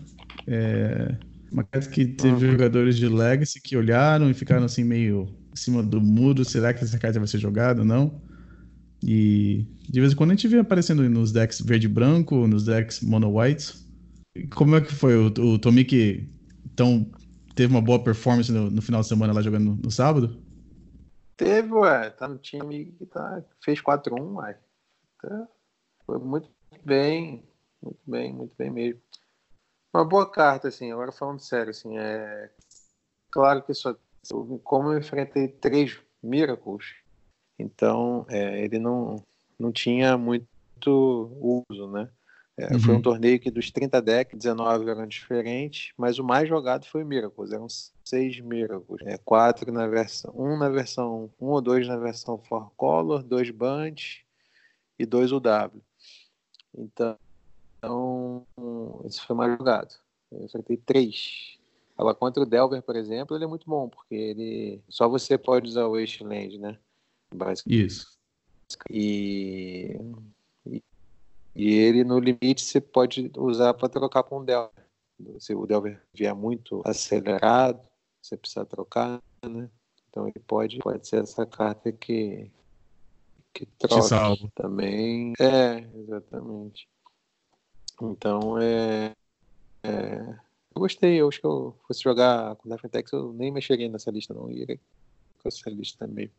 É, 0.47 1.17
uma 1.51 1.65
carta 1.65 1.89
que 1.89 2.07
teve 2.07 2.47
uhum. 2.47 2.53
jogadores 2.53 2.97
de 2.97 3.09
Legacy 3.09 3.61
que 3.61 3.77
olharam 3.77 4.31
e 4.31 4.35
ficaram 4.35 4.65
assim 4.65 4.85
meio 4.85 5.29
cima 5.61 5.83
do 5.83 6.01
muro. 6.01 6.45
Será 6.45 6.73
que 6.75 6.83
essa 6.83 6.99
carta 6.99 7.19
vai 7.19 7.29
ser 7.29 7.39
jogada 7.39 7.81
ou 7.81 7.87
não? 7.87 8.21
E 9.03 9.67
de 9.89 10.01
vez 10.01 10.13
em 10.13 10.17
quando 10.17 10.31
a 10.31 10.35
gente 10.35 10.49
vê 10.49 10.59
aparecendo 10.59 11.09
nos 11.09 11.33
decks 11.33 11.61
verde 11.61 11.89
branco, 11.89 12.47
nos 12.47 12.65
decks 12.65 13.01
mono 13.01 13.39
white. 13.39 13.75
Como 14.55 14.77
é 14.77 14.81
que 14.81 14.95
foi? 14.95 15.17
O, 15.17 15.27
o 15.27 15.59
Tomik 15.59 16.29
então, 16.73 17.11
teve 17.55 17.73
uma 17.73 17.83
boa 17.83 18.03
performance 18.03 18.51
no, 18.51 18.71
no, 18.71 18.81
final 18.81 19.01
de 19.01 19.09
semana 19.09 19.33
lá 19.33 19.43
jogando 19.43 19.65
no, 19.65 19.77
no, 19.77 19.91
sábado? 19.91 20.43
Teve, 21.37 21.73
ué. 21.73 22.11
Tá 22.11 22.29
no 22.29 22.39
time 22.39 22.93
que 22.93 23.07
tá, 23.07 23.45
fez 23.63 23.83
4-1, 23.83 24.37
ué. 24.37 24.59
Tá, 25.21 25.49
foi 26.07 26.19
muito 26.19 26.49
bem. 26.85 27.47
Muito 27.83 28.01
bem, 28.07 28.33
muito 28.33 28.55
bem 28.57 28.71
mesmo. 28.71 29.01
Uma 29.93 30.05
boa 30.05 30.31
carta, 30.31 30.69
assim. 30.69 30.91
Agora 30.91 31.13
falando 31.13 31.41
sério, 31.41 31.71
assim, 31.71 31.99
é... 31.99 32.51
Claro 33.31 33.63
que 33.63 33.75
só... 33.75 33.95
Como 34.63 34.93
eu 34.93 34.99
enfrentei 34.99 35.49
três 35.49 35.99
Miracles, 36.23 36.95
Então, 37.59 38.27
é, 38.29 38.63
ele 38.63 38.79
não, 38.79 39.25
não 39.59 39.73
tinha 39.73 40.17
muito 40.17 41.65
uso, 41.69 41.91
né? 41.91 42.09
É, 42.61 42.75
uhum. 42.75 42.81
Foi 42.81 42.95
um 42.97 43.03
torneio 43.03 43.41
que 43.41 43.51
dos 43.51 43.71
30 43.71 44.03
decks, 44.03 44.39
19 44.39 44.91
eram 44.91 45.07
diferentes, 45.07 45.95
mas 45.97 46.19
o 46.19 46.25
mais 46.25 46.47
jogado 46.47 46.85
foi 46.85 47.03
o 47.03 47.07
Miracles. 47.07 47.53
Eram 47.53 47.67
seis 48.05 48.39
Miracles. 48.41 49.01
É, 49.07 49.17
quatro 49.17 49.73
na 49.73 49.87
versão. 49.87 50.33
Um 50.37 50.59
na 50.59 50.69
versão. 50.69 51.31
Um 51.41 51.47
ou 51.47 51.61
dois 51.63 51.89
na 51.89 51.97
versão 51.97 52.37
Four 52.37 52.71
Color, 52.77 53.23
dois 53.23 53.51
Band 53.51 53.95
e 54.99 55.07
dois 55.07 55.33
UW. 55.33 55.83
Então, 56.77 57.17
então 57.79 58.47
esse 59.07 59.23
foi 59.23 59.35
mais 59.35 59.57
jogado. 59.57 59.95
Eu 60.31 60.45
enfrentei 60.45 60.77
três. 60.77 61.59
Agora, 62.01 62.15
contra 62.15 62.43
o 62.43 62.47
Delver, 62.47 62.83
por 62.83 62.97
exemplo, 62.97 63.37
ele 63.37 63.45
é 63.45 63.47
muito 63.47 63.69
bom, 63.69 63.89
porque 63.89 64.15
ele. 64.15 64.83
Só 64.89 65.07
você 65.07 65.37
pode 65.37 65.69
usar 65.69 65.87
o 65.87 65.99
Wasteland, 65.99 66.59
né? 66.59 66.79
Isso. 67.67 68.19
E 68.89 69.99
e 71.55 71.75
ele, 71.75 72.05
no 72.05 72.19
limite, 72.19 72.63
você 72.63 72.81
pode 72.81 73.31
usar 73.37 73.75
para 73.75 73.89
trocar 73.89 74.23
com 74.23 74.39
o 74.39 74.45
Delver. 74.45 74.71
Se 75.39 75.55
o 75.55 75.67
Delver 75.67 76.01
vier 76.15 76.35
muito 76.35 76.81
acelerado, 76.87 77.83
você 78.23 78.37
precisa 78.37 78.65
trocar, 78.65 79.21
né? 79.45 79.69
Então 80.09 80.27
ele 80.27 80.41
pode, 80.47 80.79
pode 80.79 81.07
ser 81.07 81.23
essa 81.23 81.45
carta 81.45 81.93
que, 81.93 82.51
que 83.53 83.67
troca 83.67 84.37
também. 84.55 85.35
É, 85.39 85.87
exatamente. 85.95 86.89
Então 88.01 88.59
é, 88.59 89.13
é, 89.83 90.39
Eu 90.75 90.81
gostei, 90.81 91.21
eu 91.21 91.29
acho 91.29 91.41
que 91.41 91.47
eu 91.47 91.77
fosse 91.87 92.03
jogar 92.03 92.55
com 92.57 92.69
Defentex, 92.69 93.13
eu 93.13 93.33
nem 93.33 93.51
mexeria 93.51 93.89
nessa 93.89 94.11
lista, 94.11 94.33
não. 94.33 94.51
Ia 94.51 94.67
com 94.67 95.49
essa 95.49 95.71
lista 95.71 96.07
também. 96.07 96.31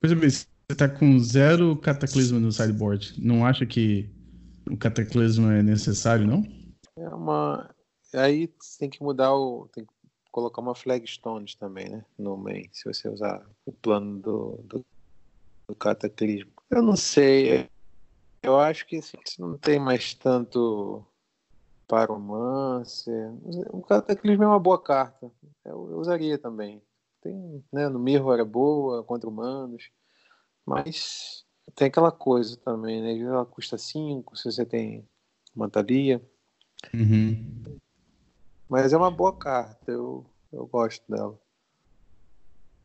Coisa 0.00 0.14
bem, 0.14 0.30
você 0.30 0.46
tá 0.76 0.88
com 0.88 1.18
zero 1.18 1.76
cataclismo 1.76 2.38
no 2.38 2.52
sideboard. 2.52 3.14
Não 3.18 3.44
acha 3.44 3.64
que 3.64 4.10
o 4.70 4.76
cataclismo 4.76 5.50
é 5.50 5.62
necessário, 5.62 6.26
não? 6.26 6.44
É 6.96 7.08
uma. 7.08 7.74
Aí 8.14 8.52
tem 8.78 8.90
que 8.90 9.02
mudar 9.02 9.34
o. 9.34 9.68
Tem 9.72 9.84
que 9.84 9.92
colocar 10.30 10.60
uma 10.60 10.74
flagstone 10.74 11.46
também, 11.58 11.88
né? 11.88 12.04
No 12.18 12.36
main, 12.36 12.68
se 12.72 12.84
você 12.84 13.08
usar 13.08 13.44
o 13.66 13.72
plano 13.72 14.18
do, 14.20 14.60
do, 14.64 14.84
do 15.68 15.74
cataclismo. 15.74 16.52
Eu 16.70 16.82
não 16.82 16.96
sei. 16.96 17.68
Eu 18.42 18.58
acho 18.58 18.86
que 18.86 18.96
assim, 18.96 19.18
não 19.38 19.58
tem 19.58 19.78
mais 19.78 20.14
tanto 20.14 21.04
paromance. 21.90 23.10
O 23.70 23.82
cataclismo 23.82 24.44
é 24.44 24.46
uma 24.46 24.60
boa 24.60 24.80
carta. 24.80 25.30
Eu, 25.64 25.90
eu 25.90 25.98
usaria 25.98 26.38
também. 26.38 26.80
Tem, 27.20 27.64
né, 27.72 27.88
no 27.88 27.98
Mirror 27.98 28.38
é 28.38 28.44
boa 28.44 29.02
contra 29.02 29.28
humanos. 29.28 29.90
Mas 30.64 31.44
tem 31.74 31.88
aquela 31.88 32.12
coisa 32.12 32.56
também, 32.56 33.02
né? 33.02 33.18
Ela 33.18 33.44
custa 33.44 33.76
5, 33.76 34.36
se 34.36 34.44
você 34.44 34.64
tem 34.64 35.04
uma 35.54 35.68
Thalia. 35.68 36.22
Uhum. 36.94 37.62
Mas 38.68 38.92
é 38.92 38.96
uma 38.96 39.10
boa 39.10 39.36
carta, 39.36 39.90
eu, 39.90 40.24
eu 40.52 40.66
gosto 40.66 41.02
dela. 41.10 41.36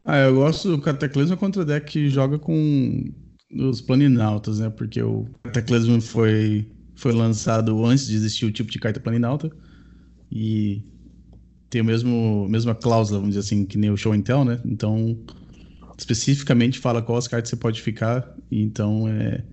Ah, 0.03 0.17
eu 0.17 0.35
gosto 0.35 0.75
do 0.75 0.81
Cataclismo 0.81 1.37
contra 1.37 1.61
o 1.61 1.65
deck 1.65 1.91
que 1.91 2.09
joga 2.09 2.39
com 2.39 3.13
os 3.51 3.81
planinautas, 3.81 4.59
né? 4.59 4.69
Porque 4.69 5.01
o 5.01 5.27
Cataclismo 5.43 6.01
foi, 6.01 6.71
foi 6.95 7.11
lançado 7.11 7.85
antes 7.85 8.07
de 8.07 8.15
existir 8.15 8.45
o 8.45 8.51
tipo 8.51 8.71
de 8.71 8.79
carta 8.79 8.99
planinauta. 8.99 9.49
E 10.31 10.83
tem 11.69 11.81
o 11.81 11.85
mesmo 11.85 12.47
mesma 12.49 12.73
cláusula, 12.73 13.19
vamos 13.19 13.35
dizer 13.35 13.45
assim, 13.45 13.65
que 13.65 13.77
nem 13.77 13.91
o 13.91 13.97
Show 13.97 14.13
and 14.13 14.21
Tell, 14.21 14.45
né? 14.45 14.59
Então 14.65 15.17
especificamente 15.97 16.79
fala 16.79 17.01
quais 17.01 17.27
cartas 17.27 17.49
você 17.49 17.55
pode 17.55 17.81
ficar. 17.81 18.35
Então, 18.51 19.07
é, 19.07 19.43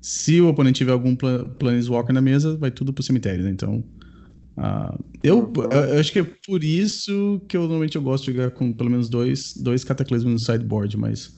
se 0.00 0.40
o 0.40 0.48
oponente 0.48 0.78
tiver 0.78 0.92
algum 0.92 1.14
Planeswalker 1.14 2.14
na 2.14 2.20
mesa, 2.20 2.56
vai 2.56 2.70
tudo 2.70 2.92
pro 2.92 3.02
cemitério, 3.02 3.44
né? 3.44 3.50
Então, 3.50 3.84
eu, 5.22 5.52
eu, 5.54 5.70
eu, 5.70 6.00
acho 6.00 6.12
que 6.12 6.18
é 6.18 6.26
por 6.46 6.62
isso 6.62 7.40
que 7.48 7.56
eu 7.56 7.62
normalmente 7.62 7.96
eu 7.96 8.02
gosto 8.02 8.24
de 8.24 8.32
jogar 8.32 8.50
com 8.50 8.72
pelo 8.72 8.90
menos 8.90 9.08
dois, 9.08 9.54
dois 9.56 9.84
cataclismos 9.84 10.32
no 10.32 10.38
sideboard, 10.38 10.96
mas, 10.96 11.34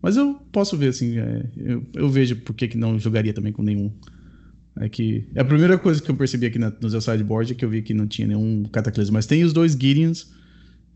mas 0.00 0.16
eu 0.16 0.34
posso 0.52 0.76
ver, 0.76 0.88
assim, 0.88 1.18
é, 1.18 1.50
eu, 1.56 1.84
eu 1.94 2.08
vejo 2.08 2.36
por 2.36 2.54
que, 2.54 2.68
que 2.68 2.78
não 2.78 2.98
jogaria 2.98 3.32
também 3.32 3.52
com 3.52 3.62
nenhum. 3.62 3.92
É 4.80 4.88
que 4.88 5.28
é 5.34 5.40
a 5.40 5.44
primeira 5.44 5.76
coisa 5.76 6.02
que 6.02 6.10
eu 6.10 6.16
percebi 6.16 6.46
aqui 6.46 6.58
na, 6.58 6.72
no 6.80 6.88
seu 6.88 7.00
sideboard 7.00 7.52
é 7.52 7.54
que 7.54 7.64
eu 7.64 7.68
vi 7.68 7.82
que 7.82 7.92
não 7.92 8.06
tinha 8.06 8.26
nenhum 8.26 8.64
cataclismo, 8.64 9.14
mas 9.14 9.26
tem 9.26 9.44
os 9.44 9.52
dois 9.52 9.72
Gideons 9.72 10.32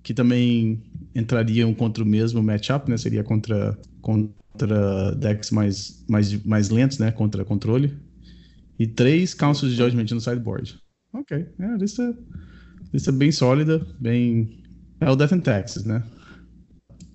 que 0.02 0.14
também 0.14 0.82
entrariam 1.14 1.74
contra 1.74 2.04
o 2.04 2.06
mesmo 2.06 2.40
matchup, 2.40 2.88
né? 2.88 2.96
Seria 2.96 3.24
contra, 3.24 3.76
contra 4.00 5.12
decks 5.16 5.50
mais, 5.50 6.04
mais, 6.08 6.44
mais 6.44 6.70
lentos, 6.70 6.98
né? 6.98 7.10
Contra 7.10 7.44
controle. 7.44 7.92
E 8.78 8.86
três 8.86 9.34
Councils 9.34 9.72
de 9.72 9.76
Judgment 9.76 10.06
no 10.12 10.20
sideboard. 10.20 10.78
Ok. 11.12 11.44
É, 11.58 11.64
a 11.64 11.76
lista, 11.76 12.16
lista 12.92 13.10
bem 13.10 13.32
sólida, 13.32 13.84
bem... 13.98 14.62
É 15.00 15.10
o 15.10 15.16
Death 15.16 15.32
and 15.32 15.40
Taxes, 15.40 15.84
né? 15.84 16.02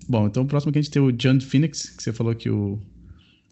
Bom, 0.06 0.26
então 0.26 0.42
o 0.42 0.46
próximo 0.46 0.70
que 0.70 0.78
a 0.78 0.82
gente 0.82 0.90
tem 0.90 1.00
o 1.00 1.10
John 1.12 1.40
Phoenix, 1.40 1.88
que 1.88 2.02
você 2.02 2.12
falou 2.12 2.34
que 2.34 2.50
o... 2.50 2.78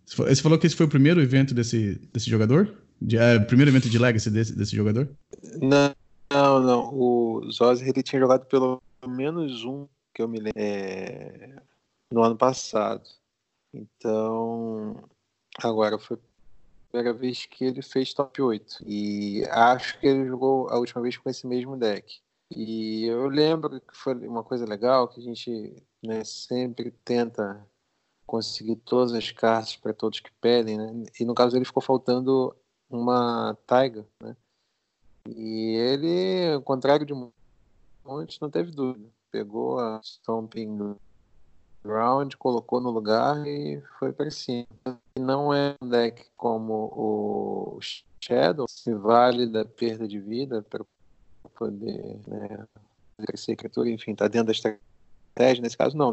Você 0.05 0.43
falou 0.43 0.59
que 0.59 0.67
esse 0.67 0.77
foi 0.77 0.85
o 0.85 0.91
primeiro 0.91 1.21
evento 1.23 1.55
desse, 1.55 1.99
desse 2.13 2.29
jogador? 2.29 2.75
De, 3.01 3.17
é, 3.17 3.39
primeiro 3.39 3.71
evento 3.71 3.89
de 3.89 3.99
Legacy 3.99 4.31
desse, 4.31 4.55
desse 4.55 4.77
jogador? 4.77 5.09
Não, 5.61 5.95
não, 6.31 6.61
não. 6.61 6.95
O 6.95 7.51
Zoz, 7.51 7.81
ele 7.81 8.03
tinha 8.03 8.21
jogado 8.21 8.47
pelo 8.47 8.83
menos 9.07 9.65
um 9.65 9.89
que 10.15 10.23
eu 10.23 10.29
me 10.29 10.39
lembro 10.39 10.61
é, 10.61 11.63
no 12.13 12.23
ano 12.23 12.37
passado. 12.37 13.09
Então, 13.73 14.97
agora 15.59 15.99
foi 15.99 16.17
a 16.17 16.91
primeira 16.91 17.17
vez 17.17 17.47
que 17.47 17.65
ele 17.65 17.83
fez 17.83 18.13
top 18.13 18.43
8. 18.43 18.85
E 18.87 19.45
acho 19.51 19.99
que 19.99 20.07
ele 20.07 20.27
jogou 20.27 20.69
a 20.69 20.79
última 20.79 21.01
vez 21.01 21.17
com 21.17 21.31
esse 21.31 21.47
mesmo 21.47 21.77
deck. 21.77 22.21
E 22.51 23.05
eu 23.07 23.29
lembro 23.29 23.81
que 23.81 23.97
foi 23.97 24.15
uma 24.27 24.43
coisa 24.43 24.67
legal 24.67 25.07
que 25.09 25.21
a 25.21 25.23
gente 25.23 25.73
né, 26.03 26.25
sempre 26.25 26.91
tenta 27.05 27.65
conseguir 28.27 28.77
todas 28.77 29.13
as 29.13 29.31
cartas 29.31 29.77
para 29.77 29.93
todos 29.93 30.21
que 30.21 30.31
pedem, 30.41 30.77
né? 30.77 31.05
E 31.19 31.25
no 31.25 31.35
caso 31.35 31.57
ele 31.57 31.65
ficou 31.65 31.83
faltando 31.83 32.55
uma 32.91 33.57
Taiga, 33.67 34.07
né? 34.21 34.37
E 35.29 35.77
ele, 35.77 36.55
ao 36.55 36.63
contrário 36.63 37.07
de 37.07 37.15
Monte 38.05 38.41
não 38.41 38.51
teve 38.51 38.71
dúvida. 38.71 39.09
Pegou 39.31 39.79
a 39.79 40.01
Stomping 40.03 40.97
Ground, 41.85 42.35
colocou 42.35 42.81
no 42.81 42.91
lugar 42.91 43.47
e 43.47 43.81
foi 43.99 44.13
para 44.13 44.31
cima. 44.31 44.67
Não 45.19 45.55
é 45.55 45.77
um 45.81 45.89
deck 45.89 46.27
como 46.37 46.91
o 46.93 47.79
Shadow, 48.21 48.67
se 48.69 48.93
vale 48.95 49.47
da 49.47 49.65
perda 49.65 50.09
de 50.09 50.19
vida 50.19 50.63
para 50.63 50.85
poder 51.55 52.19
né, 52.27 52.67
crescer 53.19 53.57
criatura, 53.57 53.91
enfim, 53.91 54.15
tá 54.15 54.27
dentro 54.27 54.47
da 54.47 54.53
estratégia. 54.53 55.63
Nesse 55.63 55.77
caso, 55.77 55.97
não. 55.97 56.13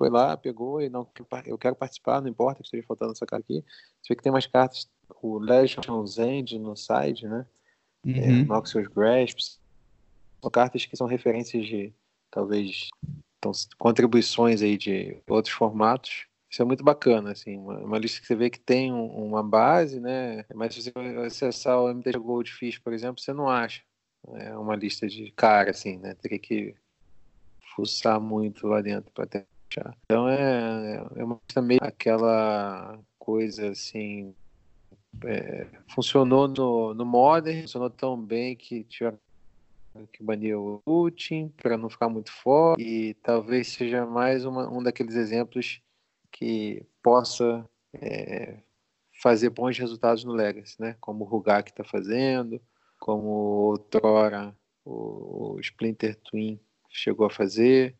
Foi 0.00 0.08
lá, 0.08 0.34
pegou 0.34 0.80
e 0.80 0.88
não, 0.88 1.06
eu 1.44 1.58
quero 1.58 1.76
participar, 1.76 2.22
não 2.22 2.28
importa 2.30 2.62
que 2.62 2.66
esteja 2.66 2.86
faltando 2.86 3.12
essa 3.12 3.26
carta 3.26 3.44
aqui. 3.44 3.62
Você 4.00 4.08
vê 4.08 4.16
que 4.16 4.22
tem 4.22 4.32
umas 4.32 4.46
cartas, 4.46 4.88
o 5.20 5.38
Legion's 5.38 6.16
End 6.16 6.58
no 6.58 6.74
side, 6.74 7.28
né? 7.28 7.44
É, 8.06 8.08
uhum. 8.08 8.40
É, 8.40 8.44
Noxious 8.44 8.88
Grasp, 8.88 9.38
são 10.40 10.50
cartas 10.50 10.86
que 10.86 10.96
são 10.96 11.06
referências 11.06 11.66
de 11.66 11.92
talvez 12.30 12.88
então, 13.36 13.52
contribuições 13.76 14.62
aí 14.62 14.78
de 14.78 15.18
outros 15.28 15.54
formatos. 15.54 16.24
Isso 16.48 16.62
é 16.62 16.64
muito 16.64 16.82
bacana, 16.82 17.32
assim, 17.32 17.58
uma, 17.58 17.76
uma 17.80 17.98
lista 17.98 18.22
que 18.22 18.26
você 18.26 18.34
vê 18.34 18.48
que 18.48 18.58
tem 18.58 18.90
um, 18.94 19.06
uma 19.26 19.42
base, 19.42 20.00
né? 20.00 20.46
Mas 20.54 20.74
se 20.74 20.90
você 20.90 20.98
acessar 21.26 21.78
o 21.78 21.90
MTG 21.90 22.18
Goldfish, 22.18 22.78
por 22.78 22.94
exemplo, 22.94 23.20
você 23.20 23.34
não 23.34 23.50
acha 23.50 23.82
é 24.34 24.56
uma 24.56 24.76
lista 24.76 25.06
de 25.06 25.30
cara, 25.32 25.72
assim, 25.72 25.98
né? 25.98 26.14
Teria 26.14 26.38
que 26.38 26.74
fuçar 27.74 28.18
muito 28.18 28.66
lá 28.66 28.80
dentro 28.80 29.10
para 29.12 29.26
achar. 29.70 29.96
Então 30.04 30.28
é, 30.28 31.04
é 31.16 31.24
uma 31.24 31.40
meio 31.62 31.80
aquela 31.82 32.98
coisa 33.18 33.70
assim. 33.70 34.34
É, 35.24 35.66
funcionou 35.88 36.46
no, 36.46 36.94
no 36.94 37.04
Modern, 37.04 37.62
funcionou 37.62 37.90
tão 37.90 38.20
bem 38.20 38.54
que 38.54 38.84
tiveram 38.84 39.18
que 40.12 40.22
baniu 40.22 40.76
o 40.76 40.78
Putin 40.84 41.52
para 41.56 41.76
não 41.76 41.90
ficar 41.90 42.08
muito 42.08 42.30
forte 42.30 42.80
e 42.80 43.14
talvez 43.14 43.68
seja 43.68 44.06
mais 44.06 44.44
uma, 44.44 44.70
um 44.70 44.80
daqueles 44.80 45.16
exemplos 45.16 45.82
que 46.30 46.86
possa 47.02 47.68
é, 47.92 48.58
fazer 49.20 49.50
bons 49.50 49.76
resultados 49.76 50.22
no 50.22 50.32
Legacy, 50.32 50.76
né? 50.80 50.96
Como 51.00 51.24
o 51.24 51.26
Rugak 51.26 51.70
está 51.70 51.82
fazendo, 51.82 52.60
como 53.00 53.26
outrora 53.28 54.56
o, 54.84 55.54
o 55.54 55.60
Splinter 55.60 56.16
Twin 56.16 56.60
chegou 56.88 57.26
a 57.26 57.30
fazer 57.30 57.96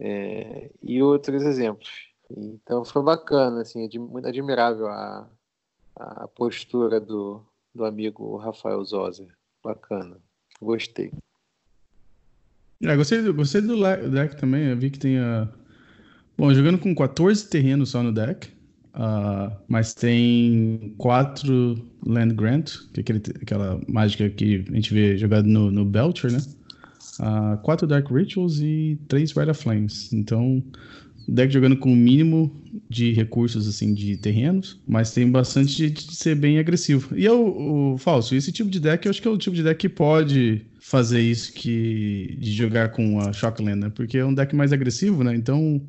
é, 0.00 0.70
e 0.82 1.02
outros 1.02 1.42
exemplos. 1.42 1.90
Então 2.34 2.84
foi 2.84 3.02
bacana, 3.02 3.60
assim, 3.60 3.86
muito 3.98 4.26
admirável 4.26 4.86
a, 4.86 5.28
a 5.96 6.28
postura 6.28 6.98
do, 6.98 7.42
do 7.74 7.84
amigo 7.84 8.36
Rafael 8.36 8.82
Zoser. 8.84 9.28
Bacana, 9.62 10.16
gostei. 10.60 11.12
É, 12.82 12.96
gostei, 12.96 13.30
gostei 13.32 13.60
do 13.60 13.76
deck 14.10 14.36
também. 14.36 14.68
Eu 14.68 14.76
vi 14.76 14.90
que 14.90 14.98
tem 14.98 15.18
a. 15.18 15.48
Bom, 16.38 16.54
jogando 16.54 16.78
com 16.78 16.94
14 16.94 17.50
terrenos 17.50 17.90
só 17.90 18.02
no 18.02 18.10
deck, 18.10 18.48
uh, 18.94 19.54
mas 19.68 19.92
tem 19.92 20.94
quatro 20.96 21.76
Land 22.06 22.34
Grant, 22.34 22.72
que 22.94 23.00
é 23.00 23.02
aquele, 23.02 23.22
aquela 23.42 23.80
mágica 23.86 24.30
que 24.30 24.64
a 24.66 24.74
gente 24.74 24.94
vê 24.94 25.18
jogado 25.18 25.46
no, 25.46 25.70
no 25.70 25.84
Belcher, 25.84 26.32
né? 26.32 26.38
Uh, 27.20 27.58
quatro 27.58 27.86
Dark 27.86 28.10
Rituals 28.10 28.60
e 28.60 28.98
três 29.06 29.32
Rite 29.32 29.50
of 29.50 29.62
Flames. 29.62 30.10
Então, 30.10 30.64
deck 31.28 31.52
jogando 31.52 31.76
com 31.76 31.92
o 31.92 31.96
mínimo 31.96 32.50
de 32.88 33.12
recursos, 33.12 33.68
assim, 33.68 33.92
de 33.92 34.16
terrenos, 34.16 34.80
mas 34.86 35.12
tem 35.12 35.30
bastante 35.30 35.90
de, 35.90 36.14
ser 36.14 36.34
bem 36.34 36.58
agressivo. 36.58 37.14
E 37.14 37.24
eu, 37.24 37.92
o 37.92 37.98
Falso, 37.98 38.34
esse 38.34 38.50
tipo 38.50 38.70
de 38.70 38.80
deck 38.80 39.04
eu 39.04 39.10
acho 39.10 39.20
que 39.20 39.28
é 39.28 39.30
o 39.30 39.36
tipo 39.36 39.54
de 39.54 39.62
deck 39.62 39.78
que 39.78 39.88
pode 39.88 40.62
fazer 40.80 41.20
isso 41.20 41.52
que 41.52 42.38
de 42.40 42.52
jogar 42.52 42.90
com 42.90 43.20
a 43.20 43.32
Shockland, 43.32 43.78
né? 43.78 43.92
Porque 43.94 44.18
é 44.18 44.24
um 44.24 44.34
deck 44.34 44.56
mais 44.56 44.72
agressivo, 44.72 45.22
né? 45.22 45.34
Então, 45.34 45.80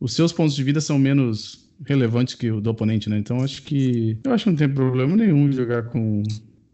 os 0.00 0.14
seus 0.14 0.32
pontos 0.32 0.56
de 0.56 0.62
vida 0.64 0.80
são 0.80 0.98
menos 0.98 1.68
relevantes 1.84 2.34
que 2.34 2.50
o 2.50 2.60
do 2.60 2.70
oponente, 2.70 3.10
né? 3.10 3.18
Então, 3.18 3.42
acho 3.42 3.62
que 3.62 4.16
eu 4.24 4.32
acho 4.32 4.44
que 4.44 4.50
não 4.50 4.56
tem 4.56 4.68
problema 4.68 5.14
nenhum 5.14 5.52
jogar 5.52 5.84
com, 5.84 6.22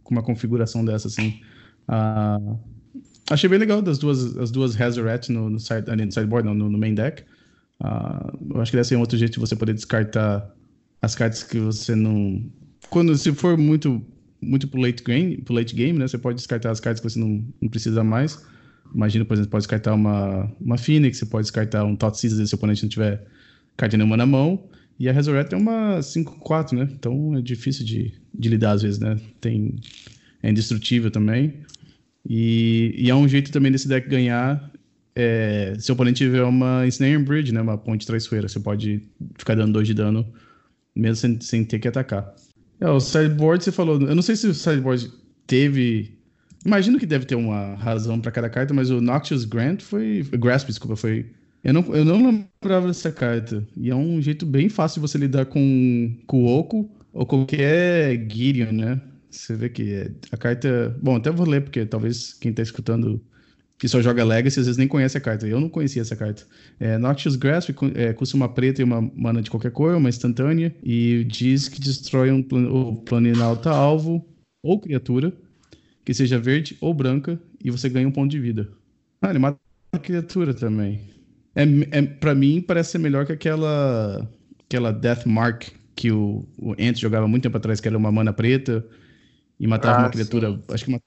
com 0.05 0.15
uma 0.15 0.23
configuração 0.23 0.85
dessa, 0.85 1.09
assim. 1.09 1.41
Ah, 1.89 2.39
achei 3.31 3.49
bem 3.49 3.59
legal 3.59 3.81
das 3.81 3.99
duas, 3.99 4.37
as 4.37 4.51
duas 4.51 4.75
Resurrect 4.75 5.33
no, 5.33 5.49
no, 5.49 5.59
side, 5.59 5.87
no 5.89 6.13
sideboard, 6.13 6.47
não, 6.47 6.55
no, 6.55 6.69
no 6.69 6.77
main 6.77 6.95
deck. 6.95 7.23
Uh, 7.81 8.55
eu 8.55 8.61
acho 8.61 8.71
que 8.71 8.77
deve 8.77 8.89
ser 8.89 8.97
um 8.97 9.01
outro 9.01 9.17
jeito 9.17 9.35
de 9.35 9.41
você 9.41 9.57
poder 9.57 9.73
descartar 9.73 10.55
as 11.01 11.15
cartas 11.15 11.43
que 11.43 11.59
você 11.59 11.95
não. 11.95 12.45
Quando 12.91 13.17
se 13.17 13.33
for 13.33 13.57
muito 13.57 14.05
muito 14.43 14.67
pro 14.69 14.81
late 14.81 15.03
game, 15.05 15.37
pro 15.39 15.55
late 15.55 15.75
game, 15.75 15.99
né? 15.99 16.09
Você 16.09 16.19
pode 16.19 16.37
descartar 16.37 16.71
as 16.71 16.81
cartas 16.81 17.01
que 17.01 17.09
você 17.09 17.19
não, 17.19 17.45
não 17.61 17.69
precisa 17.69 18.03
mais. 18.03 18.43
Imagina, 18.95 19.25
por 19.25 19.35
exemplo, 19.35 19.51
pode 19.51 19.63
descartar 19.63 19.95
uma, 19.95 20.51
uma 20.61 20.79
Phoenix, 20.79 21.19
você 21.19 21.27
pode 21.27 21.45
descartar 21.45 21.85
um 21.85 21.95
Tot 21.95 22.19
se 22.19 22.47
seu 22.47 22.57
oponente 22.57 22.83
não 22.83 22.89
tiver 22.89 23.25
carta 23.77 23.97
nenhuma 23.97 24.17
na 24.17 24.27
mão. 24.27 24.65
E 24.99 25.09
a 25.09 25.13
Resurrect 25.13 25.55
é 25.55 25.57
uma 25.57 26.01
5-4, 26.01 26.73
né? 26.73 26.89
Então 26.93 27.37
é 27.37 27.41
difícil 27.41 27.85
de, 27.85 28.13
de 28.35 28.49
lidar 28.49 28.73
às 28.73 28.83
vezes, 28.83 28.99
né? 28.99 29.19
Tem, 29.41 29.77
é 30.43 30.51
indestrutível 30.51 31.11
também. 31.11 31.55
E, 32.29 32.95
e 32.97 33.11
é 33.11 33.15
um 33.15 33.27
jeito 33.27 33.51
também 33.51 33.73
desse 33.73 33.89
deck 33.89 34.09
ganhar 34.09 34.71
é, 35.15 35.75
se 35.79 35.91
o 35.91 35.95
oponente 35.95 36.25
tiver 36.25 36.43
uma 36.43 36.87
Snare 36.87 37.19
Bridge, 37.19 37.53
né, 37.53 37.61
uma 37.61 37.77
ponte 37.77 38.07
traiçoeira, 38.07 38.49
você 38.49 38.61
pode 38.61 39.03
ficar 39.37 39.55
dando 39.55 39.73
2 39.73 39.89
de 39.89 39.95
dano 39.95 40.27
mesmo 40.95 41.17
sem, 41.17 41.41
sem 41.41 41.65
ter 41.65 41.79
que 41.79 41.89
atacar. 41.89 42.35
É, 42.81 42.89
o 42.89 43.01
sideboard 43.01 43.63
você 43.63 43.73
falou, 43.73 44.01
eu 44.01 44.15
não 44.15 44.23
sei 44.23 44.37
se 44.37 44.47
o 44.47 44.55
sideboard 44.55 45.11
teve. 45.47 46.19
Imagino 46.65 46.99
que 46.99 47.07
deve 47.07 47.25
ter 47.25 47.35
uma 47.35 47.75
razão 47.75 48.21
para 48.21 48.31
cada 48.31 48.49
carta, 48.49 48.75
mas 48.75 48.91
o 48.91 49.01
Noxious 49.01 49.45
Grant 49.45 49.83
foi. 49.83 50.23
Grasp, 50.39 50.69
desculpa, 50.69 50.97
foi. 50.97 51.27
Eu 51.63 51.75
não, 51.75 51.95
eu 51.95 52.05
não 52.05 52.17
lembrava 52.63 52.87
dessa 52.87 53.13
carta. 53.13 53.67
E 53.77 53.91
é 53.91 53.95
um 53.95 54.21
jeito 54.21 54.47
bem 54.47 54.69
fácil 54.69 55.01
de 55.01 55.09
você 55.09 55.19
lidar 55.19 55.47
com, 55.47 56.17
com 56.27 56.45
o 56.45 56.47
Oco 56.47 56.91
ou 57.13 57.27
qualquer 57.27 58.27
Gideon, 58.31 58.73
né? 58.73 59.01
Você 59.31 59.55
vê 59.55 59.69
que 59.69 59.93
é, 59.93 60.11
a 60.33 60.37
carta. 60.37 60.97
Bom, 61.03 61.17
até 61.17 61.31
vou 61.31 61.49
ler, 61.49 61.63
porque 61.63 61.87
talvez 61.87 62.33
quem 62.35 62.53
tá 62.53 62.63
escutando 62.63 63.23
que 63.81 63.89
só 63.89 64.03
joga 64.03 64.23
Legacy, 64.23 64.61
às 64.61 64.67
vezes 64.67 64.77
nem 64.77 64.87
conhece 64.87 65.17
a 65.17 65.21
carta. 65.21 65.47
Eu 65.47 65.59
não 65.59 65.69
conhecia 65.71 66.03
essa 66.03 66.15
carta. 66.15 66.43
É, 66.79 66.99
Noxious 66.99 67.35
Grasp 67.35 67.71
é, 67.95 68.13
custa 68.13 68.37
uma 68.37 68.49
preta 68.49 68.83
e 68.83 68.85
uma 68.85 69.01
mana 69.01 69.41
de 69.41 69.51
qualquer 69.51 69.71
cor, 69.71 69.95
uma 69.97 70.11
instantânea, 70.11 70.75
e 70.83 71.25
diz 71.25 71.67
que 71.67 71.81
destrói 71.81 72.31
um 72.31 72.43
plan 72.43 73.33
alvo 73.73 74.23
ou 74.63 74.79
criatura, 74.79 75.33
que 76.05 76.13
seja 76.13 76.39
verde 76.39 76.77
ou 76.79 76.93
branca, 76.93 77.41
e 77.65 77.71
você 77.71 77.89
ganha 77.89 78.07
um 78.07 78.13
ponto 78.13 78.31
de 78.31 78.39
vida. 78.39 78.69
Ah, 79.23 79.31
ele 79.31 79.39
mata 79.39 79.59
a 79.93 79.99
criatura 79.99 80.53
também. 80.53 81.01
É, 81.55 81.63
é, 81.91 82.03
pra 82.03 82.35
mim, 82.35 82.61
parece 82.61 82.93
ser 82.93 82.99
melhor 82.99 83.25
que 83.25 83.33
aquela, 83.33 84.29
aquela 84.67 84.93
Death 84.93 85.25
Mark 85.25 85.69
que 85.97 86.13
o, 86.13 86.47
o 86.59 86.73
Ant 86.73 86.99
jogava 86.99 87.27
muito 87.27 87.43
tempo 87.45 87.57
atrás, 87.57 87.81
que 87.81 87.89
era 87.89 87.97
uma 87.97 88.13
mana 88.13 88.33
preta 88.33 88.85
e 89.61 89.67
matava 89.67 89.99
ah, 89.99 90.03
uma 90.05 90.11
criatura. 90.11 90.51
Sim. 90.51 90.63
Acho 90.69 90.85
que 90.85 90.91
uma 90.91 91.01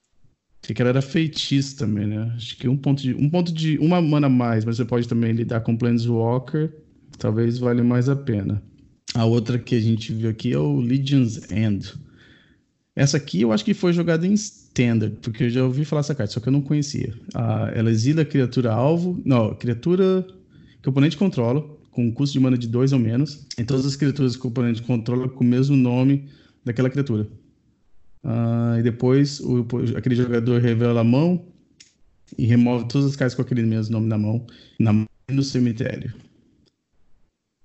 que 0.61 0.81
ela 0.81 0.91
era 0.91 1.01
feitiço 1.01 1.75
também, 1.75 2.07
né? 2.07 2.31
Acho 2.37 2.55
que 2.55 2.69
um 2.69 2.77
ponto 2.77 3.01
de. 3.01 3.13
Um 3.15 3.29
ponto 3.29 3.51
de. 3.51 3.77
Uma 3.79 4.01
mana 4.01 4.27
a 4.27 4.29
mais, 4.29 4.63
mas 4.63 4.77
você 4.77 4.85
pode 4.85 5.07
também 5.09 5.33
lidar 5.33 5.59
com 5.61 5.75
Planeswalker. 5.75 6.71
Talvez 7.17 7.57
valha 7.57 7.83
mais 7.83 8.07
a 8.07 8.15
pena. 8.15 8.63
A 9.13 9.25
outra 9.25 9.59
que 9.59 9.75
a 9.75 9.79
gente 9.79 10.13
viu 10.13 10.29
aqui 10.29 10.53
é 10.53 10.57
o 10.57 10.79
Legion's 10.79 11.51
End. 11.51 11.93
Essa 12.95 13.17
aqui 13.17 13.41
eu 13.41 13.51
acho 13.51 13.65
que 13.65 13.73
foi 13.73 13.91
jogada 13.91 14.25
em 14.25 14.33
Standard, 14.33 15.17
porque 15.21 15.45
eu 15.45 15.49
já 15.49 15.63
ouvi 15.63 15.83
falar 15.83 16.01
essa 16.01 16.15
carta, 16.15 16.33
só 16.33 16.39
que 16.39 16.47
eu 16.47 16.53
não 16.53 16.61
conhecia. 16.61 17.13
Ah, 17.33 17.71
ela 17.73 17.91
exila 17.91 18.21
a 18.21 18.25
criatura 18.25 18.71
alvo. 18.71 19.21
Não, 19.25 19.53
criatura 19.55 20.25
que 20.81 20.87
o 20.87 20.91
oponente 20.91 21.17
controla, 21.17 21.61
com 21.91 22.05
um 22.05 22.11
custo 22.11 22.33
de 22.33 22.39
mana 22.39 22.57
de 22.57 22.67
2 22.67 22.93
ou 22.93 22.99
menos, 22.99 23.45
em 23.57 23.65
todas 23.65 23.85
as 23.85 23.95
criaturas 23.95 24.35
que 24.35 24.45
o 24.45 24.49
oponente 24.49 24.81
controla 24.81 25.27
com 25.27 25.43
o 25.43 25.47
mesmo 25.47 25.75
nome 25.75 26.29
daquela 26.63 26.89
criatura. 26.89 27.27
Uh, 28.23 28.79
e 28.79 28.83
depois 28.83 29.39
o, 29.41 29.67
aquele 29.97 30.15
jogador 30.15 30.61
revela 30.61 31.01
a 31.01 31.03
mão 31.03 31.45
e 32.37 32.45
remove 32.45 32.87
todas 32.87 33.09
as 33.09 33.15
cartas 33.15 33.35
com 33.35 33.41
aquele 33.41 33.63
mesmo 33.63 33.91
nome 33.93 34.07
na 34.07 34.17
mão, 34.17 34.45
na 34.79 34.93
mão 34.93 35.07
no 35.29 35.43
cemitério. 35.43 36.13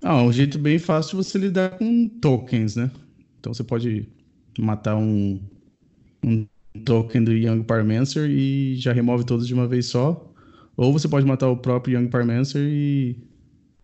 Ah, 0.03 0.21
um 0.21 0.31
jeito 0.31 0.57
bem 0.57 0.79
fácil 0.79 1.17
de 1.17 1.25
você 1.27 1.37
lidar 1.37 1.77
com 1.77 2.07
tokens, 2.07 2.75
né? 2.75 2.91
Então 3.39 3.53
você 3.53 3.63
pode 3.63 4.07
matar 4.57 4.95
um, 4.95 5.39
um 6.23 6.45
token 6.85 7.23
do 7.23 7.33
Young 7.33 7.63
Parmancer 7.63 8.29
e 8.29 8.75
já 8.75 8.93
remove 8.93 9.25
todos 9.25 9.47
de 9.47 9.53
uma 9.53 9.67
vez 9.67 9.87
só. 9.87 10.25
Ou 10.77 10.93
você 10.93 11.07
pode 11.07 11.25
matar 11.25 11.49
o 11.49 11.57
próprio 11.57 11.97
Young 11.97 12.07
Parmancer 12.07 12.61
e, 12.61 13.17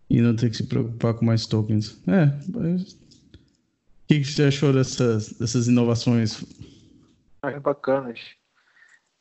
e 0.08 0.20
não 0.20 0.34
ter 0.34 0.50
que 0.50 0.56
se 0.56 0.64
preocupar 0.64 1.14
com 1.14 1.24
mais 1.26 1.46
tokens. 1.46 2.00
É, 2.06 2.32
mas 2.48 2.98
o 4.06 4.08
que, 4.08 4.24
você 4.24 4.44
achou 4.44 4.72
dessas, 4.72 5.32
dessas 5.32 5.66
inovações? 5.66 6.44
É 7.42 7.58
bacanas. 7.58 8.20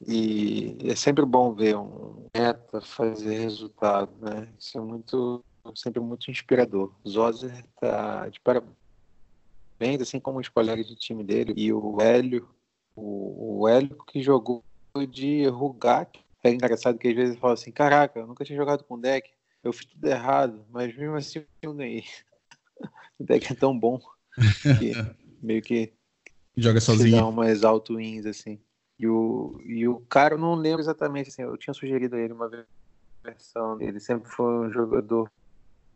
E 0.08 0.78
é 0.84 0.96
sempre 0.96 1.26
bom 1.26 1.56
ver 1.56 1.76
um 1.76 2.28
meta 2.36 2.80
fazer 2.82 3.40
resultado, 3.40 4.12
né? 4.22 4.48
Isso 4.60 4.78
é 4.78 4.82
muito, 4.82 5.44
sempre 5.74 6.00
muito 6.00 6.30
inspirador. 6.30 6.94
Zoser 7.08 7.66
tá 7.82 8.30
de 8.30 8.40
parabéns, 8.42 8.70
assim 10.02 10.20
como 10.20 10.40
os 10.40 10.50
colegas 10.50 10.86
de 10.86 10.96
time 10.96 11.24
dele. 11.24 11.54
E 11.58 11.74
o 11.74 12.00
Hélio, 12.00 12.48
o, 12.96 13.62
o 13.62 13.68
Hélio 13.68 13.98
que 14.06 14.22
jogou 14.22 14.64
de 15.10 15.48
Rugak. 15.48 16.20
É 16.44 16.52
engraçado 16.52 17.00
que 17.00 17.08
às 17.08 17.16
vezes 17.16 17.40
fala 17.40 17.54
assim, 17.54 17.72
caraca, 17.72 18.20
eu 18.20 18.28
nunca 18.28 18.46
tinha 18.46 18.56
jogado 18.56 18.84
com 18.84 19.00
deck, 19.00 19.32
eu 19.64 19.74
fiz 19.74 19.88
tudo 19.88 20.06
errado, 20.06 20.64
mas 20.70 20.96
mesmo 20.96 21.16
assim 21.16 21.44
eu 21.60 21.74
ganhei. 21.74 22.06
o 23.18 23.24
deck 23.24 23.52
é 23.52 23.56
tão 23.56 23.78
bom 23.78 24.00
que 24.80 24.94
meio 25.42 25.62
que 25.62 25.94
joga 26.56 26.80
sozinho. 26.80 27.18
Dá 27.18 27.26
umas 27.26 27.64
alto 27.64 27.96
wins 27.96 28.26
assim. 28.26 28.60
E 28.98 29.08
o, 29.08 29.60
e 29.66 29.88
o 29.88 30.00
cara, 30.02 30.36
eu 30.36 30.38
não 30.38 30.56
lembro 30.56 30.82
exatamente, 30.82 31.30
assim, 31.30 31.42
eu 31.42 31.58
tinha 31.58 31.74
sugerido 31.74 32.16
a 32.16 32.20
ele 32.20 32.34
uma 32.34 32.50
versão. 33.24 33.80
Ele 33.82 34.00
sempre 34.00 34.30
foi 34.30 34.68
um 34.68 34.72
jogador 34.72 35.30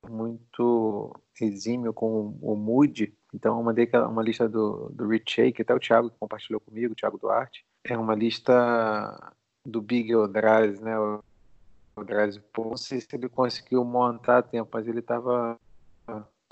muito 0.07 1.15
exímio 1.39 1.93
com 1.93 2.37
o 2.41 2.55
Mood. 2.55 3.13
Então 3.33 3.57
eu 3.57 3.63
mandei 3.63 3.89
uma 4.07 4.23
lista 4.23 4.47
do, 4.49 4.89
do 4.89 5.07
Rich 5.07 5.33
Shake, 5.33 5.61
até 5.61 5.73
o 5.73 5.79
Thiago 5.79 6.09
que 6.09 6.17
compartilhou 6.19 6.59
comigo, 6.59 6.93
o 6.93 6.95
Thiago 6.95 7.17
Duarte. 7.17 7.65
É 7.83 7.97
uma 7.97 8.15
lista 8.15 9.33
do 9.65 9.81
Big 9.81 10.13
Odraz, 10.15 10.79
né? 10.79 10.99
O 10.99 11.23
Odraz, 11.95 12.39
não 12.57 12.77
sei 12.77 12.99
se 12.99 13.07
ele 13.13 13.29
conseguiu 13.29 13.83
montar 13.85 14.39
a 14.39 14.43
tempo, 14.43 14.69
mas 14.73 14.87
ele 14.87 14.99
estava 14.99 15.57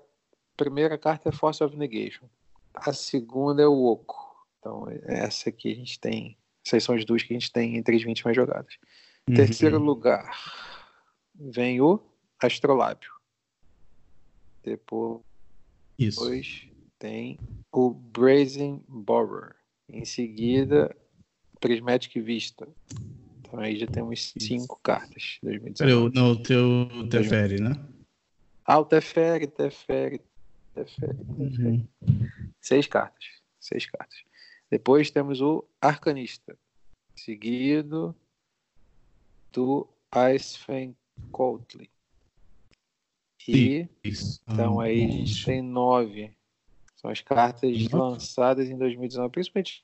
primeira 0.55 0.97
carta 0.97 1.30
é 1.30 1.32
Force 1.32 1.63
of 1.63 1.76
Negation. 1.76 2.26
A 2.74 2.93
segunda 2.93 3.63
é 3.63 3.68
o 3.68 3.86
Oco. 3.86 4.45
Então, 4.59 4.88
essa 5.03 5.49
aqui 5.49 5.72
a 5.72 5.76
gente 5.76 5.99
tem. 5.99 6.38
Essas 6.66 6.84
são 6.84 6.95
as 6.95 7.05
duas 7.05 7.24
que 7.24 7.34
a 7.34 7.39
gente 7.39 7.51
tem 7.51 7.78
entre 7.78 7.95
as 7.95 8.03
20 8.03 8.26
mais 8.26 8.36
jogadas. 8.36 8.78
Uhum. 9.28 9.36
Terceiro 9.36 9.80
lugar 9.80 10.36
vem 11.34 11.82
o 11.82 11.99
Astrolábio. 12.41 13.11
Depois 14.63 15.22
Isso. 15.97 16.32
tem 16.97 17.39
o 17.72 17.91
Brazen 17.91 18.84
Borer. 18.88 19.55
Em 19.90 20.06
seguida, 20.06 20.96
Prismatic 21.60 22.14
Vista. 22.22 22.68
Então 23.40 23.60
aí 23.60 23.78
já 23.78 23.88
temos 23.88 24.34
cinco 24.38 24.80
cartas. 24.82 25.40
Não, 26.14 26.32
o 26.32 26.42
teu 26.42 26.88
Teferi, 27.10 27.62
né? 27.62 27.74
Ah, 28.66 28.80
o 28.80 28.86
Teferi, 28.86 29.48
Teferi, 29.48 30.22
Teferi. 30.74 31.18
Uhum. 31.38 31.88
Seis 32.60 32.88
cartas. 32.88 33.26
Seis 33.60 33.86
cartas. 33.86 34.24
Depois 34.70 35.12
temos 35.12 35.42
o 35.42 35.64
Arcanista. 35.80 36.58
Seguido 37.16 38.16
do 39.54 39.88
Icefen 40.14 40.96
Coatley. 41.32 41.90
E 43.48 43.88
Isso. 44.04 44.42
então 44.48 44.80
aí 44.80 45.06
a 45.06 45.10
gente 45.10 45.46
tem 45.46 45.62
nove 45.62 46.36
são 47.06 47.10
as 47.10 47.22
cartas 47.22 47.91
lançadas 47.91 48.70
em 48.70 48.78
2019, 48.78 49.32
principalmente 49.32 49.84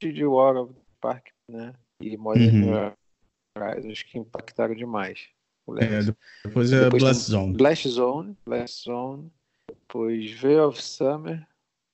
de 0.00 0.24
War 0.24 0.56
of 0.56 0.72
the 0.72 0.80
Park, 1.00 1.28
né? 1.48 1.74
E 2.00 2.16
Modern 2.16 2.64
uhum. 2.64 2.92
Horizons, 3.56 3.92
acho 3.92 4.06
que 4.06 4.18
impactaram 4.18 4.74
demais. 4.74 5.28
É, 5.78 6.00
depois 6.44 6.72
é 6.72 6.84
depois 6.84 7.02
Blast 7.02 7.30
Zone. 7.30 7.56
Blast 7.56 7.88
Zone, 7.88 8.36
Blast 8.44 8.84
Zone. 8.84 9.30
Depois 9.68 10.30
Veil 10.32 10.66
of 10.66 10.82
Summer. 10.82 11.46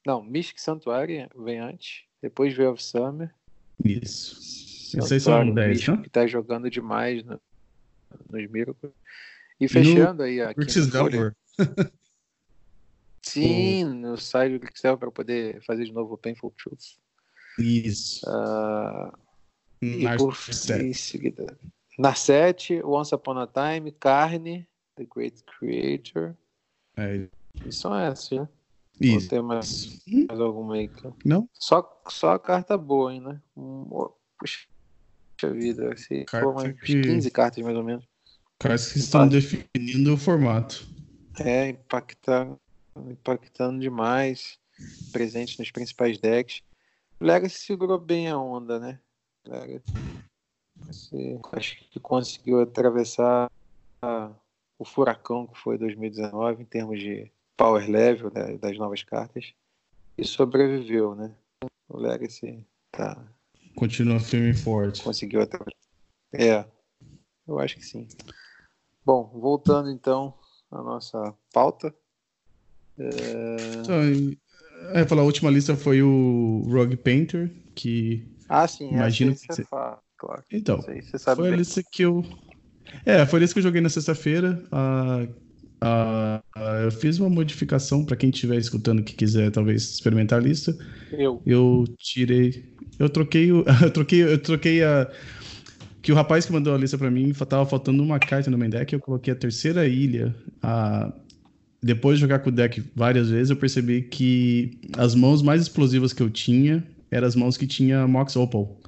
Não, 0.06 0.22
Mystic 0.22 0.58
Sanctuary 0.58 1.28
vem 1.36 1.58
antes. 1.58 2.04
Depois 2.22 2.54
Veil 2.54 2.72
of 2.72 2.82
Summer. 2.82 3.34
Isso. 3.84 4.36
Vocês 4.98 5.24
são 5.24 5.52
10, 5.52 5.88
né? 5.88 5.96
Que 6.02 6.08
tá 6.08 6.26
jogando 6.26 6.70
demais 6.70 7.22
no, 7.24 7.38
nos 8.30 8.50
Miracles. 8.50 8.92
E 9.60 9.68
fechando 9.68 10.22
no, 10.22 10.22
aí 10.22 10.40
aqui. 10.40 10.60
Sim, 13.42 13.84
no 13.84 14.16
site 14.16 14.58
do 14.58 14.66
Excel 14.66 14.98
para 14.98 15.10
poder 15.10 15.62
fazer 15.64 15.84
de 15.84 15.92
novo 15.92 16.14
o 16.14 16.18
Painful 16.18 16.52
Truth. 16.52 16.98
Isso. 17.58 18.24
Uh, 18.28 19.12
e 19.80 20.04
por 20.16 20.36
em 20.80 20.92
seguida. 20.92 21.58
Narset, 21.98 22.82
Once 22.84 23.14
Upon 23.14 23.38
a 23.38 23.46
Time, 23.46 23.92
Carne, 23.92 24.66
The 24.96 25.06
Great 25.14 25.42
Creator. 25.44 26.36
É. 26.96 27.28
E 27.64 27.72
são 27.72 27.98
essas, 27.98 28.38
né? 28.38 28.48
Isso. 29.00 29.24
Ou 29.24 29.28
tem 29.28 29.42
mais, 29.42 30.02
mais 30.28 30.40
alguma 30.40 30.74
aí? 30.76 30.90
Não? 31.24 31.48
Só, 31.52 32.02
só 32.08 32.32
a 32.32 32.38
carta 32.38 32.76
boa, 32.78 33.12
hein, 33.12 33.20
né? 33.20 33.40
Puxa 34.38 34.66
vida, 35.52 35.92
assim, 35.92 36.24
Carta 36.24 36.48
umas 36.48 36.80
que... 36.80 37.02
15 37.02 37.30
cartas 37.30 37.62
mais 37.62 37.76
ou 37.76 37.84
menos. 37.84 38.06
Cartas 38.58 38.92
que 38.92 38.98
estão 38.98 39.28
definindo 39.28 40.14
o 40.14 40.16
formato. 40.16 40.86
É, 41.38 41.68
impactar 41.68 42.56
impactando 43.10 43.80
demais, 43.80 44.58
presente 45.12 45.58
nos 45.58 45.70
principais 45.70 46.18
decks. 46.18 46.62
O 47.20 47.24
Legacy 47.24 47.58
segurou 47.58 47.98
bem 47.98 48.28
a 48.28 48.38
onda, 48.38 48.78
né? 48.78 49.00
Legacy, 49.46 49.92
acho 51.52 51.76
que 51.90 52.00
conseguiu 52.00 52.60
atravessar 52.60 53.50
a, 54.02 54.32
o 54.78 54.84
furacão 54.84 55.46
que 55.46 55.58
foi 55.58 55.78
2019 55.78 56.62
em 56.62 56.66
termos 56.66 56.98
de 56.98 57.30
power 57.56 57.88
level 57.88 58.30
né, 58.32 58.58
das 58.58 58.76
novas 58.76 59.02
cartas 59.02 59.54
e 60.18 60.24
sobreviveu, 60.24 61.14
né? 61.14 61.34
O 61.88 61.98
Legacy 61.98 62.66
tá. 62.90 63.26
Continua 63.74 64.18
firme 64.18 64.50
e 64.50 64.54
forte. 64.54 65.02
Conseguiu 65.02 65.40
atravessar. 65.40 65.76
É, 66.32 66.66
eu 67.46 67.58
acho 67.58 67.76
que 67.76 67.84
sim. 67.84 68.08
Bom, 69.04 69.24
voltando 69.34 69.90
então 69.90 70.34
à 70.70 70.82
nossa 70.82 71.34
pauta. 71.52 71.94
É... 72.98 73.56
Então, 73.80 74.36
é, 74.94 75.04
falar, 75.04 75.22
a 75.22 75.24
última 75.24 75.50
lista 75.50 75.76
foi 75.76 76.02
o 76.02 76.62
Rogue 76.68 76.96
Painter, 76.96 77.50
que. 77.74 78.26
Ah, 78.48 78.66
sim, 78.66 78.90
imagino 78.90 79.34
que 79.34 79.46
você 79.46 79.64
fala, 79.64 79.98
claro. 80.16 80.42
Então, 80.52 80.80
foi 80.82 80.94
bem. 81.36 81.52
a 81.52 81.56
lista 81.56 81.82
que 81.90 82.02
eu. 82.02 82.24
É, 83.04 83.26
foi 83.26 83.38
a 83.38 83.40
lista 83.40 83.54
que 83.54 83.58
eu 83.58 83.64
joguei 83.64 83.80
na 83.80 83.88
sexta-feira. 83.88 84.62
Ah, 84.70 85.26
ah, 85.80 86.40
eu 86.84 86.90
fiz 86.90 87.18
uma 87.18 87.28
modificação 87.28 88.04
para 88.04 88.16
quem 88.16 88.30
estiver 88.30 88.56
escutando 88.56 89.02
que 89.02 89.14
quiser 89.14 89.50
talvez 89.50 89.82
experimentar 89.82 90.38
a 90.38 90.42
lista. 90.42 90.76
Eu. 91.12 91.42
Eu 91.44 91.84
tirei. 91.98 92.64
Eu 92.98 93.08
troquei 93.08 93.52
o. 93.52 93.64
eu 93.82 93.90
troquei, 93.90 94.22
eu 94.22 94.38
troquei 94.38 94.84
a. 94.84 95.10
Que 96.00 96.12
o 96.12 96.14
rapaz 96.14 96.46
que 96.46 96.52
mandou 96.52 96.72
a 96.72 96.78
lista 96.78 96.96
para 96.96 97.10
mim 97.10 97.32
tava 97.32 97.66
faltando 97.66 98.00
uma 98.02 98.18
carta 98.20 98.48
no 98.50 98.56
main 98.56 98.70
deck. 98.70 98.92
Eu 98.92 99.00
coloquei 99.00 99.32
a 99.32 99.36
terceira 99.36 99.86
ilha. 99.86 100.34
A 100.62 101.12
depois 101.82 102.18
de 102.18 102.22
jogar 102.22 102.40
com 102.40 102.50
o 102.50 102.52
deck 102.52 102.82
várias 102.94 103.30
vezes, 103.30 103.50
eu 103.50 103.56
percebi 103.56 104.02
que 104.02 104.78
as 104.96 105.14
mãos 105.14 105.42
mais 105.42 105.62
explosivas 105.62 106.12
que 106.12 106.22
eu 106.22 106.30
tinha 106.30 106.84
eram 107.10 107.26
as 107.26 107.36
mãos 107.36 107.56
que 107.56 107.66
tinha 107.66 108.06
Mox 108.06 108.36
Opal. 108.36 108.80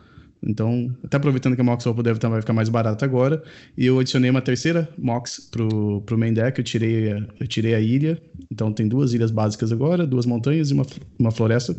Então, 0.43 0.95
até 1.03 1.17
aproveitando 1.17 1.55
que 1.55 1.61
a 1.61 1.65
Mox 1.65 1.85
Opal 1.87 2.03
deve 2.03 2.19
vai 2.21 2.41
ficar 2.41 2.53
mais 2.53 2.69
barata 2.69 3.05
agora, 3.05 3.43
e 3.77 3.87
eu 3.87 3.99
adicionei 3.99 4.31
uma 4.31 4.41
terceira 4.41 4.89
Mox 4.97 5.49
pro, 5.51 6.01
pro 6.03 6.19
main 6.19 6.33
deck, 6.33 6.59
eu 6.59 6.65
tirei, 6.65 7.13
a, 7.13 7.27
eu 7.41 7.47
tirei 7.47 7.75
a 7.75 7.81
ilha, 7.81 8.21
então 8.51 8.73
tem 8.73 8.87
duas 8.87 9.13
ilhas 9.13 9.31
básicas 9.31 9.73
agora, 9.73 10.07
duas 10.07 10.27
montanhas 10.27 10.71
e 10.71 10.75
uma, 10.75 10.87
uma 11.19 11.31
floresta, 11.31 11.77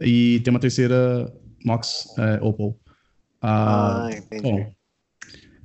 e 0.00 0.40
tem 0.40 0.50
uma 0.50 0.60
terceira 0.60 1.30
Mox 1.64 2.06
é, 2.18 2.38
Opal. 2.42 2.76
Ah, 3.42 4.06
ah 4.06 4.16
entendi. 4.16 4.42
Bom, 4.42 4.72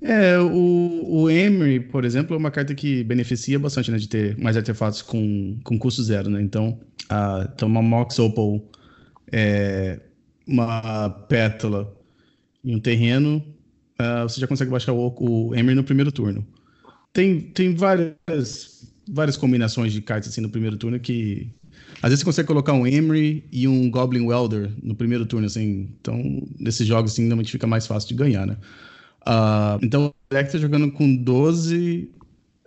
é, 0.02 0.38
o, 0.39 1.22
o 1.24 1.30
Emery, 1.30 1.80
por 1.80 2.06
exemplo, 2.06 2.36
é 2.36 2.38
uma 2.38 2.52
carta 2.52 2.76
que 2.76 3.04
beneficia 3.04 3.58
bastante, 3.58 3.91
né, 3.91 3.98
de 3.98 4.08
ter 4.08 4.38
mais 4.38 4.56
artefatos 4.56 5.02
com, 5.02 5.58
com 5.64 5.78
custo 5.78 6.04
zero, 6.04 6.30
né? 6.30 6.41
Então, 6.41 6.80
a, 7.10 7.50
então 7.54 7.68
uma 7.68 7.82
Mox 7.82 8.20
Opal, 8.20 8.64
é, 9.32 10.00
uma 10.48 11.10
Pétala 11.10 11.93
e 12.64 12.76
um 12.76 12.80
terreno, 12.80 13.43
uh, 14.00 14.24
você 14.28 14.39
já 14.39 14.48
consegue 14.48 14.72
baixar 14.72 14.93
o, 14.93 15.16
o 15.20 15.56
Emery 15.56 15.76
no 15.76 15.84
primeiro 15.84 16.12
turno. 16.12 16.45
Tem, 17.12 17.41
tem 17.41 17.74
várias, 17.74 18.93
várias 19.10 19.36
combinações 19.36 19.91
de 19.91 20.02
cartas 20.02 20.30
assim 20.30 20.41
no 20.41 20.50
primeiro 20.50 20.78
turno 20.78 21.00
que 21.00 21.52
às 22.02 22.10
vezes 22.10 22.20
você 22.20 22.26
consegue 22.26 22.48
colocar 22.48 22.74
um 22.74 22.86
Emery 22.86 23.43
e 23.52 23.68
um 23.68 23.89
Goblin 23.89 24.28
Welder 24.28 24.72
no 24.84 24.93
primeiro 24.95 25.26
turno, 25.26 25.48
assim. 25.48 25.89
Então, 26.00 26.22
nesses 26.60 26.86
jogos, 26.86 27.14
assim, 27.14 27.26
realmente 27.26 27.52
fica 27.52 27.66
mais 27.66 27.88
fácil 27.88 28.10
de 28.10 28.16
ganhar, 28.16 28.45
né? 28.45 28.58
Uh, 29.28 29.78
então 29.84 30.07
o 30.07 30.34
deck 30.34 30.49
tá 30.49 30.57
jogando 30.57 30.89
com 30.89 31.13
12 31.13 32.09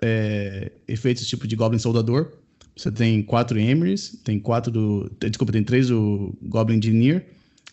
é, 0.02 0.70
efeitos 0.86 1.26
tipo 1.26 1.46
de 1.48 1.56
Goblin 1.56 1.78
Soldador. 1.78 2.32
Você 2.76 2.92
tem 2.92 3.22
quatro 3.22 3.58
Emerys, 3.58 4.20
tem 4.22 4.38
quatro 4.38 4.70
do. 4.70 5.10
Desculpa, 5.18 5.52
tem 5.52 5.64
três 5.64 5.88
do 5.88 6.34
Goblin 6.42 6.76
Engineer 6.76 7.26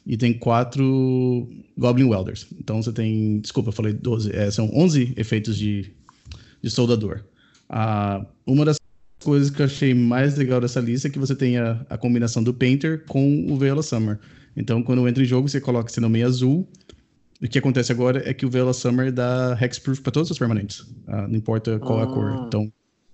e 0.05 0.15
tem 0.15 0.33
quatro 0.33 1.49
Goblin 1.77 2.05
Welders. 2.05 2.47
Então 2.59 2.81
você 2.81 2.93
tem. 2.93 3.39
Desculpa, 3.39 3.69
eu 3.69 3.73
falei 3.73 3.93
12. 3.93 4.33
É, 4.33 4.49
são 4.49 4.69
11 4.73 5.13
efeitos 5.17 5.57
de, 5.57 5.91
de 6.61 6.69
soldador. 6.69 7.23
Uh, 7.69 8.25
uma 8.45 8.63
das 8.63 8.77
coisas 9.21 9.49
que 9.49 9.61
eu 9.61 9.65
achei 9.65 9.93
mais 9.93 10.38
legal 10.38 10.61
dessa 10.61 10.79
lista 10.79 11.09
é 11.09 11.11
que 11.11 11.19
você 11.19 11.35
tem 11.35 11.57
a, 11.57 11.85
a 11.89 11.97
combinação 11.97 12.41
do 12.41 12.53
Painter 12.53 13.03
com 13.05 13.51
o 13.51 13.57
Veil 13.57 13.81
Summer. 13.83 14.17
Então, 14.55 14.81
quando 14.81 15.07
entra 15.07 15.21
em 15.21 15.25
jogo, 15.25 15.47
você 15.47 15.61
coloca 15.61 15.91
esse 15.91 15.99
nome 15.99 16.23
azul 16.23 16.67
o 17.41 17.47
que 17.47 17.59
acontece 17.59 17.91
agora 17.91 18.27
é 18.27 18.33
que 18.33 18.45
o 18.45 18.49
Vela 18.49 18.73
Summer 18.73 19.11
dá 19.11 19.57
hexproof 19.61 20.01
para 20.01 20.11
todas 20.11 20.31
as 20.31 20.38
permanentes, 20.38 20.85
ah, 21.07 21.27
não 21.27 21.35
importa 21.35 21.79
qual 21.79 21.99
ah. 21.99 22.03
a 22.03 22.07
cor. 22.07 22.31
Ah. 22.31 22.43
Então, 22.47 22.71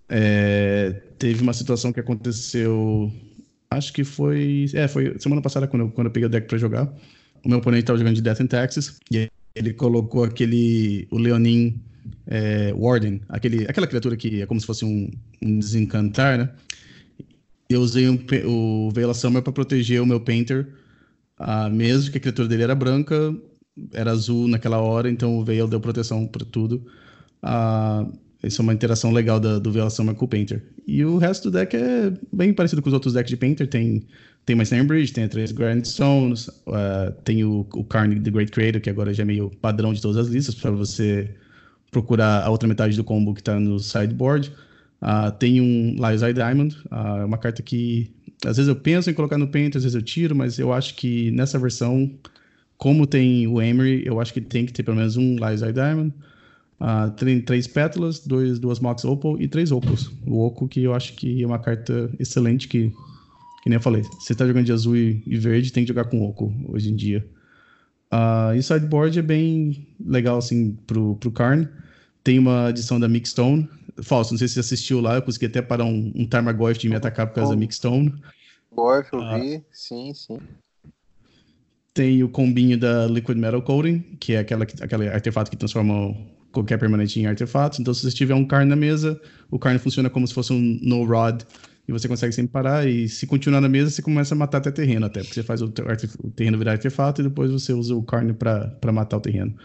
é, 0.09 1.01
teve 1.17 1.41
uma 1.41 1.53
situação 1.53 1.91
que 1.91 1.99
aconteceu, 1.99 3.11
acho 3.69 3.91
que 3.91 4.03
foi, 4.03 4.65
é, 4.74 4.88
foi 4.88 5.17
semana 5.19 5.41
passada 5.41 5.67
quando 5.67 5.84
eu, 5.84 5.91
quando 5.91 6.07
eu 6.07 6.11
peguei 6.11 6.28
o 6.28 6.30
deck 6.30 6.47
para 6.47 6.57
jogar. 6.57 6.93
O 7.43 7.49
meu 7.49 7.57
oponente 7.57 7.84
estava 7.84 7.99
jogando 7.99 8.15
de 8.15 8.21
Death 8.21 8.39
and 8.39 8.47
Taxes 8.47 8.99
e 9.11 9.28
ele 9.53 9.74
colocou 9.74 10.24
aquele 10.24 11.07
o 11.11 11.17
Leonin 11.17 11.82
é, 12.28 12.74
Warden, 12.74 13.21
aquele, 13.28 13.65
aquela 13.67 13.88
criatura 13.88 14.15
que 14.15 14.41
é 14.41 14.45
como 14.45 14.59
se 14.59 14.65
fosse 14.65 14.86
um, 14.86 15.09
um 15.41 15.59
desencantar, 15.59 16.38
né? 16.38 16.49
Eu 17.69 17.82
usei 17.82 18.07
um, 18.07 18.19
o 18.45 18.91
Vela 18.91 19.13
Summer 19.13 19.41
para 19.41 19.51
proteger 19.51 20.01
o 20.01 20.05
meu 20.05 20.19
Painter, 20.19 20.67
ah, 21.38 21.69
mesmo 21.69 22.11
que 22.11 22.17
a 22.17 22.21
criatura 22.21 22.47
dele 22.47 22.63
era 22.63 22.76
branca, 22.76 23.36
era 23.91 24.11
azul 24.11 24.47
naquela 24.47 24.80
hora, 24.80 25.09
então 25.09 25.38
o 25.38 25.43
Veil 25.43 25.67
deu 25.67 25.80
proteção 25.80 26.28
para 26.28 26.45
tudo. 26.45 26.86
Ah, 27.41 28.05
isso 28.43 28.61
é 28.61 28.63
uma 28.63 28.74
interação 28.74 29.11
legal 29.11 29.39
da, 29.39 29.59
do 29.59 29.89
Summer 29.89 30.15
com 30.15 30.26
o 30.26 30.28
Painter. 30.28 30.63
E 30.86 31.03
o 31.05 31.17
resto 31.17 31.49
do 31.49 31.57
deck 31.57 31.76
é 31.76 32.13
bem 32.32 32.53
parecido 32.53 32.82
com 32.82 32.89
os 32.89 32.93
outros 32.93 33.13
decks 33.13 33.30
de 33.30 33.38
Painter. 33.38 33.67
Tem 33.67 34.05
tem 34.45 34.61
Snare 34.61 34.86
Bridge, 34.86 35.13
tem 35.13 35.24
a 35.24 35.30
três 35.30 35.51
Grindstones, 35.51 36.47
uh, 36.47 37.11
tem 37.24 37.45
o, 37.45 37.65
o 37.74 37.84
The 37.86 38.30
Great 38.30 38.51
Creator, 38.51 38.82
que 38.82 38.89
agora 38.89 39.13
já 39.13 39.24
é 39.24 39.26
meio 39.26 39.49
padrão 39.61 39.93
de 39.93 40.01
todas 40.01 40.17
as 40.17 40.28
listas, 40.28 40.53
para 40.53 40.71
você 40.71 41.34
procurar 41.91 42.43
a 42.43 42.49
outra 42.49 42.67
metade 42.67 42.97
do 42.97 43.03
combo 43.03 43.34
que 43.34 43.39
está 43.39 43.57
no 43.57 43.80
sideboard. 43.80 44.51
Uh, 45.01 45.32
tem 45.39 45.61
um 45.61 45.95
Lies 45.95 46.21
Eye 46.21 46.34
Diamond, 46.34 46.76
uh, 46.91 47.26
uma 47.26 47.38
carta 47.38 47.61
que 47.61 48.11
às 48.45 48.57
vezes 48.57 48.67
eu 48.67 48.76
penso 48.76 49.09
em 49.09 49.13
colocar 49.13 49.38
no 49.38 49.47
Paint, 49.47 49.78
às 49.78 49.84
vezes 49.84 49.95
eu 49.95 50.01
tiro, 50.01 50.36
mas 50.36 50.59
eu 50.59 50.74
acho 50.74 50.95
que 50.95 51.32
nessa 51.32 51.57
versão, 51.57 52.11
como 52.78 53.07
tem 53.07 53.47
o 53.47 53.61
Emery, 53.61 54.03
eu 54.05 54.19
acho 54.19 54.34
que 54.34 54.41
tem 54.41 54.65
que 54.65 54.74
ter 54.74 54.84
pelo 54.84 54.97
menos 54.97 55.17
um 55.17 55.36
Lies 55.36 55.61
Diamond. 55.61 56.13
Uh, 56.80 57.11
tem 57.11 57.39
três 57.39 57.65
pétalas, 57.65 58.19
dois, 58.19 58.59
duas 58.59 58.80
Mox 58.80 59.05
Opal 59.05 59.39
e 59.39 59.47
três 59.47 59.71
Opals. 59.71 60.11
O 60.28 60.45
Oco, 60.45 60.67
que 60.67 60.84
eu 60.84 60.93
acho 60.93 61.13
que 61.13 61.41
é 61.41 61.47
uma 61.47 61.59
carta 61.59 62.11
excelente 62.19 62.67
que 62.67 62.91
que 63.63 63.69
nem 63.69 63.78
eu 63.78 63.82
falei, 63.82 64.01
você 64.19 64.36
tá 64.36 64.45
jogando 64.45 64.65
de 64.65 64.74
azul 64.74 64.93
e, 64.93 65.24
e 65.26 65.38
verde, 65.38 65.71
tem 65.71 65.86
que 65.86 65.88
jogar 65.88 66.03
com 66.03 66.21
oco 66.21 66.53
hoje 66.67 66.91
em 66.91 66.95
dia. 66.97 67.26
Uh, 68.11 68.53
e 68.55 68.59
o 68.59 68.63
sideboard 68.63 69.17
é 69.17 69.21
bem 69.21 69.88
legal, 70.05 70.38
assim, 70.38 70.78
pro, 70.86 71.15
pro 71.15 71.32
Karn. 71.32 71.69
Tem 72.26 72.38
uma 72.38 72.71
edição 72.71 72.99
da 72.99 73.07
Mixstone. 73.07 73.69
Falso, 74.01 74.34
não 74.34 74.38
sei 74.38 74.49
se 74.49 74.55
você 74.55 74.59
assistiu 74.59 74.99
lá, 74.99 75.15
eu 75.15 75.21
consegui 75.21 75.45
até 75.45 75.61
parar 75.61 75.86
um, 75.86 76.11
um 76.13 76.26
Tarmogoyf 76.26 76.78
de 76.78 76.89
me 76.89 76.95
atacar 76.97 77.28
por 77.28 77.36
causa 77.36 77.51
da 77.51 77.57
Mixstone. 77.57 78.13
Gorf, 78.69 79.07
eu 79.13 79.19
uh, 79.19 79.39
vi, 79.39 79.63
sim, 79.71 80.13
sim. 80.13 80.39
Tem 81.94 82.24
o 82.24 82.30
combinho 82.30 82.78
da 82.78 83.06
Liquid 83.08 83.38
Metal 83.38 83.62
Coating, 83.62 84.00
que 84.20 84.34
é 84.34 84.39
aquela, 84.39 84.64
aquele 84.64 85.08
artefato 85.10 85.52
que 85.52 85.58
transforma 85.58 86.16
qualquer 86.52 86.78
permanente 86.78 87.20
em 87.20 87.26
artefato. 87.26 87.82
Então, 87.82 87.94
se 87.94 88.04
você 88.04 88.16
tiver 88.16 88.34
um 88.34 88.46
Karn 88.46 88.68
na 88.68 88.76
mesa, 88.76 89.20
o 89.52 89.60
Karn 89.60 89.78
funciona 89.78 90.10
como 90.10 90.26
se 90.28 90.34
fosse 90.34 90.54
um 90.54 90.80
No 90.82 91.04
Rod 91.04 91.41
e 91.88 91.91
você 91.91 92.08
consegue 92.08 92.34
sempre 92.34 92.52
parar. 92.52 92.88
E 92.88 93.10
se 93.10 93.28
continuar 93.28 93.60
na 93.60 93.70
mesa, 93.70 93.89
você 93.89 94.02
começa 94.02 94.34
a 94.34 94.38
matar 94.38 94.60
até 94.60 94.72
terreno, 94.72 95.06
até, 95.06 95.22
porque 95.22 95.34
você 95.34 95.44
faz 95.44 95.62
o, 95.62 95.66
o 95.66 96.32
terreno 96.32 96.58
virar 96.58 96.74
artefato 96.74 97.22
e 97.22 97.24
depois 97.26 97.52
você 97.52 97.74
usa 97.74 97.96
o 97.96 98.04
carne 98.04 98.34
para 98.34 98.91
matar 98.91 99.18
o 99.18 99.22
terreno. 99.22 99.56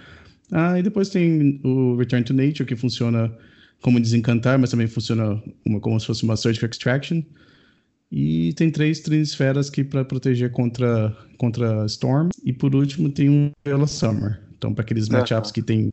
Ah, 0.50 0.78
e 0.78 0.82
depois 0.82 1.10
tem 1.10 1.60
o 1.62 1.96
Return 1.96 2.24
to 2.24 2.32
Nature, 2.32 2.64
que 2.64 2.74
funciona 2.74 3.32
como 3.82 4.00
desencantar, 4.00 4.58
mas 4.58 4.70
também 4.70 4.86
funciona 4.86 5.40
uma, 5.64 5.78
como 5.78 6.00
se 6.00 6.06
fosse 6.06 6.24
uma 6.24 6.36
Surgical 6.36 6.68
Extraction. 6.68 7.22
E 8.10 8.52
tem 8.54 8.70
três 8.70 9.00
Trinisferas 9.00 9.68
que 9.68 9.84
para 9.84 10.04
proteger 10.04 10.50
contra, 10.50 11.16
contra 11.36 11.84
Storm. 11.86 12.30
E 12.44 12.52
por 12.52 12.74
último 12.74 13.10
tem 13.10 13.28
um 13.28 13.52
Vela 13.64 13.86
Summer. 13.86 14.42
Então, 14.56 14.74
para 14.74 14.82
aqueles 14.82 15.08
matchups 15.08 15.52
que 15.52 15.62
tem 15.62 15.90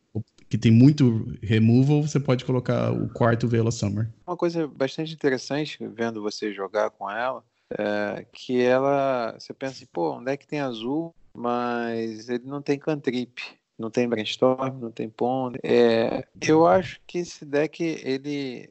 que 0.47 0.57
tem 0.57 0.71
muito 0.71 1.35
removal, 1.41 2.03
você 2.03 2.19
pode 2.19 2.45
colocar 2.45 2.91
o 2.91 3.09
quarto 3.09 3.47
Vela 3.47 3.71
Summer. 3.71 4.09
Uma 4.25 4.37
coisa 4.37 4.67
bastante 4.67 5.13
interessante 5.13 5.77
vendo 5.87 6.21
você 6.21 6.53
jogar 6.53 6.91
com 6.91 7.09
ela 7.09 7.43
é 7.69 8.25
que 8.31 8.61
ela, 8.61 9.35
você 9.37 9.53
pensa 9.53 9.73
assim, 9.73 9.87
pô, 9.91 10.17
um 10.17 10.23
deck 10.23 10.45
tem 10.47 10.59
azul, 10.59 11.13
mas 11.33 12.29
ele 12.29 12.45
não 12.45 12.61
tem 12.61 12.77
cantrip, 12.77 13.41
não 13.77 13.89
tem 13.89 14.07
brainstorm, 14.07 14.79
não 14.79 14.91
tem 14.91 15.09
pond. 15.09 15.57
É, 15.63 16.25
eu 16.41 16.65
acho 16.67 17.01
que 17.07 17.17
esse 17.19 17.43
deck 17.43 17.83
ele 17.83 18.69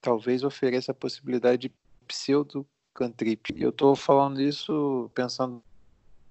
talvez 0.00 0.42
ofereça 0.42 0.92
a 0.92 0.94
possibilidade 0.94 1.68
de 1.68 1.72
pseudo 2.08 2.66
cantrip. 2.94 3.54
Eu 3.56 3.70
estou 3.70 3.94
falando 3.94 4.40
isso 4.40 5.10
pensando 5.14 5.62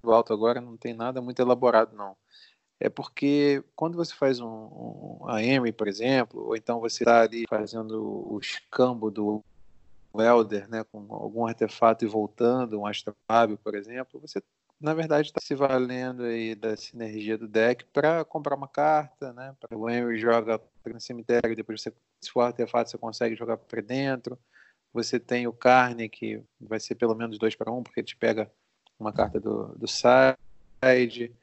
alto 0.03 0.33
agora, 0.33 0.59
não 0.59 0.77
tem 0.77 0.93
nada 0.93 1.21
muito 1.21 1.41
elaborado 1.41 1.95
não 1.95 2.15
é 2.79 2.89
porque 2.89 3.63
quando 3.75 3.95
você 3.95 4.13
faz 4.13 4.39
um, 4.39 4.47
um 4.47 5.19
a 5.27 5.43
Emery, 5.43 5.71
por 5.73 5.87
exemplo, 5.87 6.45
ou 6.45 6.55
então 6.55 6.79
você 6.79 7.03
está 7.03 7.21
ali 7.21 7.45
fazendo 7.49 8.31
o 8.31 8.39
escambo 8.39 9.09
do 9.09 9.43
Elder, 10.15 10.69
né, 10.69 10.83
com 10.83 11.05
algum 11.13 11.45
artefato 11.45 12.05
e 12.05 12.07
voltando, 12.07 12.79
um 12.79 12.85
Astrolábio, 12.85 13.57
por 13.57 13.75
exemplo, 13.75 14.19
você 14.19 14.41
na 14.79 14.93
verdade 14.93 15.29
está 15.29 15.41
se 15.41 15.55
valendo 15.55 16.23
aí 16.23 16.53
da 16.53 16.77
sinergia 16.77 17.37
do 17.37 17.47
deck 17.47 17.83
para 17.85 18.23
comprar 18.23 18.55
uma 18.55 18.67
carta, 18.67 19.33
né? 19.33 19.55
Para 19.59 19.75
o 19.75 19.89
Emery 19.89 20.19
joga 20.19 20.61
no 20.85 21.01
cemitério, 21.01 21.55
depois 21.55 21.81
você, 21.81 21.91
se 22.21 22.29
for 22.29 22.41
artefato, 22.41 22.91
você 22.91 22.97
consegue 22.97 23.35
jogar 23.35 23.57
para 23.57 23.81
dentro. 23.81 24.37
Você 24.93 25.19
tem 25.19 25.47
o 25.47 25.53
Carne, 25.53 26.09
que 26.09 26.41
vai 26.59 26.79
ser 26.79 26.95
pelo 26.95 27.15
menos 27.15 27.37
2 27.37 27.55
para 27.55 27.71
1, 27.71 27.77
um, 27.77 27.83
porque 27.83 28.03
te 28.03 28.15
pega 28.15 28.51
uma 28.99 29.13
carta 29.13 29.39
do, 29.39 29.75
do 29.75 29.87
side. 29.87 31.35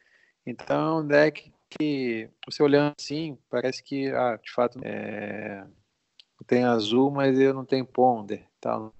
Então, 0.46 0.98
é 0.98 1.00
um 1.00 1.06
deck 1.06 1.52
que 1.70 2.28
você 2.46 2.62
olhando 2.62 2.94
assim, 2.98 3.38
parece 3.48 3.82
que, 3.82 4.08
ah, 4.10 4.36
de 4.36 4.50
fato, 4.52 4.78
é, 4.82 5.66
tem 6.46 6.64
azul, 6.64 7.10
mas 7.10 7.38
eu 7.38 7.54
não 7.54 7.64
tenho 7.64 7.86
ponder, 7.86 8.46
tal. 8.60 8.92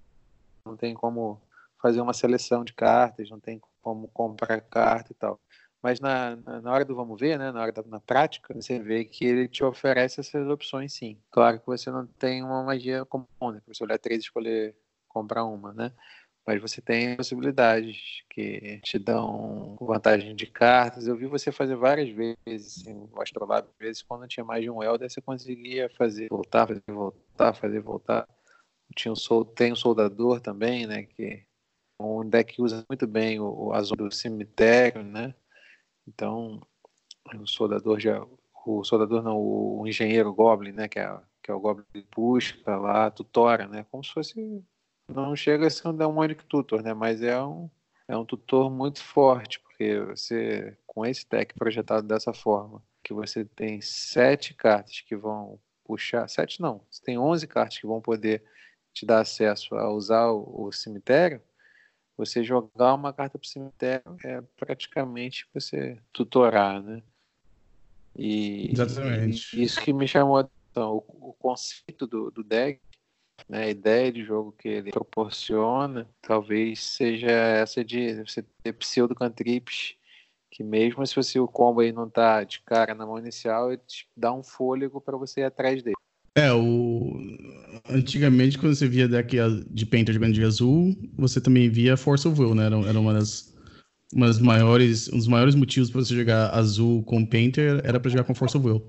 Não 0.64 0.76
tem 0.76 0.94
como 0.94 1.40
fazer 1.80 2.00
uma 2.00 2.14
seleção 2.14 2.64
de 2.64 2.72
cartas, 2.72 3.28
não 3.28 3.38
tem 3.38 3.60
como 3.82 4.08
comprar 4.08 4.60
carta 4.62 5.12
e 5.12 5.14
tal. 5.14 5.38
Mas 5.84 6.00
na, 6.00 6.36
na 6.36 6.72
hora 6.72 6.82
do 6.82 6.96
vamos 6.96 7.20
ver, 7.20 7.38
né, 7.38 7.52
na 7.52 7.60
hora 7.60 7.70
da 7.70 7.82
na 7.82 8.00
prática, 8.00 8.54
você 8.54 8.78
vê 8.78 9.04
que 9.04 9.22
ele 9.26 9.46
te 9.46 9.62
oferece 9.62 10.18
essas 10.18 10.48
opções 10.48 10.94
sim. 10.94 11.18
Claro 11.30 11.60
que 11.60 11.66
você 11.66 11.90
não 11.90 12.06
tem 12.06 12.42
uma 12.42 12.62
magia 12.62 13.04
comum, 13.04 13.26
né? 13.52 13.60
Você 13.66 13.84
olhar 13.84 13.98
três 13.98 14.20
e 14.20 14.22
escolher 14.22 14.74
comprar 15.06 15.44
uma, 15.44 15.74
né? 15.74 15.92
mas 16.46 16.60
você 16.60 16.80
tem 16.80 17.16
possibilidades 17.16 18.22
que 18.28 18.78
te 18.82 18.98
dão 18.98 19.76
vantagem 19.80 20.34
de 20.34 20.46
cartas. 20.46 21.06
Eu 21.06 21.16
vi 21.16 21.26
você 21.26 21.50
fazer 21.50 21.74
várias 21.74 22.10
vezes, 22.10 22.80
assim, 22.80 23.08
o 23.10 23.20
Astrolab, 23.20 23.66
vezes, 23.78 24.02
quando 24.02 24.28
tinha 24.28 24.44
mais 24.44 24.62
de 24.62 24.70
um 24.70 24.82
Elder, 24.82 25.10
você 25.10 25.22
conseguia 25.22 25.88
fazer 25.90 26.28
voltar, 26.28 26.66
fazer 26.66 26.82
voltar, 26.88 27.54
fazer 27.54 27.80
voltar. 27.80 28.28
Tinha 28.94 29.12
um, 29.12 29.16
sol, 29.16 29.44
tem 29.44 29.72
um 29.72 29.76
soldador 29.76 30.40
também, 30.40 30.86
né? 30.86 31.04
Que 31.04 31.44
um 31.98 32.28
deck 32.28 32.54
que 32.54 32.62
usa 32.62 32.84
muito 32.88 33.06
bem 33.06 33.40
o, 33.40 33.68
o 33.68 33.72
azul 33.72 33.96
do 33.96 34.10
cemitério, 34.10 35.02
né? 35.02 35.34
Então, 36.06 36.60
o 37.34 37.46
soldador 37.46 37.98
já. 37.98 38.24
O 38.66 38.82
soldador 38.84 39.22
não, 39.22 39.38
o 39.38 39.86
engenheiro 39.86 40.32
Goblin, 40.32 40.72
né? 40.72 40.88
Que 40.88 40.98
é, 40.98 41.18
que 41.42 41.50
é 41.50 41.54
o 41.54 41.60
Goblin 41.60 41.84
que 41.92 42.06
busca 42.14 42.76
lá, 42.76 43.10
tutora, 43.10 43.66
né? 43.66 43.84
Como 43.90 44.02
se 44.02 44.12
fosse 44.12 44.64
não 45.08 45.36
chega 45.36 45.66
a 45.66 45.70
ser 45.70 45.88
um 45.88 45.96
demonic 45.96 46.44
tutor, 46.46 46.82
né? 46.82 46.94
Mas 46.94 47.22
é 47.22 47.40
um, 47.42 47.70
é 48.08 48.16
um 48.16 48.24
tutor 48.24 48.70
muito 48.70 49.02
forte, 49.02 49.60
porque 49.60 50.00
você, 50.00 50.76
com 50.86 51.04
esse 51.04 51.28
deck 51.28 51.54
projetado 51.54 52.06
dessa 52.06 52.32
forma, 52.32 52.82
que 53.02 53.12
você 53.12 53.44
tem 53.44 53.80
sete 53.80 54.54
cartas 54.54 55.00
que 55.00 55.14
vão 55.14 55.58
puxar, 55.84 56.28
sete 56.28 56.60
não, 56.60 56.80
você 56.90 57.02
tem 57.02 57.18
onze 57.18 57.46
cartas 57.46 57.78
que 57.78 57.86
vão 57.86 58.00
poder 58.00 58.42
te 58.94 59.04
dar 59.04 59.20
acesso 59.20 59.74
a 59.74 59.90
usar 59.90 60.30
o, 60.30 60.66
o 60.66 60.72
cemitério, 60.72 61.42
você 62.16 62.44
jogar 62.44 62.94
uma 62.94 63.12
carta 63.12 63.38
para 63.38 63.46
o 63.46 63.48
cemitério 63.48 64.16
é 64.24 64.40
praticamente 64.56 65.46
você 65.52 65.98
tutorar, 66.12 66.82
né? 66.82 67.02
E, 68.16 68.70
Exatamente. 68.72 69.56
E 69.56 69.62
isso 69.62 69.80
que 69.80 69.92
me 69.92 70.06
chamou 70.06 70.38
a 70.38 70.40
atenção, 70.40 70.96
o, 70.96 71.30
o 71.30 71.32
conceito 71.34 72.06
do, 72.06 72.30
do 72.30 72.44
deck 72.44 72.80
né, 73.48 73.64
a 73.64 73.68
ideia 73.70 74.12
de 74.12 74.24
jogo 74.24 74.52
que 74.52 74.68
ele 74.68 74.90
proporciona 74.90 76.08
talvez 76.22 76.80
seja 76.80 77.26
essa 77.26 77.84
de 77.84 78.22
você 78.22 78.44
ter 78.62 78.72
pseudo 78.74 79.14
cantrips 79.14 79.96
que 80.54 80.62
mesmo 80.62 81.04
se 81.04 81.16
você 81.16 81.40
o 81.40 81.48
combo 81.48 81.80
aí 81.80 81.90
não 81.90 82.08
tá 82.08 82.44
de 82.44 82.60
cara 82.60 82.94
na 82.94 83.04
mão 83.04 83.18
inicial, 83.18 83.72
ele 83.72 83.82
te 83.84 84.08
dá 84.16 84.32
um 84.32 84.44
fôlego 84.44 85.00
para 85.00 85.16
você 85.16 85.40
ir 85.40 85.44
atrás 85.44 85.82
dele. 85.82 85.96
É, 86.36 86.52
o 86.52 87.12
antigamente 87.88 88.58
quando 88.58 88.74
você 88.74 88.88
via 88.88 89.08
deck 89.08 89.36
de 89.70 89.86
Painter 89.86 90.14
jogando 90.14 90.34
de 90.34 90.44
azul, 90.44 90.96
você 91.16 91.40
também 91.40 91.68
via 91.68 91.96
Force 91.96 92.26
of 92.26 92.40
Will, 92.40 92.54
né? 92.54 92.66
Era, 92.66 92.76
era 92.76 93.00
uma 93.00 93.12
das 93.12 93.52
uma 94.12 94.26
das 94.26 94.38
maiores, 94.38 95.08
um 95.08 95.16
dos 95.16 95.26
maiores 95.26 95.54
motivos 95.54 95.90
para 95.90 96.00
você 96.00 96.14
jogar 96.14 96.50
azul 96.50 97.02
com 97.02 97.26
Painter 97.26 97.80
era 97.82 97.98
para 97.98 98.10
jogar 98.10 98.24
com 98.24 98.34
Force 98.34 98.56
of 98.56 98.64
Will. 98.66 98.86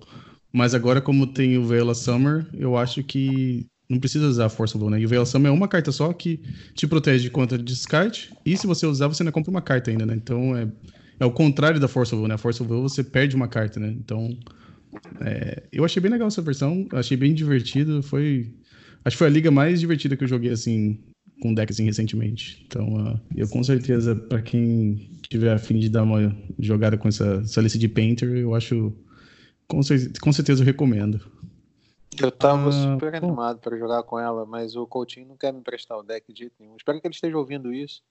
Mas 0.53 0.73
agora, 0.73 1.01
como 1.01 1.27
tem 1.27 1.57
o 1.57 1.65
Vela 1.65 1.95
Summer, 1.95 2.47
eu 2.53 2.77
acho 2.77 3.03
que 3.03 3.67
não 3.89 3.99
precisa 3.99 4.27
usar 4.27 4.45
a 4.45 4.49
Força 4.49 4.77
Will, 4.77 4.89
né? 4.89 4.99
E 4.99 5.05
o 5.05 5.09
Veil 5.09 5.25
Summon 5.25 5.47
é 5.47 5.51
uma 5.51 5.67
carta 5.67 5.91
só 5.91 6.11
que 6.11 6.39
te 6.73 6.87
protege 6.87 7.29
contra 7.29 7.57
descarte. 7.57 8.33
E 8.45 8.57
se 8.57 8.65
você 8.65 8.85
usar, 8.85 9.07
você 9.07 9.23
ainda 9.23 9.31
compra 9.31 9.51
uma 9.51 9.61
carta 9.61 9.91
ainda, 9.91 10.05
né? 10.05 10.15
Então 10.15 10.55
é, 10.55 10.67
é 11.19 11.25
o 11.25 11.31
contrário 11.31 11.79
da 11.79 11.87
Força 11.87 12.15
Will, 12.15 12.27
né? 12.27 12.35
A 12.35 12.37
Força 12.37 12.63
Will 12.63 12.81
você 12.81 13.03
perde 13.03 13.35
uma 13.35 13.47
carta, 13.47 13.79
né? 13.79 13.89
Então. 13.89 14.35
É, 15.19 15.63
eu 15.71 15.83
achei 15.83 16.01
bem 16.01 16.11
legal 16.11 16.29
essa 16.29 16.41
versão, 16.41 16.87
achei 16.93 17.17
bem 17.17 17.33
divertido. 17.33 18.01
Foi. 18.01 18.51
Acho 19.05 19.15
que 19.15 19.19
foi 19.19 19.27
a 19.27 19.31
liga 19.31 19.51
mais 19.51 19.79
divertida 19.79 20.17
que 20.17 20.23
eu 20.23 20.27
joguei 20.27 20.51
assim, 20.51 20.99
com 21.39 21.53
deck 21.53 21.71
assim, 21.71 21.85
recentemente. 21.85 22.65
Então, 22.65 23.13
uh, 23.13 23.21
eu 23.35 23.47
com 23.47 23.63
certeza, 23.63 24.15
para 24.15 24.41
quem 24.41 25.11
tiver 25.29 25.53
a 25.53 25.59
fim 25.59 25.77
de 25.77 25.89
dar 25.89 26.01
uma 26.03 26.35
jogada 26.57 26.97
com 26.97 27.07
essa, 27.07 27.41
essa 27.43 27.61
lista 27.61 27.77
de 27.77 27.87
Painter, 27.87 28.29
eu 28.35 28.55
acho. 28.55 28.91
Com, 29.67 29.79
com 30.21 30.33
certeza 30.33 30.61
eu 30.61 30.65
recomendo. 30.65 31.21
Eu 32.19 32.31
tava 32.31 32.69
ah, 32.69 32.71
super 32.71 33.13
animado 33.15 33.59
para 33.59 33.77
jogar 33.77 34.03
com 34.03 34.19
ela, 34.19 34.45
mas 34.45 34.75
o 34.75 34.87
Coutinho 34.87 35.27
não 35.27 35.37
quer 35.37 35.51
me 35.51 35.59
emprestar 35.59 35.97
o 35.97 36.03
deck 36.03 36.31
de 36.31 36.39
jeito 36.39 36.55
nenhum. 36.59 36.75
Espero 36.75 36.99
que 36.99 37.07
ele 37.07 37.13
esteja 37.13 37.37
ouvindo 37.37 37.73
isso 37.73 38.01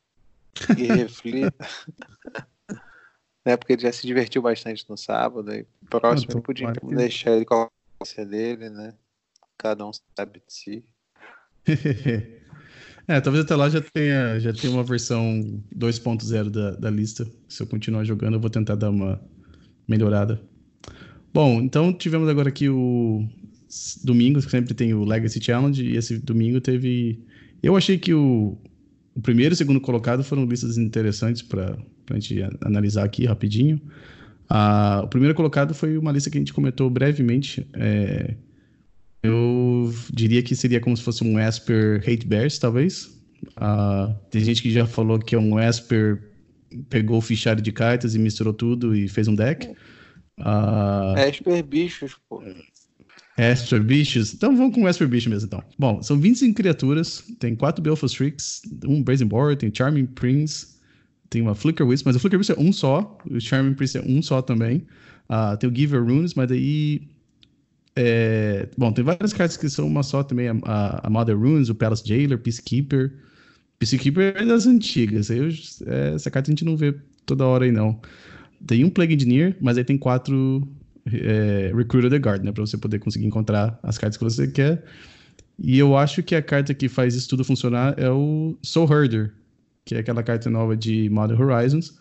e 0.76 0.84
reflita. 0.84 1.52
né, 3.44 3.56
porque 3.56 3.74
ele 3.74 3.82
já 3.82 3.92
se 3.92 4.06
divertiu 4.06 4.42
bastante 4.42 4.84
no 4.88 4.96
sábado. 4.96 5.52
E 5.52 5.66
próximo 5.88 6.32
ele 6.32 6.40
podia 6.40 6.72
deixar 6.72 7.32
ele 7.32 7.44
com 7.44 7.54
a 7.54 8.24
dele, 8.24 8.68
né? 8.68 8.94
Cada 9.58 9.86
um 9.86 9.90
sabe 10.16 10.40
de 10.46 10.52
si. 10.52 10.84
É, 13.06 13.20
talvez 13.20 13.44
até 13.44 13.54
lá 13.54 13.68
já 13.68 13.82
tenha, 13.82 14.40
já 14.40 14.50
tenha 14.50 14.72
uma 14.72 14.82
versão 14.82 15.60
2.0 15.76 16.48
da, 16.48 16.70
da 16.70 16.90
lista. 16.90 17.26
Se 17.46 17.62
eu 17.62 17.66
continuar 17.66 18.02
jogando, 18.02 18.34
eu 18.34 18.40
vou 18.40 18.48
tentar 18.48 18.76
dar 18.76 18.88
uma 18.88 19.20
melhorada. 19.86 20.40
Bom, 21.32 21.60
então 21.60 21.92
tivemos 21.92 22.28
agora 22.30 22.48
aqui 22.48 22.68
o 22.70 23.28
domingo, 24.02 24.40
que 24.40 24.50
sempre 24.50 24.72
tem 24.72 24.94
o 24.94 25.04
Legacy 25.04 25.42
Challenge, 25.42 25.84
e 25.84 25.96
esse 25.96 26.18
domingo 26.18 26.60
teve. 26.60 27.22
Eu 27.62 27.76
achei 27.76 27.98
que 27.98 28.14
o, 28.14 28.56
o 29.14 29.20
primeiro 29.20 29.52
e 29.52 29.54
o 29.54 29.56
segundo 29.56 29.80
colocado 29.80 30.24
foram 30.24 30.46
listas 30.46 30.78
interessantes 30.78 31.42
para 31.42 31.76
a 32.10 32.14
gente 32.14 32.40
analisar 32.62 33.04
aqui 33.04 33.26
rapidinho. 33.26 33.80
Ah, 34.48 35.02
o 35.04 35.08
primeiro 35.08 35.34
colocado 35.34 35.74
foi 35.74 35.98
uma 35.98 36.12
lista 36.12 36.30
que 36.30 36.38
a 36.38 36.40
gente 36.40 36.54
comentou 36.54 36.88
brevemente. 36.88 37.66
É, 37.74 38.34
eu 39.24 39.90
diria 40.12 40.42
que 40.42 40.54
seria 40.54 40.80
como 40.80 40.94
se 40.94 41.02
fosse 41.02 41.24
um 41.24 41.40
Esper 41.40 41.98
Hate 42.00 42.26
Bears, 42.26 42.58
talvez. 42.58 43.06
Uh, 43.56 44.14
tem 44.30 44.44
gente 44.44 44.60
que 44.60 44.70
já 44.70 44.86
falou 44.86 45.18
que 45.18 45.34
é 45.34 45.38
um 45.38 45.58
Esper 45.58 46.30
pegou 46.90 47.18
o 47.18 47.22
fichário 47.22 47.62
de 47.62 47.72
cartas 47.72 48.14
e 48.14 48.18
misturou 48.18 48.52
tudo 48.52 48.94
e 48.94 49.08
fez 49.08 49.26
um 49.26 49.34
deck. 49.34 49.70
Uh, 50.38 51.18
Esper 51.26 51.64
Bichos, 51.64 52.16
pô. 52.28 52.42
Esper 53.38 53.82
Bichos? 53.82 54.34
Então 54.34 54.54
vamos 54.54 54.74
com 54.74 54.82
o 54.82 54.88
Esper 54.88 55.08
Bicho 55.08 55.30
mesmo, 55.30 55.46
então. 55.46 55.62
Bom, 55.78 56.02
são 56.02 56.18
25 56.18 56.54
criaturas, 56.54 57.24
tem 57.38 57.56
4 57.56 57.82
Belfast 57.82 58.14
Tricks, 58.14 58.60
um 58.84 59.02
Brazen 59.02 59.26
Board, 59.26 59.58
tem 59.58 59.72
Charming 59.74 60.06
Prince, 60.06 60.74
tem 61.30 61.40
uma 61.40 61.54
Flicker 61.54 61.86
Wisp, 61.86 62.04
mas 62.04 62.16
o 62.16 62.20
Flicker 62.20 62.38
Wisp 62.38 62.52
é 62.52 62.60
um 62.60 62.72
só, 62.74 63.16
o 63.30 63.40
Charming 63.40 63.72
Prince 63.72 63.96
é 63.96 64.02
um 64.02 64.20
só 64.20 64.42
também. 64.42 64.86
Uh, 65.30 65.56
tem 65.56 65.70
o 65.70 65.74
Giver 65.74 66.04
Runes, 66.04 66.34
mas 66.34 66.48
daí 66.48 67.13
é, 67.96 68.68
bom, 68.76 68.92
tem 68.92 69.04
várias 69.04 69.32
cartas 69.32 69.56
que 69.56 69.68
são 69.68 69.86
uma 69.86 70.02
só 70.02 70.22
também. 70.22 70.48
A, 70.48 71.00
a 71.06 71.10
Mother 71.10 71.38
Runes, 71.38 71.68
o 71.68 71.74
Palace 71.74 72.06
Jailer, 72.06 72.38
Peacekeeper. 72.38 73.12
Peacekeeper 73.78 74.34
é 74.36 74.44
das 74.44 74.66
antigas. 74.66 75.30
Eu, 75.30 75.48
é, 75.86 76.14
essa 76.14 76.30
carta 76.30 76.50
a 76.50 76.52
gente 76.52 76.64
não 76.64 76.76
vê 76.76 76.94
toda 77.24 77.46
hora 77.46 77.64
aí, 77.64 77.72
não. 77.72 78.00
Tem 78.66 78.84
um 78.84 78.90
Plague 78.90 79.14
Engineer, 79.14 79.56
mas 79.60 79.78
aí 79.78 79.84
tem 79.84 79.98
quatro 79.98 80.66
é, 81.12 81.72
Recruiter 81.74 82.10
the 82.10 82.16
Guard, 82.16 82.42
né? 82.42 82.52
Pra 82.52 82.64
você 82.66 82.76
poder 82.76 82.98
conseguir 82.98 83.26
encontrar 83.26 83.78
as 83.82 83.98
cartas 83.98 84.16
que 84.16 84.24
você 84.24 84.48
quer. 84.48 84.84
E 85.58 85.78
eu 85.78 85.96
acho 85.96 86.22
que 86.22 86.34
a 86.34 86.42
carta 86.42 86.74
que 86.74 86.88
faz 86.88 87.14
isso 87.14 87.28
tudo 87.28 87.44
funcionar 87.44 87.94
é 87.96 88.10
o 88.10 88.56
Soul 88.60 88.92
Herder, 88.92 89.32
que 89.84 89.94
é 89.94 89.98
aquela 89.98 90.22
carta 90.22 90.50
nova 90.50 90.76
de 90.76 91.08
Modern 91.10 91.40
Horizons. 91.40 91.96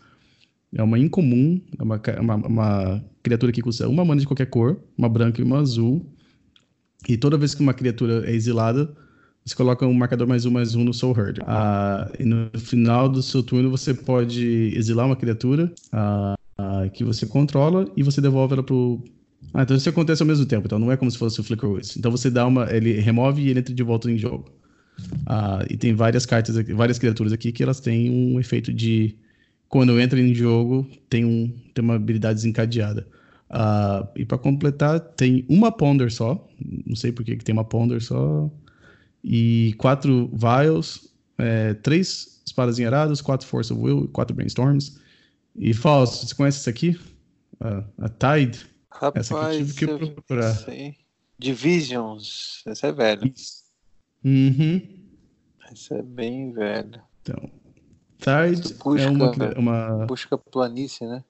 É 0.75 0.81
uma 0.81 0.97
incomum, 0.97 1.61
é 1.77 1.83
uma, 1.83 2.01
uma, 2.19 2.35
uma 2.35 3.05
criatura 3.21 3.51
que 3.51 3.61
custa 3.61 3.87
uma 3.87 4.03
mana 4.03 4.21
de 4.21 4.27
qualquer 4.27 4.47
cor, 4.47 4.79
uma 4.97 5.07
branca 5.07 5.39
e 5.39 5.43
uma 5.43 5.59
azul. 5.59 6.05
E 7.07 7.17
toda 7.17 7.37
vez 7.37 7.53
que 7.53 7.61
uma 7.61 7.73
criatura 7.73 8.29
é 8.29 8.33
exilada, 8.33 8.93
você 9.45 9.55
coloca 9.55 9.85
um 9.85 9.93
marcador 9.93 10.27
mais 10.27 10.45
um, 10.45 10.51
mais 10.51 10.73
um 10.73 10.83
no 10.83 10.93
Soul 10.93 11.15
Herder. 11.17 11.43
Ah, 11.45 12.09
e 12.17 12.23
no 12.23 12.49
final 12.57 13.09
do 13.09 13.21
seu 13.21 13.43
turno 13.43 13.69
você 13.69 13.93
pode 13.93 14.73
exilar 14.75 15.05
uma 15.05 15.15
criatura 15.15 15.71
ah, 15.91 16.35
ah, 16.57 16.89
que 16.93 17.03
você 17.03 17.25
controla 17.25 17.85
e 17.95 18.03
você 18.03 18.21
devolve 18.21 18.53
ela 18.53 18.63
pro. 18.63 19.03
Ah, 19.53 19.63
então 19.63 19.75
isso 19.75 19.89
acontece 19.89 20.23
ao 20.23 20.27
mesmo 20.27 20.45
tempo, 20.45 20.65
então 20.65 20.79
não 20.79 20.91
é 20.91 20.97
como 20.97 21.11
se 21.11 21.17
fosse 21.17 21.39
o 21.39 21.43
Flicker 21.43 21.69
Wisp. 21.69 21.97
Então 21.99 22.09
você 22.09 22.29
dá 22.29 22.47
uma. 22.47 22.73
Ele 22.73 22.93
remove 22.93 23.41
e 23.41 23.49
ele 23.49 23.59
entra 23.59 23.73
de 23.73 23.83
volta 23.83 24.09
em 24.09 24.17
jogo. 24.17 24.45
Ah, 25.25 25.65
e 25.69 25.75
tem 25.75 25.93
várias 25.93 26.25
cartas, 26.25 26.55
várias 26.69 26.97
criaturas 26.97 27.33
aqui 27.33 27.51
que 27.51 27.61
elas 27.61 27.81
têm 27.81 28.09
um 28.09 28.39
efeito 28.39 28.71
de 28.71 29.15
quando 29.73 29.99
entra 29.99 30.19
em 30.21 30.35
jogo, 30.35 30.87
tem, 31.09 31.25
um, 31.25 31.51
tem 31.73 31.83
uma 31.83 31.95
habilidade 31.95 32.35
desencadeada. 32.35 33.07
Uh, 33.49 34.07
e 34.15 34.23
para 34.23 34.37
completar, 34.37 34.99
tem 34.99 35.43
uma 35.49 35.71
Ponder 35.71 36.11
só. 36.11 36.47
Não 36.85 36.95
sei 36.95 37.11
por 37.11 37.25
que, 37.25 37.35
tem 37.37 37.53
uma 37.53 37.65
Ponder 37.65 37.99
só. 37.99 38.51
E 39.23 39.73
quatro 39.79 40.29
Vials, 40.31 41.09
é, 41.39 41.73
três 41.73 42.39
espadas 42.45 42.77
enharadas, 42.77 43.19
quatro 43.19 43.47
Force 43.47 43.73
of 43.73 43.81
Will, 43.81 44.07
quatro 44.09 44.35
Brainstorms. 44.35 44.99
E 45.55 45.73
falso, 45.73 46.27
você 46.27 46.35
conhece 46.35 46.59
essa 46.59 46.69
aqui? 46.69 46.89
Uh, 47.59 47.83
a 47.97 48.09
Tide? 48.09 48.67
Rapaz, 48.91 49.25
essa 49.25 49.53
eu 49.55 49.57
tive 49.57 49.73
que 49.73 49.87
procurar. 49.87 50.53
Sei. 50.53 50.97
Divisions, 51.39 52.61
essa 52.67 52.89
é 52.89 52.91
velha. 52.91 53.33
Uhum. 54.23 54.81
Essa 55.71 55.95
é 55.95 56.03
bem 56.03 56.51
velha. 56.51 57.01
Então, 57.23 57.49
Tide 58.23 58.73
busca, 58.75 59.01
é 59.01 59.09
uma, 59.09 59.53
uma. 59.57 60.05
Busca 60.05 60.37
planície, 60.37 61.05
né? 61.05 61.23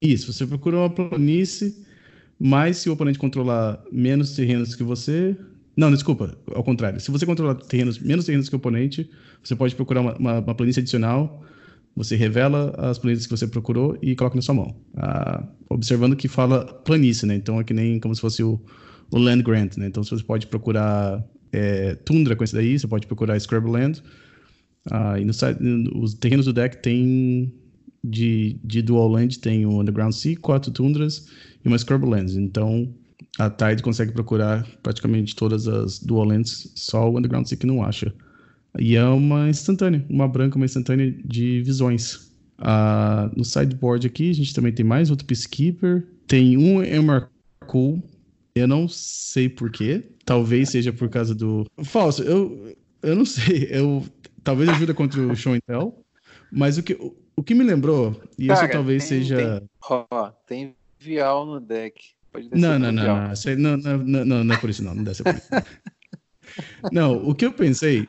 Isso, 0.00 0.32
você 0.32 0.46
procura 0.46 0.78
uma 0.78 0.90
planície, 0.90 1.86
mas 2.38 2.78
se 2.78 2.90
o 2.90 2.92
oponente 2.92 3.18
controlar 3.18 3.82
menos 3.90 4.34
terrenos 4.34 4.74
que 4.74 4.82
você. 4.82 5.36
Não, 5.76 5.90
desculpa, 5.90 6.36
ao 6.54 6.62
contrário. 6.62 7.00
Se 7.00 7.10
você 7.10 7.24
controlar 7.24 7.54
terrenos, 7.54 7.98
menos 7.98 8.26
terrenos 8.26 8.48
que 8.48 8.54
o 8.54 8.58
oponente, 8.58 9.10
você 9.42 9.56
pode 9.56 9.74
procurar 9.74 10.02
uma, 10.02 10.16
uma, 10.18 10.38
uma 10.40 10.54
planície 10.54 10.80
adicional. 10.80 11.42
Você 11.96 12.16
revela 12.16 12.74
as 12.78 12.98
planícies 12.98 13.26
que 13.26 13.36
você 13.36 13.46
procurou 13.46 13.98
e 14.02 14.14
coloca 14.14 14.36
na 14.36 14.42
sua 14.42 14.54
mão. 14.54 14.76
Ah, 14.96 15.46
observando 15.68 16.16
que 16.16 16.28
fala 16.28 16.64
planície, 16.64 17.26
né? 17.26 17.34
Então 17.34 17.60
é 17.60 17.64
que 17.64 17.72
nem 17.72 18.00
como 18.00 18.14
se 18.14 18.20
fosse 18.20 18.42
o, 18.42 18.60
o 19.10 19.18
Land 19.18 19.42
Grant, 19.42 19.76
né? 19.76 19.86
Então 19.86 20.02
você 20.02 20.22
pode 20.22 20.46
procurar 20.46 21.24
é, 21.52 21.94
Tundra 21.96 22.34
com 22.34 22.42
esse 22.44 22.54
daí, 22.54 22.78
você 22.78 22.88
pode 22.88 23.06
procurar 23.06 23.38
Scrubland. 23.38 24.02
Ah, 24.90 25.18
e 25.18 25.24
no, 25.24 25.32
os 26.02 26.14
terrenos 26.14 26.46
do 26.46 26.52
deck 26.52 26.82
tem 26.82 27.52
de, 28.02 28.58
de 28.64 28.82
Dual 28.82 29.08
Land 29.08 29.38
tem 29.38 29.64
o 29.64 29.80
Underground 29.80 30.12
Sea, 30.12 30.36
quatro 30.36 30.72
Tundras 30.72 31.26
e 31.64 31.68
uma 31.68 31.78
Scrublands. 31.78 32.36
Então 32.36 32.92
a 33.38 33.48
Tide 33.48 33.82
consegue 33.82 34.12
procurar 34.12 34.66
praticamente 34.82 35.36
todas 35.36 35.68
as 35.68 35.98
Dual 35.98 36.26
Lands, 36.26 36.72
só 36.74 37.08
o 37.08 37.16
Underground 37.16 37.46
Sea 37.46 37.56
que 37.56 37.66
não 37.66 37.84
acha. 37.84 38.12
E 38.78 38.96
é 38.96 39.04
uma 39.04 39.48
instantânea, 39.48 40.04
uma 40.08 40.26
branca, 40.26 40.56
uma 40.56 40.64
instantânea 40.64 41.14
de 41.24 41.62
visões. 41.62 42.30
Ah, 42.58 43.30
no 43.36 43.44
sideboard 43.44 44.06
aqui 44.06 44.30
a 44.30 44.34
gente 44.34 44.54
também 44.54 44.72
tem 44.72 44.84
mais 44.84 45.10
outro 45.10 45.26
Peacekeeper, 45.26 46.06
tem 46.26 46.56
um 46.56 46.82
Emarcool, 46.82 48.02
eu 48.54 48.68
não 48.68 48.86
sei 48.88 49.48
porquê, 49.48 50.04
talvez 50.24 50.70
seja 50.70 50.92
por 50.92 51.08
causa 51.08 51.34
do. 51.34 51.66
Falso, 51.82 52.22
eu, 52.22 52.74
eu 53.02 53.16
não 53.16 53.24
sei, 53.24 53.68
eu 53.70 54.04
talvez 54.42 54.68
ajuda 54.68 54.94
contra 54.94 55.20
o 55.20 55.34
Show 55.34 55.54
and 55.54 55.60
Tell, 55.66 56.04
mas 56.50 56.78
o 56.78 56.82
que, 56.82 56.94
o, 56.94 57.16
o 57.36 57.42
que 57.42 57.54
me 57.54 57.64
lembrou, 57.64 58.20
e 58.38 58.46
Cara, 58.46 58.64
isso 58.64 58.72
talvez 58.72 59.08
tem, 59.08 59.18
seja. 59.18 59.36
Tem, 59.36 59.68
ó, 60.10 60.30
tem 60.46 60.74
Vial 60.98 61.46
no 61.46 61.60
deck. 61.60 62.00
não, 62.52 62.78
não, 62.78 62.92
não, 62.92 63.04
não, 63.04 63.76
não, 63.76 63.98
não, 63.98 64.24
não, 64.24 64.44
não 64.44 64.54
é 64.54 64.58
por 64.58 64.70
isso, 64.70 64.84
não. 64.84 64.94
Não 64.94 65.02
deve 65.02 65.16
ser 65.16 65.24
por 65.24 65.34
isso. 65.34 65.48
não, 66.92 67.28
o 67.28 67.34
que 67.34 67.46
eu 67.46 67.52
pensei. 67.52 68.02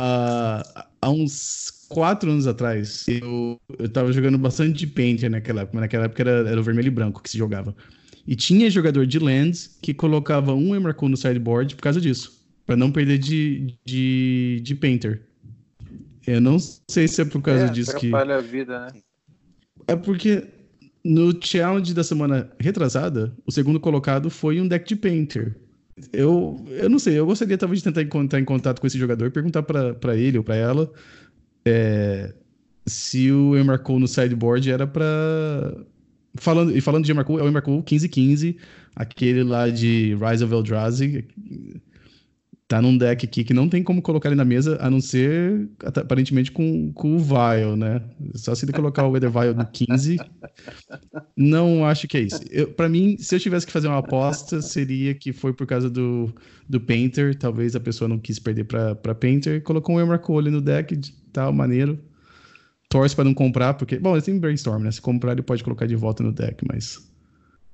Uh, 0.00 0.82
há 1.00 1.08
uns 1.08 1.86
quatro 1.88 2.28
anos 2.28 2.48
atrás, 2.48 3.06
eu, 3.06 3.60
eu 3.78 3.88
tava 3.88 4.12
jogando 4.12 4.36
bastante 4.36 4.78
de 4.78 4.86
Painter 4.88 5.30
naquela 5.30 5.62
época. 5.62 5.80
Naquela 5.80 6.04
época 6.06 6.22
era, 6.22 6.50
era 6.50 6.60
o 6.60 6.64
vermelho 6.64 6.88
e 6.88 6.90
branco 6.90 7.22
que 7.22 7.30
se 7.30 7.38
jogava. 7.38 7.74
E 8.26 8.34
tinha 8.34 8.70
jogador 8.70 9.06
de 9.06 9.18
lands 9.18 9.78
que 9.80 9.94
colocava 9.94 10.52
um 10.54 10.74
Emarcon 10.74 11.08
no 11.08 11.16
sideboard 11.16 11.76
por 11.76 11.82
causa 11.82 12.00
disso. 12.00 12.42
para 12.66 12.76
não 12.76 12.90
perder 12.90 13.18
de, 13.18 13.78
de, 13.84 14.60
de 14.62 14.74
Painter. 14.74 15.22
Eu 16.26 16.40
não 16.40 16.58
sei 16.58 17.06
se 17.08 17.20
é 17.20 17.24
por 17.24 17.42
causa 17.42 17.66
é, 17.66 17.68
disso 17.68 17.96
que. 17.96 18.14
a 18.14 18.40
vida, 18.40 18.80
né? 18.80 19.00
É 19.86 19.96
porque 19.96 20.44
no 21.04 21.34
challenge 21.40 21.92
da 21.92 22.02
semana 22.02 22.50
retrasada, 22.58 23.36
o 23.46 23.52
segundo 23.52 23.78
colocado 23.78 24.30
foi 24.30 24.60
um 24.60 24.66
deck 24.66 24.88
de 24.88 24.96
Painter. 24.96 25.54
Eu, 26.12 26.64
eu 26.70 26.88
não 26.88 26.98
sei, 26.98 27.18
eu 27.18 27.26
gostaria 27.26 27.58
talvez 27.58 27.80
de 27.80 27.92
tentar 27.92 28.02
entrar 28.02 28.40
em 28.40 28.44
contato 28.44 28.80
com 28.80 28.86
esse 28.86 28.98
jogador 28.98 29.26
e 29.26 29.30
perguntar 29.30 29.62
para 29.62 30.16
ele 30.16 30.38
ou 30.38 30.42
para 30.42 30.56
ela 30.56 30.90
é, 31.64 32.34
se 32.86 33.30
o 33.32 33.56
Emarcou 33.56 33.98
no 33.98 34.06
sideboard 34.06 34.70
era 34.70 34.86
para 34.86 35.74
falando 36.34 36.76
e 36.76 36.80
falando 36.80 37.04
de 37.04 37.10
Emarcou, 37.10 37.38
é 37.38 37.42
o 37.42 37.48
Emarcou 37.48 37.74
1515, 37.74 38.56
aquele 38.94 39.42
lá 39.42 39.68
de 39.68 40.16
Rise 40.16 40.44
of 40.44 40.52
Eldrazi, 40.52 41.24
tá 42.66 42.80
num 42.80 42.96
deck 42.96 43.26
aqui 43.26 43.44
que 43.44 43.52
não 43.52 43.68
tem 43.68 43.82
como 43.82 44.00
colocar 44.00 44.28
ele 44.28 44.36
na 44.36 44.44
mesa, 44.44 44.78
a 44.80 44.88
não 44.88 45.00
ser 45.00 45.68
aparentemente 45.84 46.50
com, 46.50 46.92
com 46.92 47.16
o 47.16 47.18
Vile, 47.18 47.76
né? 47.76 48.00
Só 48.34 48.54
se 48.54 48.64
ele 48.64 48.72
colocar 48.72 49.04
o 49.04 49.10
Weather 49.10 49.30
Vile 49.30 49.54
no 49.54 49.66
15. 49.66 50.16
Não 51.36 51.84
acho 51.86 52.08
que 52.08 52.16
é 52.16 52.20
isso. 52.20 52.40
para 52.76 52.88
mim, 52.88 53.16
se 53.18 53.34
eu 53.34 53.40
tivesse 53.40 53.66
que 53.66 53.72
fazer 53.72 53.88
uma 53.88 53.98
aposta, 53.98 54.62
seria 54.62 55.14
que 55.14 55.32
foi 55.32 55.52
por 55.52 55.66
causa 55.66 55.90
do, 55.90 56.34
do 56.68 56.80
Painter. 56.80 57.36
Talvez 57.36 57.76
a 57.76 57.80
pessoa 57.80 58.08
não 58.08 58.18
quis 58.18 58.38
perder 58.38 58.64
pra, 58.64 59.14
Painter. 59.14 59.62
Colocou 59.62 59.96
um 59.96 60.00
Emarco 60.00 60.38
ali 60.38 60.50
no 60.50 60.60
deck, 60.60 60.96
de 60.96 61.12
tal 61.32 61.52
maneiro. 61.52 61.98
Torce 62.88 63.14
para 63.14 63.24
não 63.24 63.34
comprar, 63.34 63.74
porque. 63.74 63.98
Bom, 63.98 64.14
ele 64.14 64.22
tem 64.22 64.38
Brainstorm, 64.38 64.82
né? 64.82 64.90
Se 64.90 65.00
comprar, 65.00 65.32
ele 65.32 65.42
pode 65.42 65.62
colocar 65.62 65.86
de 65.86 65.96
volta 65.96 66.22
no 66.22 66.32
deck, 66.32 66.64
mas. 66.66 67.12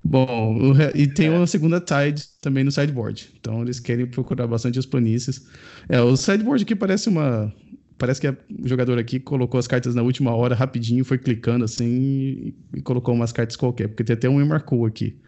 Bom, 0.03 0.57
e 0.95 1.07
tem 1.07 1.27
é. 1.27 1.31
uma 1.31 1.47
segunda 1.47 1.81
tide 1.81 2.25
também 2.41 2.65
no 2.65 2.73
sideboard. 2.73 3.31
Então 3.39 3.63
eles 3.63 3.79
querem 3.79 4.07
procurar 4.07 4.47
bastante 4.47 4.79
as 4.79 4.87
planícies. 4.87 5.47
É, 5.89 6.01
o 6.01 6.17
sideboard 6.17 6.65
aqui 6.65 6.75
parece 6.75 7.09
uma. 7.09 7.53
Parece 7.99 8.19
que 8.19 8.29
o 8.29 8.37
jogador 8.67 8.99
aqui 8.99 9.21
colocou 9.21 9.59
as 9.59 9.67
cartas 9.67 9.95
na 9.95 10.01
última 10.01 10.35
hora 10.35 10.55
rapidinho, 10.55 11.05
foi 11.05 11.19
clicando 11.19 11.67
assim 11.67 12.55
e, 12.75 12.81
colocou 12.81 13.15
umas 13.15 13.31
cartas 13.31 13.57
qualquer, 13.57 13.89
porque 13.89 14.03
tem 14.03 14.15
até 14.15 14.27
um 14.27 14.43
marcou 14.47 14.87
aqui. 14.87 15.19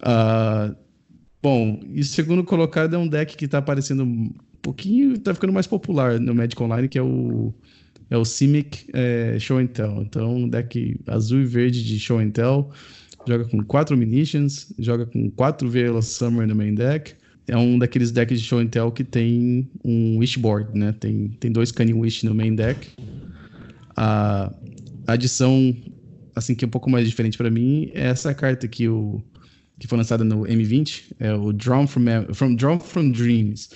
Uh, 0.00 0.74
Bom, 1.44 1.78
e 1.92 2.00
o 2.00 2.04
segundo 2.04 2.42
colocado 2.42 2.96
é 2.96 2.98
um 2.98 3.06
deck 3.06 3.36
que 3.36 3.46
tá 3.46 3.58
aparecendo 3.58 4.02
um 4.02 4.32
pouquinho, 4.62 5.18
tá 5.18 5.34
ficando 5.34 5.52
mais 5.52 5.66
popular 5.66 6.18
no 6.18 6.34
Magic 6.34 6.60
Online, 6.62 6.88
que 6.88 6.98
é 6.98 7.02
o 7.02 7.52
é 8.08 8.16
o 8.16 8.24
Simic 8.24 8.86
é, 8.94 9.38
Show 9.38 9.58
and 9.58 9.66
Tell. 9.66 10.00
Então, 10.00 10.36
um 10.36 10.48
deck 10.48 10.98
azul 11.06 11.42
e 11.42 11.44
verde 11.44 11.84
de 11.84 11.98
Show 11.98 12.18
and 12.18 12.30
Tell. 12.30 12.70
Joga 13.26 13.44
com 13.44 13.64
quatro 13.64 13.96
Omniscience, 13.96 14.74
joga 14.78 15.06
com 15.06 15.30
quatro 15.30 15.68
Veil 15.68 16.00
Summer 16.02 16.46
no 16.46 16.54
main 16.54 16.74
deck. 16.74 17.14
É 17.46 17.56
um 17.56 17.78
daqueles 17.78 18.10
decks 18.10 18.40
de 18.40 18.46
Show 18.46 18.58
and 18.58 18.68
Tell 18.68 18.90
que 18.90 19.04
tem 19.04 19.68
um 19.84 20.18
Wishboard, 20.18 20.78
né? 20.78 20.92
Tem, 20.92 21.28
tem 21.40 21.52
dois 21.52 21.70
Cunning 21.70 21.94
Wish 21.94 22.24
no 22.24 22.34
main 22.34 22.54
deck. 22.54 22.88
A 23.96 24.52
adição, 25.06 25.76
assim, 26.34 26.54
que 26.54 26.64
é 26.64 26.68
um 26.68 26.70
pouco 26.70 26.90
mais 26.90 27.06
diferente 27.06 27.36
para 27.36 27.50
mim, 27.50 27.90
é 27.94 28.06
essa 28.06 28.34
carta 28.34 28.66
aqui, 28.66 28.88
o 28.88 29.22
que 29.78 29.86
foi 29.86 29.98
lançada 29.98 30.24
no 30.24 30.42
M20, 30.42 31.02
é 31.18 31.34
o 31.34 31.52
Drawn 31.52 31.86
from, 31.86 32.04
from, 32.32 32.54
Drawn 32.54 32.80
from 32.80 33.10
Dreams. 33.10 33.70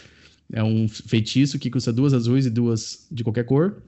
É 0.52 0.62
um 0.62 0.88
feitiço 0.88 1.58
que 1.58 1.70
custa 1.70 1.92
duas 1.92 2.14
azuis 2.14 2.46
e 2.46 2.50
duas 2.50 3.06
de 3.10 3.22
qualquer 3.22 3.44
cor. 3.44 3.82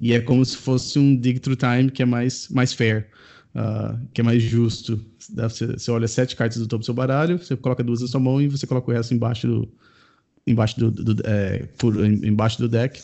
E 0.00 0.12
é 0.12 0.20
como 0.20 0.44
se 0.44 0.56
fosse 0.56 0.98
um 0.98 1.16
Dig 1.16 1.40
Through 1.40 1.56
Time 1.56 1.90
que 1.90 2.02
é 2.02 2.06
mais, 2.06 2.48
mais 2.48 2.72
fair, 2.72 3.08
uh, 3.54 3.98
que 4.12 4.20
é 4.20 4.24
mais 4.24 4.42
justo. 4.42 5.04
Você, 5.34 5.66
você, 5.66 5.90
olha 5.90 6.08
sete 6.08 6.36
cartas 6.36 6.58
do 6.58 6.66
topo 6.66 6.80
do 6.80 6.84
seu 6.84 6.94
baralho, 6.94 7.38
você 7.38 7.56
coloca 7.56 7.82
duas 7.82 8.00
na 8.00 8.08
sua 8.08 8.20
mão 8.20 8.40
e 8.40 8.48
você 8.48 8.66
coloca 8.66 8.90
o 8.90 8.94
resto 8.94 9.14
embaixo 9.14 9.46
do, 9.46 9.68
embaixo 10.46 10.78
do, 10.78 10.90
do 10.90 11.22
é, 11.26 11.66
por, 11.78 11.94
embaixo 12.04 12.58
do 12.58 12.68
deck. 12.68 13.00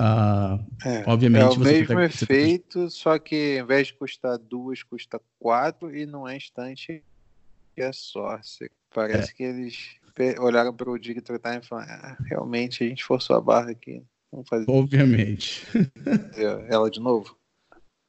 Uh, 0.00 0.64
é, 0.84 1.02
obviamente, 1.06 1.42
é 1.42 1.58
o 1.58 1.58
mesmo 1.58 2.00
efeito, 2.00 2.88
só 2.90 3.18
que 3.18 3.58
ao 3.58 3.64
invés 3.64 3.88
de 3.88 3.94
custar 3.94 4.38
duas, 4.38 4.82
custa 4.82 5.20
quatro 5.38 5.94
e 5.94 6.06
não 6.06 6.28
é 6.28 6.36
instante 6.36 7.02
é 7.80 7.92
sorte. 7.92 8.70
Parece 8.92 9.30
é. 9.30 9.34
que 9.34 9.42
eles 9.42 9.96
olharam 10.40 10.74
para 10.74 10.90
o 10.90 10.98
Digital 10.98 11.38
Time 11.38 11.58
e 11.58 11.66
falaram: 11.66 11.92
ah, 11.92 12.16
realmente 12.26 12.82
a 12.82 12.88
gente 12.88 13.04
forçou 13.04 13.36
a 13.36 13.40
barra 13.40 13.70
aqui. 13.70 14.02
Vamos 14.30 14.48
fazer. 14.48 14.66
Obviamente. 14.68 15.66
Ela 16.68 16.90
de 16.90 17.00
novo? 17.00 17.37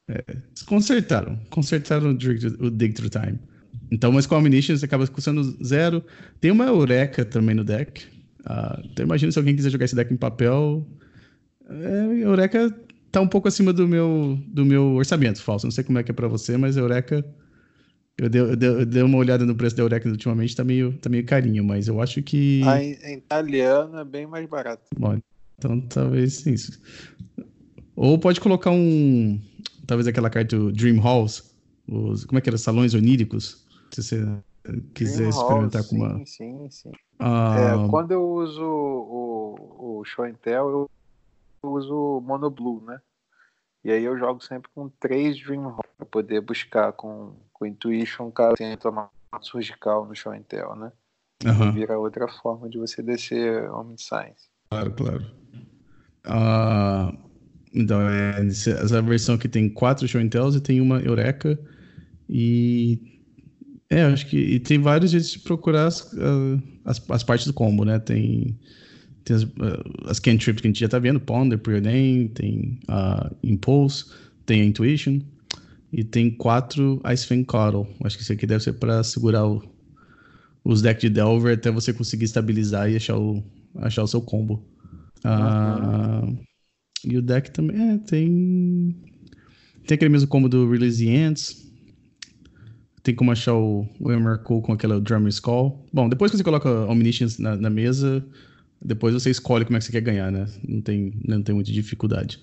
É, 0.09 0.23
consertaram. 0.65 1.39
Consertaram 1.49 2.11
o 2.11 2.71
Dig 2.71 2.93
Through 2.93 3.09
Time. 3.09 3.39
Então, 3.91 4.11
mas 4.11 4.25
com 4.25 4.35
a 4.35 4.39
Omniscience 4.39 4.83
acaba 4.83 5.07
custando 5.07 5.43
zero. 5.63 6.03
Tem 6.41 6.51
uma 6.51 6.65
Eureka 6.65 7.23
também 7.23 7.55
no 7.55 7.63
deck. 7.63 8.05
Uh, 8.41 8.81
então 8.85 9.05
imagina 9.05 9.31
se 9.31 9.37
alguém 9.37 9.55
quiser 9.55 9.69
jogar 9.69 9.85
esse 9.85 9.95
deck 9.95 10.13
em 10.13 10.17
papel. 10.17 10.85
É, 11.69 12.23
Eureka 12.23 12.75
tá 13.11 13.21
um 13.21 13.27
pouco 13.27 13.47
acima 13.47 13.71
do 13.71 13.87
meu, 13.87 14.39
do 14.47 14.65
meu 14.65 14.95
orçamento, 14.95 15.41
falso. 15.41 15.65
Não 15.65 15.71
sei 15.71 15.83
como 15.83 15.99
é 15.99 16.03
que 16.03 16.11
é 16.11 16.13
para 16.13 16.27
você, 16.27 16.57
mas 16.57 16.77
Eureka 16.77 17.23
eu 18.19 18.29
dei, 18.29 18.41
eu, 18.41 18.55
dei, 18.55 18.69
eu 18.69 18.85
dei, 18.85 19.01
uma 19.01 19.17
olhada 19.17 19.45
no 19.45 19.55
preço 19.55 19.75
da 19.75 19.83
Eureka 19.83 20.09
ultimamente, 20.09 20.55
tá 20.55 20.63
meio, 20.63 20.93
tá 21.01 21.09
meio 21.09 21.25
carinho, 21.25 21.63
mas 21.63 21.87
eu 21.87 22.01
acho 22.01 22.21
que. 22.21 22.61
A 22.65 22.83
em, 22.83 23.17
italiano 23.17 23.97
é 23.97 24.03
bem 24.03 24.27
mais 24.27 24.47
barato. 24.47 24.83
Bom, 24.97 25.17
então 25.57 25.79
talvez 25.81 26.33
sim. 26.33 26.55
Ou 27.95 28.19
pode 28.19 28.41
colocar 28.41 28.71
um. 28.71 29.39
Talvez 29.89 30.07
aquela 30.07 30.29
carta 30.29 30.55
Dream 30.71 30.99
Halls. 30.99 31.51
Os, 31.87 32.23
como 32.23 32.37
é 32.37 32.41
que 32.41 32.47
era? 32.47 32.59
Salões 32.59 32.93
oníricos. 32.93 33.67
Se 33.89 34.03
você 34.03 34.23
quiser 34.93 35.17
Dream 35.17 35.29
experimentar 35.31 35.81
Hall, 35.81 35.89
com 35.89 35.95
uma. 35.95 36.13
Sim, 36.19 36.25
sim, 36.27 36.69
sim. 36.69 36.91
Ah, 37.17 37.55
é, 37.57 37.89
quando 37.89 38.11
eu 38.11 38.23
uso 38.23 38.63
o, 38.63 39.99
o 39.99 40.05
Show 40.05 40.25
and 40.25 40.35
Tell, 40.35 40.69
eu 40.69 40.89
uso 41.63 42.21
Mono 42.23 42.51
Blue, 42.51 42.83
né? 42.85 43.01
E 43.83 43.91
aí 43.91 44.03
eu 44.03 44.15
jogo 44.15 44.43
sempre 44.43 44.69
com 44.75 44.89
três 44.89 45.41
Dream 45.43 45.63
Hall 45.63 45.83
para 45.97 46.05
poder 46.05 46.41
buscar 46.41 46.93
com 46.93 47.33
com 47.51 47.65
Intuition, 47.65 48.29
caso 48.29 48.55
tenha 48.57 48.77
tomado 48.77 49.09
surgical 49.41 50.05
no 50.05 50.15
show 50.15 50.31
and 50.31 50.43
tell, 50.43 50.75
né? 50.75 50.91
Uhum. 51.43 51.71
Vira 51.71 51.97
outra 51.97 52.27
forma 52.27 52.69
de 52.69 52.77
você 52.77 53.01
descer 53.01 53.69
Homem 53.71 53.97
Science. 53.97 54.49
Claro, 54.69 54.93
claro. 54.93 55.25
Uh, 56.27 57.28
então, 57.73 58.01
é, 58.01 58.45
essa 58.47 59.01
versão 59.01 59.35
aqui 59.35 59.47
tem 59.47 59.69
quatro 59.69 60.07
show 60.07 60.19
and 60.19 60.29
tells 60.29 60.55
e 60.55 60.61
tem 60.61 60.81
uma 60.81 60.99
Eureka. 60.99 61.59
E. 62.29 62.99
É, 63.89 64.03
acho 64.03 64.27
que. 64.27 64.37
E 64.37 64.59
tem 64.59 64.79
vários 64.79 65.11
jeitos 65.11 65.31
de 65.31 65.39
procurar 65.39 65.87
as, 65.87 66.13
as, 66.85 67.01
as 67.09 67.23
partes 67.23 67.47
do 67.47 67.53
combo, 67.53 67.85
né? 67.85 67.99
Tem. 67.99 68.57
Tem 69.23 69.35
as, 69.35 69.47
as 70.07 70.19
cantrips 70.19 70.61
que 70.61 70.67
a 70.67 70.69
gente 70.69 70.79
já 70.79 70.87
tá 70.87 70.97
vendo, 70.97 71.19
Ponder, 71.19 71.57
Preordain, 71.57 72.27
tem 72.29 72.79
a 72.87 73.27
uh, 73.27 73.35
Impulse, 73.43 74.05
tem 74.45 74.61
a 74.61 74.65
Intuition. 74.65 75.19
E 75.91 76.03
tem 76.03 76.29
quatro 76.29 77.01
Ice 77.11 77.25
Fang 77.25 77.43
Coddle. 77.43 77.87
Acho 78.03 78.17
que 78.17 78.23
isso 78.23 78.33
aqui 78.33 78.45
deve 78.45 78.63
ser 78.63 78.73
para 78.73 79.03
segurar 79.03 79.47
o, 79.47 79.63
os 80.63 80.83
decks 80.83 81.01
de 81.01 81.09
Delver 81.09 81.55
até 81.55 81.71
você 81.71 81.91
conseguir 81.91 82.25
estabilizar 82.25 82.91
e 82.91 82.95
achar 82.95 83.17
o, 83.17 83.43
achar 83.75 84.03
o 84.03 84.07
seu 84.07 84.21
combo. 84.21 84.63
Uhum. 85.25 86.37
E 87.05 87.17
o 87.17 87.21
deck 87.21 87.51
também 87.51 87.93
é, 87.93 87.97
tem. 87.97 88.95
Tem 89.85 89.95
aquele 89.95 90.09
mesmo 90.09 90.27
combo 90.27 90.47
do 90.47 90.69
Release 90.69 91.03
the 91.03 91.15
Ants. 91.15 91.67
Tem 93.01 93.15
como 93.15 93.31
achar 93.31 93.55
o, 93.55 93.87
o 93.99 94.11
Emercool 94.11 94.61
com 94.61 94.73
aquela 94.73 94.99
Drummer 94.99 95.29
Skull. 95.29 95.85
Bom, 95.91 96.09
depois 96.09 96.31
que 96.31 96.37
você 96.37 96.43
coloca 96.43 96.69
Omniscience 96.85 97.41
na, 97.41 97.55
na 97.55 97.69
mesa, 97.69 98.23
depois 98.81 99.13
você 99.13 99.29
escolhe 99.29 99.65
como 99.65 99.77
é 99.77 99.79
que 99.79 99.85
você 99.85 99.91
quer 99.91 100.01
ganhar, 100.01 100.31
né? 100.31 100.45
Não 100.67 100.81
tem, 100.81 101.13
não 101.25 101.41
tem 101.41 101.55
muita 101.55 101.71
dificuldade. 101.71 102.39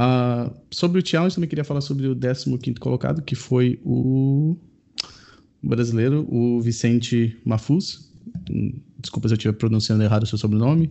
Uh, 0.00 0.52
sobre 0.70 1.00
o 1.00 1.06
challenge, 1.06 1.36
também 1.36 1.48
queria 1.48 1.64
falar 1.64 1.80
sobre 1.80 2.08
o 2.08 2.16
15 2.16 2.74
colocado, 2.80 3.22
que 3.22 3.36
foi 3.36 3.78
o 3.84 4.56
brasileiro, 5.62 6.26
o 6.28 6.60
Vicente 6.60 7.36
Mafuz. 7.44 8.12
Desculpa 9.00 9.28
se 9.28 9.34
eu 9.34 9.36
estiver 9.36 9.54
pronunciando 9.54 10.02
errado 10.02 10.22
o 10.22 10.26
seu 10.26 10.38
sobrenome. 10.38 10.90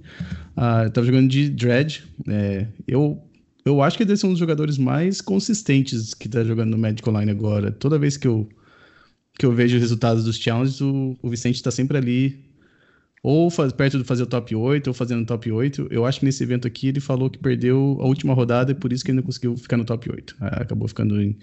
Uh, 0.56 0.88
Estava 0.88 1.06
jogando 1.06 1.30
de 1.30 1.50
Dread. 1.50 2.04
É, 2.28 2.68
eu, 2.88 3.22
eu 3.66 3.82
acho 3.82 3.98
que 3.98 4.04
ele 4.04 4.18
ser 4.18 4.28
um 4.28 4.32
dos 4.32 4.40
jogadores 4.40 4.78
mais 4.78 5.22
consistentes 5.22 6.14
que 6.14 6.28
está 6.28 6.44
jogando 6.44 6.72
no 6.72 6.78
Magic 6.78 7.08
Online 7.08 7.32
agora. 7.32 7.72
Toda 7.72 7.98
vez 7.98 8.18
que 8.18 8.28
eu, 8.28 8.48
que 9.38 9.46
eu 9.46 9.52
vejo 9.52 9.76
os 9.76 9.82
resultados 9.82 10.24
dos 10.24 10.38
challenges, 10.38 10.82
o, 10.82 11.18
o 11.22 11.30
Vicente 11.30 11.56
está 11.56 11.72
sempre 11.72 11.98
ali 11.98 12.54
ou 13.24 13.50
faz, 13.50 13.72
perto 13.72 13.98
de 13.98 14.04
fazer 14.04 14.24
o 14.24 14.28
top 14.28 14.54
8, 14.54 14.86
ou 14.88 14.94
fazendo 14.94 15.22
o 15.22 15.26
top 15.26 15.50
8. 15.50 15.88
Eu 15.90 16.06
acho 16.06 16.20
que 16.20 16.26
nesse 16.26 16.44
evento 16.44 16.68
aqui 16.68 16.90
ele 16.90 17.00
falou 17.00 17.30
que 17.30 17.40
perdeu 17.40 17.98
a 18.02 18.06
última 18.06 18.34
rodada 18.34 18.74
e 18.74 18.76
por 18.76 18.92
isso 18.92 19.04
que 19.04 19.12
ele 19.12 19.16
não 19.16 19.24
conseguiu 19.24 19.56
ficar 19.56 19.78
no 19.78 19.86
top 19.86 20.12
8. 20.12 20.36
Acabou 20.42 20.88
ficando 20.90 21.22
em, 21.22 21.38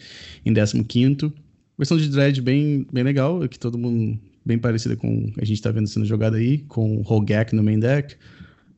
em 0.45 0.53
15. 0.53 1.33
Versão 1.79 1.97
de 1.97 2.11
Dread 2.11 2.43
bem, 2.43 2.87
bem 2.93 3.03
legal, 3.03 3.49
que 3.49 3.59
todo 3.59 3.79
mundo 3.79 4.21
bem 4.45 4.59
parecida 4.59 4.97
com 4.97 5.33
a 5.37 5.45
gente 5.45 5.59
está 5.59 5.71
vendo 5.71 5.89
sendo 5.89 6.07
jogada 6.07 6.37
aí, 6.37 6.59
com 6.59 6.97
o 6.97 7.03
Hogak 7.03 7.55
no 7.55 7.63
main 7.63 7.79
deck. 7.79 8.17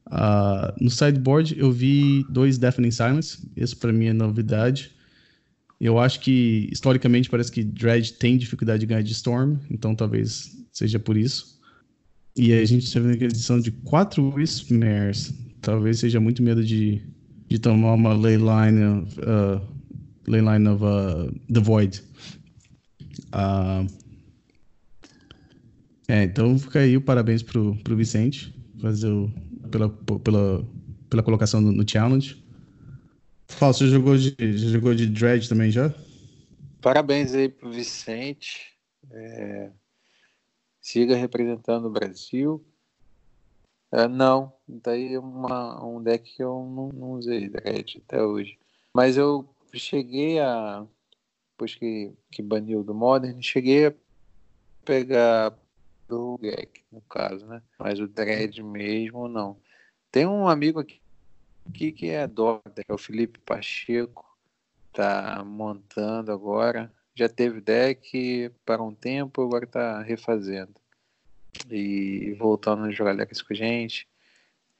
Uh, 0.08 0.72
no 0.78 0.90
sideboard 0.90 1.58
eu 1.58 1.72
vi 1.72 2.24
dois 2.28 2.58
Deafening 2.58 2.90
Silence, 2.90 3.38
isso 3.56 3.76
para 3.76 3.92
mim 3.92 4.06
é 4.06 4.12
novidade. 4.12 4.90
Eu 5.80 5.98
acho 5.98 6.20
que 6.20 6.68
historicamente 6.70 7.28
parece 7.28 7.50
que 7.50 7.64
Dread 7.64 8.12
tem 8.14 8.36
dificuldade 8.36 8.80
de 8.80 8.86
ganhar 8.86 9.02
de 9.02 9.12
Storm, 9.12 9.56
então 9.70 9.94
talvez 9.94 10.56
seja 10.72 10.98
por 10.98 11.16
isso. 11.16 11.60
E 12.36 12.52
a 12.52 12.64
gente 12.64 12.86
está 12.86 13.00
vendo 13.00 13.14
aquela 13.14 13.30
edição 13.30 13.60
de 13.60 13.70
quatro 13.70 14.32
Wispmares. 14.34 15.34
Talvez 15.60 15.98
seja 15.98 16.20
muito 16.20 16.42
medo 16.42 16.64
de, 16.64 17.02
de 17.48 17.58
tomar 17.58 17.94
uma 17.94 18.14
Leyline 18.14 18.84
of, 18.84 19.20
uh, 19.20 19.60
Leyline 20.26 20.68
of 20.68 20.84
uh, 20.84 21.52
The 21.52 21.60
Void. 21.60 22.02
Uh, 23.34 23.86
é, 26.12 26.24
então 26.24 26.58
fica 26.58 26.80
aí 26.80 26.96
o 26.96 27.00
parabéns 27.00 27.42
pro, 27.42 27.74
pro 27.82 27.96
Vicente 27.96 28.54
fazer 28.82 29.08
o, 29.08 29.32
pela, 29.70 29.88
pela, 29.88 30.68
pela 31.08 31.22
colocação 31.22 31.60
no, 31.60 31.72
no 31.72 31.88
challenge. 31.88 32.44
Paulo, 33.58 33.74
você 33.74 33.88
jogou 33.88 34.16
de, 34.16 34.34
jogou 34.58 34.94
de 34.94 35.06
Dread 35.06 35.48
também 35.48 35.70
já? 35.70 35.94
Parabéns 36.82 37.32
aí 37.34 37.48
pro 37.48 37.70
Vicente. 37.70 38.76
É, 39.10 39.70
siga 40.80 41.16
representando 41.16 41.86
o 41.86 41.90
Brasil. 41.90 42.62
É, 43.90 44.08
não, 44.08 44.52
daí 44.66 45.16
uma, 45.16 45.84
um 45.84 46.02
deck 46.02 46.36
que 46.36 46.42
eu 46.42 46.64
não, 46.74 46.88
não 46.88 47.12
usei 47.12 47.48
Dread 47.48 48.02
até 48.04 48.22
hoje. 48.22 48.58
Mas 48.94 49.16
eu 49.16 49.48
cheguei 49.72 50.40
a. 50.40 50.84
Depois 51.52 51.74
que, 51.74 52.12
que 52.30 52.42
baniu 52.42 52.82
do 52.82 52.94
Modern, 52.94 53.40
cheguei 53.40 53.86
a 53.86 53.94
pegar 54.84 55.56
do 56.12 56.38
deck, 56.38 56.84
no 56.92 57.00
caso, 57.02 57.46
né? 57.46 57.62
Mas 57.78 57.98
o 57.98 58.06
Dread 58.06 58.62
mesmo, 58.62 59.28
não. 59.28 59.56
Tem 60.10 60.26
um 60.26 60.46
amigo 60.46 60.80
aqui, 60.80 61.00
aqui 61.66 61.92
que 61.92 62.10
é 62.10 62.26
Dota, 62.26 62.84
que 62.84 62.90
é 62.90 62.94
o 62.94 62.98
Felipe 62.98 63.38
Pacheco, 63.38 64.24
tá 64.92 65.42
montando 65.44 66.30
agora 66.30 66.92
já 67.14 67.28
teve 67.28 67.60
deck 67.60 68.50
para 68.64 68.82
um 68.82 68.94
tempo, 68.94 69.42
agora 69.42 69.64
está 69.64 70.00
refazendo. 70.02 70.74
E 71.70 72.34
voltando 72.38 72.84
a 72.84 72.90
jogar 72.90 73.14
decks 73.14 73.42
com 73.42 73.52
a 73.52 73.56
gente. 73.56 74.08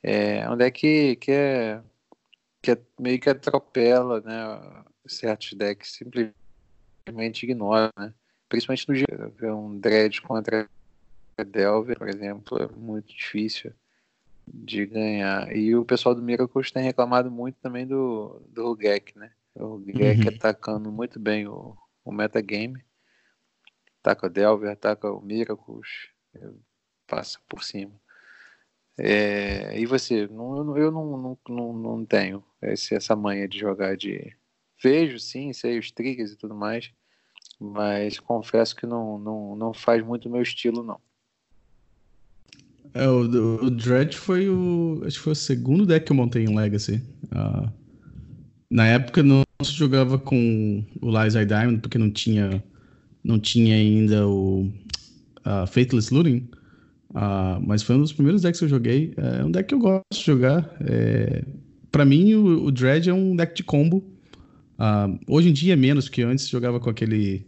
É 0.03 0.49
um 0.51 0.57
deck 0.57 0.81
que, 0.81 1.17
que, 1.17 1.33
é, 1.33 1.83
que 2.63 2.71
é, 2.73 2.79
meio 2.99 3.21
que 3.21 3.29
atropela 3.29 4.21
né, 4.21 4.85
certos 5.07 5.53
decks, 5.53 5.93
simplesmente 5.93 7.45
ignora, 7.45 7.91
né? 7.97 8.13
Principalmente 8.49 8.87
no 8.89 9.47
é 9.47 9.55
um 9.55 9.79
dread 9.79 10.21
contra 10.23 10.69
Delver, 11.45 11.99
por 11.99 12.09
exemplo, 12.09 12.63
é 12.63 12.69
muito 12.69 13.15
difícil 13.15 13.73
de 14.47 14.87
ganhar. 14.87 15.55
E 15.55 15.75
o 15.75 15.85
pessoal 15.85 16.15
do 16.15 16.23
Miracles 16.23 16.71
tem 16.71 16.83
reclamado 16.83 17.31
muito 17.31 17.57
também 17.61 17.87
do, 17.87 18.43
do 18.49 18.69
Rugek, 18.69 19.17
né? 19.19 19.33
O 19.55 19.77
Rugek 19.77 20.23
uhum. 20.23 20.29
atacando 20.29 20.91
muito 20.91 21.19
bem 21.21 21.47
o, 21.47 21.77
o 22.05 22.13
metagame. 22.13 22.85
Ataca 24.01 24.27
o 24.27 24.31
Delver, 24.31 24.71
ataca 24.71 25.11
o 25.11 25.21
Miracles, 25.21 26.09
passa 27.07 27.39
por 27.49 27.63
cima. 27.63 27.93
É, 28.99 29.79
e 29.79 29.87
você? 29.87 30.27
Não, 30.27 30.77
eu 30.77 30.91
não, 30.91 31.17
não, 31.17 31.39
não, 31.49 31.73
não 31.73 32.05
tenho 32.05 32.45
esse, 32.61 32.95
essa 32.95 33.17
manha 33.17 33.49
de 33.49 33.59
jogar 33.59 33.97
de. 33.97 34.37
Vejo 34.83 35.19
sim, 35.19 35.53
sei 35.53 35.79
os 35.79 35.91
triggers 35.93 36.33
e 36.33 36.37
tudo 36.37 36.55
mais, 36.55 36.93
mas 37.59 38.19
confesso 38.19 38.75
que 38.75 38.87
não, 38.87 39.19
não, 39.19 39.57
não 39.57 39.73
faz 39.73 40.05
muito 40.05 40.29
o 40.29 40.33
meu 40.33 40.43
estilo, 40.43 40.83
não. 40.83 41.01
É, 42.95 43.09
o, 43.09 43.21
o, 43.65 43.71
Dredge 43.71 44.17
foi 44.17 44.49
o. 44.49 45.03
Acho 45.07 45.17
que 45.17 45.25
foi 45.25 45.33
o 45.33 45.37
segundo 45.37 45.87
deck 45.87 46.07
que 46.07 46.13
eu 46.13 46.17
montei 46.17 46.45
em 46.45 46.55
Legacy. 46.55 47.03
Uh, 47.27 47.71
na 48.71 48.87
época 48.87 49.23
não 49.23 49.43
se 49.63 49.73
jogava 49.73 50.19
com 50.19 50.85
o 51.01 51.11
Lies 51.11 51.35
Diamond, 51.35 51.81
porque 51.81 51.99
não 51.99 52.11
tinha, 52.11 52.63
não 53.25 53.39
tinha 53.39 53.77
ainda 53.77 54.27
o 54.27 54.71
uh, 55.47 55.67
Faithless 55.67 56.13
Looting. 56.13 56.49
Uh, 57.11 57.61
mas 57.67 57.83
foi 57.83 57.97
um 57.97 58.01
dos 58.01 58.13
primeiros 58.13 58.43
decks 58.43 58.59
que 58.59 58.65
eu 58.65 58.71
joguei. 58.71 59.15
É 59.17 59.45
um 59.45 59.51
deck 59.51 59.69
que 59.69 59.75
eu 59.75 59.79
gosto 59.79 60.05
de 60.13 60.25
jogar. 60.25 60.75
É, 60.81 61.45
para 61.91 62.05
mim, 62.05 62.35
o, 62.35 62.65
o 62.65 62.73
Dredge 62.73 63.11
é 63.11 63.15
um 63.15 63.37
deck 63.37 63.55
de 63.55 63.63
combo. 63.63 64.05
Uh, 64.79 65.19
hoje 65.27 65.49
em 65.49 65.53
dia, 65.53 65.77
menos, 65.77 66.07
porque 66.07 66.23
antes 66.23 66.49
jogava 66.49 66.81
com 66.81 66.91
aquele 66.91 67.47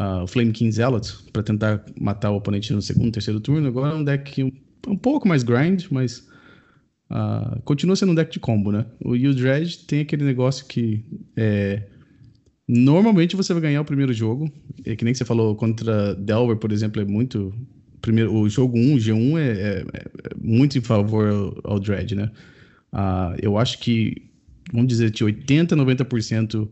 uh, 0.00 0.26
Flame 0.26 0.52
King 0.52 0.72
Zealot 0.72 1.12
para 1.32 1.42
tentar 1.42 1.84
matar 2.00 2.30
o 2.30 2.36
oponente 2.36 2.72
no 2.72 2.80
segundo, 2.80 3.12
terceiro 3.12 3.40
turno. 3.40 3.68
Agora 3.68 3.94
é 3.94 3.96
um 3.96 4.04
deck 4.04 4.42
um, 4.42 4.52
um 4.88 4.96
pouco 4.96 5.28
mais 5.28 5.42
grind, 5.42 5.84
mas 5.90 6.26
uh, 7.10 7.60
continua 7.64 7.94
sendo 7.94 8.12
um 8.12 8.14
deck 8.14 8.32
de 8.32 8.40
combo, 8.40 8.72
né? 8.72 8.86
O 9.04 9.14
Yu 9.14 9.34
Dredge 9.34 9.78
tem 9.86 10.00
aquele 10.00 10.24
negócio 10.24 10.64
que 10.66 11.04
é, 11.36 11.82
normalmente 12.66 13.36
você 13.36 13.52
vai 13.52 13.62
ganhar 13.62 13.82
o 13.82 13.84
primeiro 13.84 14.12
jogo. 14.12 14.50
É 14.84 14.96
que 14.96 15.04
nem 15.04 15.12
você 15.12 15.24
falou 15.24 15.54
contra 15.54 16.14
Delver, 16.14 16.56
por 16.56 16.72
exemplo, 16.72 17.02
é 17.02 17.04
muito. 17.04 17.52
Primeiro, 18.00 18.34
o 18.34 18.48
jogo 18.48 18.78
1, 18.78 18.94
o 18.94 18.96
G1 18.96 19.38
é, 19.38 19.50
é, 19.50 19.80
é 19.80 20.34
muito 20.40 20.78
em 20.78 20.80
favor 20.80 21.28
ao, 21.28 21.72
ao 21.72 21.78
Dredge, 21.78 22.14
né? 22.14 22.30
Uh, 22.92 23.36
eu 23.42 23.58
acho 23.58 23.78
que, 23.78 24.30
vamos 24.72 24.88
dizer, 24.88 25.10
de 25.10 25.22
80%, 25.22 25.68
90% 25.76 26.66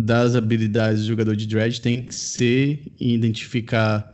das 0.00 0.34
habilidades 0.34 1.02
do 1.02 1.08
jogador 1.08 1.36
de 1.36 1.46
Dredge 1.46 1.80
tem 1.80 2.02
que 2.02 2.14
ser 2.14 2.82
identificar 2.98 4.12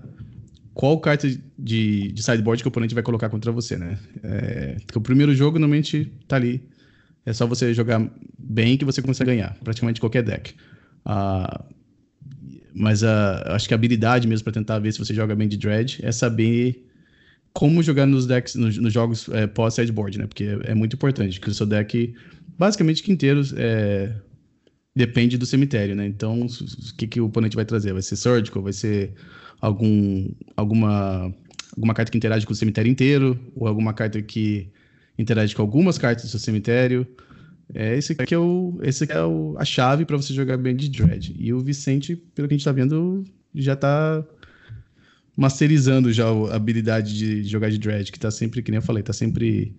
qual 0.75 0.99
carta 1.01 1.29
de, 1.59 2.13
de 2.13 2.23
sideboard 2.23 2.63
que 2.63 2.69
o 2.69 2.71
oponente 2.71 2.95
vai 2.95 3.03
colocar 3.03 3.29
contra 3.29 3.51
você, 3.51 3.77
né? 3.77 3.99
É, 4.23 4.77
o 4.95 5.01
primeiro 5.01 5.35
jogo 5.35 5.59
normalmente 5.59 6.13
tá 6.29 6.37
ali. 6.37 6.63
É 7.25 7.33
só 7.33 7.47
você 7.47 7.75
jogar 7.75 8.09
bem 8.39 8.77
que 8.77 8.85
você 8.85 9.03
consegue 9.03 9.31
ganhar, 9.31 9.57
praticamente 9.65 10.01
qualquer 10.01 10.23
deck. 10.23 10.55
Uh, 11.05 11.65
mas 12.75 13.03
uh, 13.03 13.07
acho 13.47 13.67
que 13.67 13.75
a 13.75 13.77
habilidade 13.77 14.29
mesmo 14.29 14.45
para 14.45 14.53
tentar 14.53 14.79
ver 14.79 14.93
se 14.93 14.99
você 14.99 15.15
joga 15.15 15.35
bem 15.35 15.49
de 15.49 15.57
Dredge 15.57 16.05
é 16.05 16.13
saber 16.13 16.87
como 17.57 17.83
jogar 17.83 18.05
nos 18.05 18.27
decks, 18.27 18.55
nos, 18.55 18.77
nos 18.77 18.93
jogos 18.93 19.31
é, 19.31 19.47
pós-sideboard, 19.47 20.19
né? 20.19 20.27
Porque 20.27 20.45
é, 20.45 20.73
é, 20.73 20.75
muito 20.75 20.95
importante, 20.95 21.41
que 21.41 21.49
o 21.49 21.55
seu 21.55 21.65
deck, 21.65 22.15
basicamente, 22.59 23.03
que 23.03 23.11
inteiro 23.11 23.41
é, 23.57 24.13
depende 24.97 25.37
do 25.37 25.45
cemitério, 25.45 25.95
né? 25.95 26.07
Então, 26.07 26.47
o 26.47 26.97
que, 26.97 27.07
que 27.07 27.21
o 27.21 27.27
oponente 27.27 27.55
vai 27.55 27.67
trazer? 27.67 27.93
Vai 27.93 28.01
ser 28.01 28.17
Surgical? 28.17 28.63
Vai 28.63 28.73
ser 28.73 29.13
algum, 29.61 30.31
alguma, 30.57 31.35
alguma 31.77 31.93
carta 31.93 32.11
que 32.11 32.17
interage 32.17 32.47
com 32.47 32.55
o 32.55 32.57
cemitério 32.57 32.91
inteiro? 32.91 33.39
Ou 33.55 33.69
alguma 33.69 33.93
carta 33.93 34.23
que 34.23 34.71
interage 35.19 35.55
com 35.55 35.61
algumas 35.61 35.99
cartas 35.99 36.25
do 36.25 36.31
seu 36.31 36.41
cemitério? 36.41 37.07
É, 37.75 37.95
esse 37.99 38.13
aqui 38.13 38.35
é, 38.35 38.39
o, 38.39 38.79
esse 38.83 39.05
aqui 39.05 39.13
é 39.13 39.23
o, 39.23 39.55
a 39.59 39.65
chave 39.67 40.07
para 40.07 40.17
você 40.17 40.33
jogar 40.33 40.57
bem 40.57 40.75
de 40.75 40.89
Dread. 40.89 41.37
E 41.39 41.53
o 41.53 41.61
Vicente, 41.61 42.17
pelo 42.17 42.49
que 42.49 42.55
a 42.55 42.57
gente 42.57 42.65
tá 42.65 42.73
vendo, 42.73 43.23
já 43.55 43.77
tá 43.77 44.25
masterizando 45.37 46.11
já 46.11 46.27
a 46.27 46.57
habilidade 46.57 47.15
de 47.15 47.45
jogar 47.45 47.71
de 47.71 47.77
Dread, 47.77 48.11
que 48.11 48.19
tá 48.19 48.31
sempre, 48.31 48.63
que 48.63 48.71
nem 48.71 48.79
eu 48.79 48.83
falei, 48.83 49.03
tá 49.03 49.13
sempre 49.13 49.77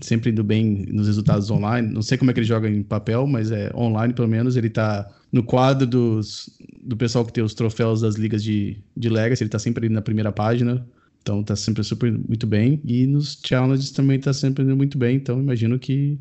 sempre 0.00 0.30
indo 0.30 0.44
bem 0.44 0.84
nos 0.88 1.06
resultados 1.06 1.50
online. 1.50 1.92
Não 1.92 2.02
sei 2.02 2.18
como 2.18 2.30
é 2.30 2.34
que 2.34 2.40
ele 2.40 2.46
joga 2.46 2.68
em 2.68 2.82
papel, 2.82 3.26
mas 3.26 3.50
é 3.50 3.70
online 3.74 4.12
pelo 4.12 4.28
menos. 4.28 4.56
Ele 4.56 4.70
tá 4.70 5.10
no 5.32 5.42
quadro 5.42 5.86
dos, 5.86 6.50
do 6.82 6.96
pessoal 6.96 7.24
que 7.24 7.32
tem 7.32 7.42
os 7.42 7.54
troféus 7.54 8.00
das 8.00 8.16
ligas 8.16 8.42
de, 8.42 8.82
de 8.96 9.08
Legacy, 9.08 9.42
ele 9.42 9.50
tá 9.50 9.58
sempre 9.58 9.88
na 9.88 10.02
primeira 10.02 10.32
página. 10.32 10.86
Então 11.20 11.42
tá 11.42 11.56
sempre 11.56 11.82
super 11.82 12.12
muito 12.12 12.46
bem. 12.46 12.80
E 12.84 13.06
nos 13.06 13.40
challenges 13.44 13.90
também 13.90 14.20
tá 14.20 14.32
sempre 14.32 14.62
indo 14.62 14.76
muito 14.76 14.96
bem. 14.96 15.16
Então 15.16 15.40
imagino 15.40 15.78
que 15.78 16.18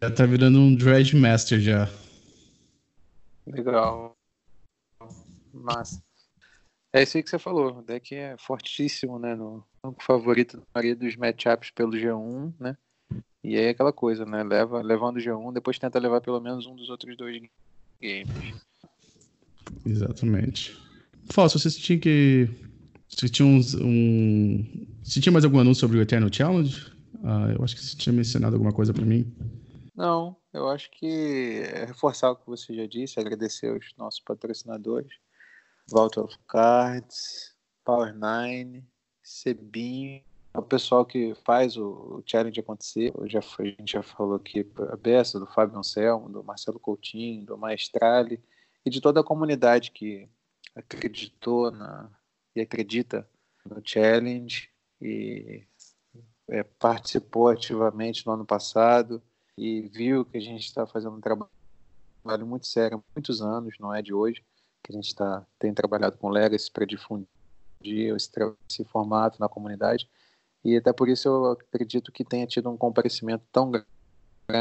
já 0.00 0.10
tá 0.10 0.24
virando 0.24 0.58
um 0.58 0.74
Dredge 0.74 1.16
Master 1.16 1.58
já. 1.58 1.88
Legal. 3.46 4.16
Massa. 5.52 6.02
É 6.92 7.02
isso 7.02 7.16
aí 7.16 7.22
que 7.22 7.30
você 7.30 7.38
falou. 7.38 7.78
O 7.78 7.82
deck 7.82 8.14
é 8.14 8.36
fortíssimo, 8.38 9.18
né? 9.18 9.34
No, 9.34 9.64
no 9.82 9.94
favorito 10.00 10.58
da 10.58 10.62
maioria 10.74 10.96
dos 10.96 11.16
matchups 11.16 11.70
pelo 11.70 11.92
G1, 11.92 12.54
né? 12.58 12.76
E 13.42 13.56
aí 13.56 13.66
é 13.66 13.68
aquela 13.70 13.92
coisa, 13.92 14.26
né? 14.26 14.42
Leva, 14.42 14.82
levando 14.82 15.18
o 15.18 15.20
G1, 15.20 15.52
depois 15.52 15.78
tenta 15.78 15.98
levar 15.98 16.20
pelo 16.20 16.40
menos 16.40 16.66
um 16.66 16.74
dos 16.74 16.90
outros 16.90 17.16
dois 17.16 17.40
games. 18.00 18.56
Exatamente. 19.84 20.76
Falso, 21.30 21.58
você 21.58 21.70
tinha 21.70 21.98
que. 21.98 22.48
Você 23.08 23.28
tinha 23.28 23.46
uns, 23.46 23.74
um. 23.74 24.86
Você 25.04 25.20
tinha 25.20 25.32
mais 25.32 25.44
algum 25.44 25.60
anúncio 25.60 25.80
sobre 25.80 25.98
o 25.98 26.02
Eternal 26.02 26.32
Challenge? 26.32 26.92
Ah, 27.22 27.52
eu 27.56 27.62
acho 27.62 27.76
que 27.76 27.84
você 27.84 27.96
tinha 27.96 28.12
mencionado 28.12 28.56
alguma 28.56 28.72
coisa 28.72 28.92
para 28.92 29.04
mim. 29.04 29.32
Não, 29.94 30.36
eu 30.52 30.68
acho 30.68 30.90
que 30.90 31.62
é 31.72 31.84
reforçar 31.84 32.30
o 32.30 32.36
que 32.36 32.46
você 32.46 32.74
já 32.74 32.86
disse, 32.86 33.18
agradecer 33.18 33.68
aos 33.68 33.94
nossos 33.96 34.20
patrocinadores. 34.20 35.12
Vault 35.88 36.18
of 36.18 36.36
Cards, 36.48 37.54
Power9, 37.86 38.82
Cebinho 39.22 40.20
o 40.58 40.62
pessoal 40.62 41.04
que 41.04 41.34
faz 41.44 41.76
o, 41.76 42.22
challenge 42.26 42.60
acontecer. 42.60 43.12
Já 43.24 43.40
a 43.40 43.64
gente 43.64 43.92
já 43.92 44.02
falou 44.02 44.36
aqui 44.36 44.66
a 44.90 44.96
Bessa, 44.96 45.38
do 45.38 45.46
Fábio 45.46 45.78
Anselmo, 45.78 46.28
do 46.28 46.42
Marcelo 46.42 46.78
Coutinho, 46.78 47.44
do 47.44 47.58
Maestrale 47.58 48.42
e 48.84 48.90
de 48.90 49.00
toda 49.00 49.20
a 49.20 49.24
comunidade 49.24 49.90
que 49.90 50.28
acreditou 50.74 51.70
na, 51.70 52.10
e 52.54 52.60
acredita 52.60 53.28
no 53.64 53.80
challenge 53.84 54.68
e 55.00 55.64
é, 56.48 56.62
participou 56.62 57.48
ativamente 57.48 58.26
no 58.26 58.32
ano 58.32 58.46
passado 58.46 59.22
e 59.56 59.82
viu 59.82 60.24
que 60.24 60.36
a 60.36 60.40
gente 60.40 60.64
está 60.64 60.86
fazendo 60.86 61.16
um 61.16 61.20
trabalho 61.20 61.50
muito 62.46 62.66
sério 62.66 62.98
há 62.98 63.02
muitos 63.14 63.40
anos, 63.40 63.76
não 63.78 63.94
é 63.94 64.02
de 64.02 64.12
hoje, 64.12 64.44
que 64.82 64.92
a 64.92 64.94
gente 64.94 65.14
tá, 65.14 65.44
tem 65.58 65.72
trabalhado 65.72 66.16
com 66.18 66.28
Legacy 66.28 66.70
para 66.70 66.86
difundir 66.86 67.26
esse, 67.82 68.30
esse 68.68 68.84
formato 68.84 69.40
na 69.40 69.48
comunidade 69.48 70.08
e 70.66 70.76
até 70.76 70.92
por 70.92 71.08
isso 71.08 71.28
eu 71.28 71.52
acredito 71.52 72.10
que 72.10 72.24
tenha 72.24 72.44
tido 72.44 72.68
um 72.68 72.76
comparecimento 72.76 73.44
tão 73.52 73.70
grande 73.70 73.86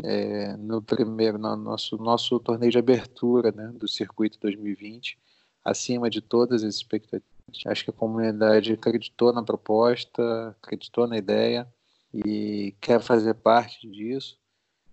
é, 0.04 0.56
no 0.58 0.80
primeiro, 0.80 1.40
no 1.40 1.56
nosso, 1.56 1.98
nosso 1.98 2.40
torneio 2.40 2.72
de 2.72 2.78
abertura 2.78 3.52
né, 3.52 3.72
do 3.74 3.88
circuito 3.88 4.40
2020, 4.40 5.18
acima 5.64 6.08
de 6.08 6.22
todas 6.22 6.64
as 6.64 6.76
expectativas. 6.76 7.26
Acho 7.66 7.86
que 7.86 7.90
a 7.90 7.94
comunidade 7.94 8.74
acreditou 8.74 9.34
na 9.34 9.42
proposta, 9.42 10.50
acreditou 10.62 11.08
na 11.08 11.18
ideia 11.18 11.68
e 12.14 12.76
quer 12.80 13.02
fazer 13.02 13.34
parte 13.34 13.90
disso. 13.90 14.38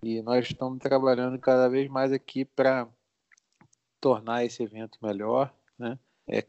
E 0.03 0.23
nós 0.23 0.47
estamos 0.47 0.79
trabalhando 0.79 1.39
cada 1.39 1.69
vez 1.69 1.91
mais 1.91 2.11
aqui 2.11 2.45
para 2.45 2.89
tornar 4.01 4.45
esse 4.45 4.63
evento 4.63 4.99
melhor. 5.03 5.53
Né? 5.79 5.99
É 6.27 6.43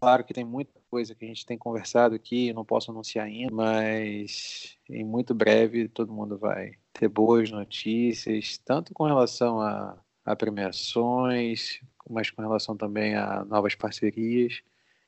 claro 0.00 0.22
que 0.22 0.34
tem 0.34 0.44
muita 0.44 0.81
coisa 0.92 1.14
que 1.14 1.24
a 1.24 1.28
gente 1.28 1.46
tem 1.46 1.56
conversado 1.56 2.14
aqui, 2.14 2.52
não 2.52 2.66
posso 2.66 2.90
anunciar 2.90 3.24
ainda, 3.24 3.50
mas 3.50 4.76
em 4.90 5.02
muito 5.02 5.32
breve 5.32 5.88
todo 5.88 6.12
mundo 6.12 6.36
vai 6.36 6.74
ter 6.92 7.08
boas 7.08 7.50
notícias, 7.50 8.58
tanto 8.58 8.92
com 8.92 9.04
relação 9.04 9.58
a, 9.58 9.98
a 10.22 10.36
premiações, 10.36 11.80
mas 12.10 12.30
com 12.30 12.42
relação 12.42 12.76
também 12.76 13.14
a 13.14 13.42
novas 13.42 13.74
parcerias 13.74 14.62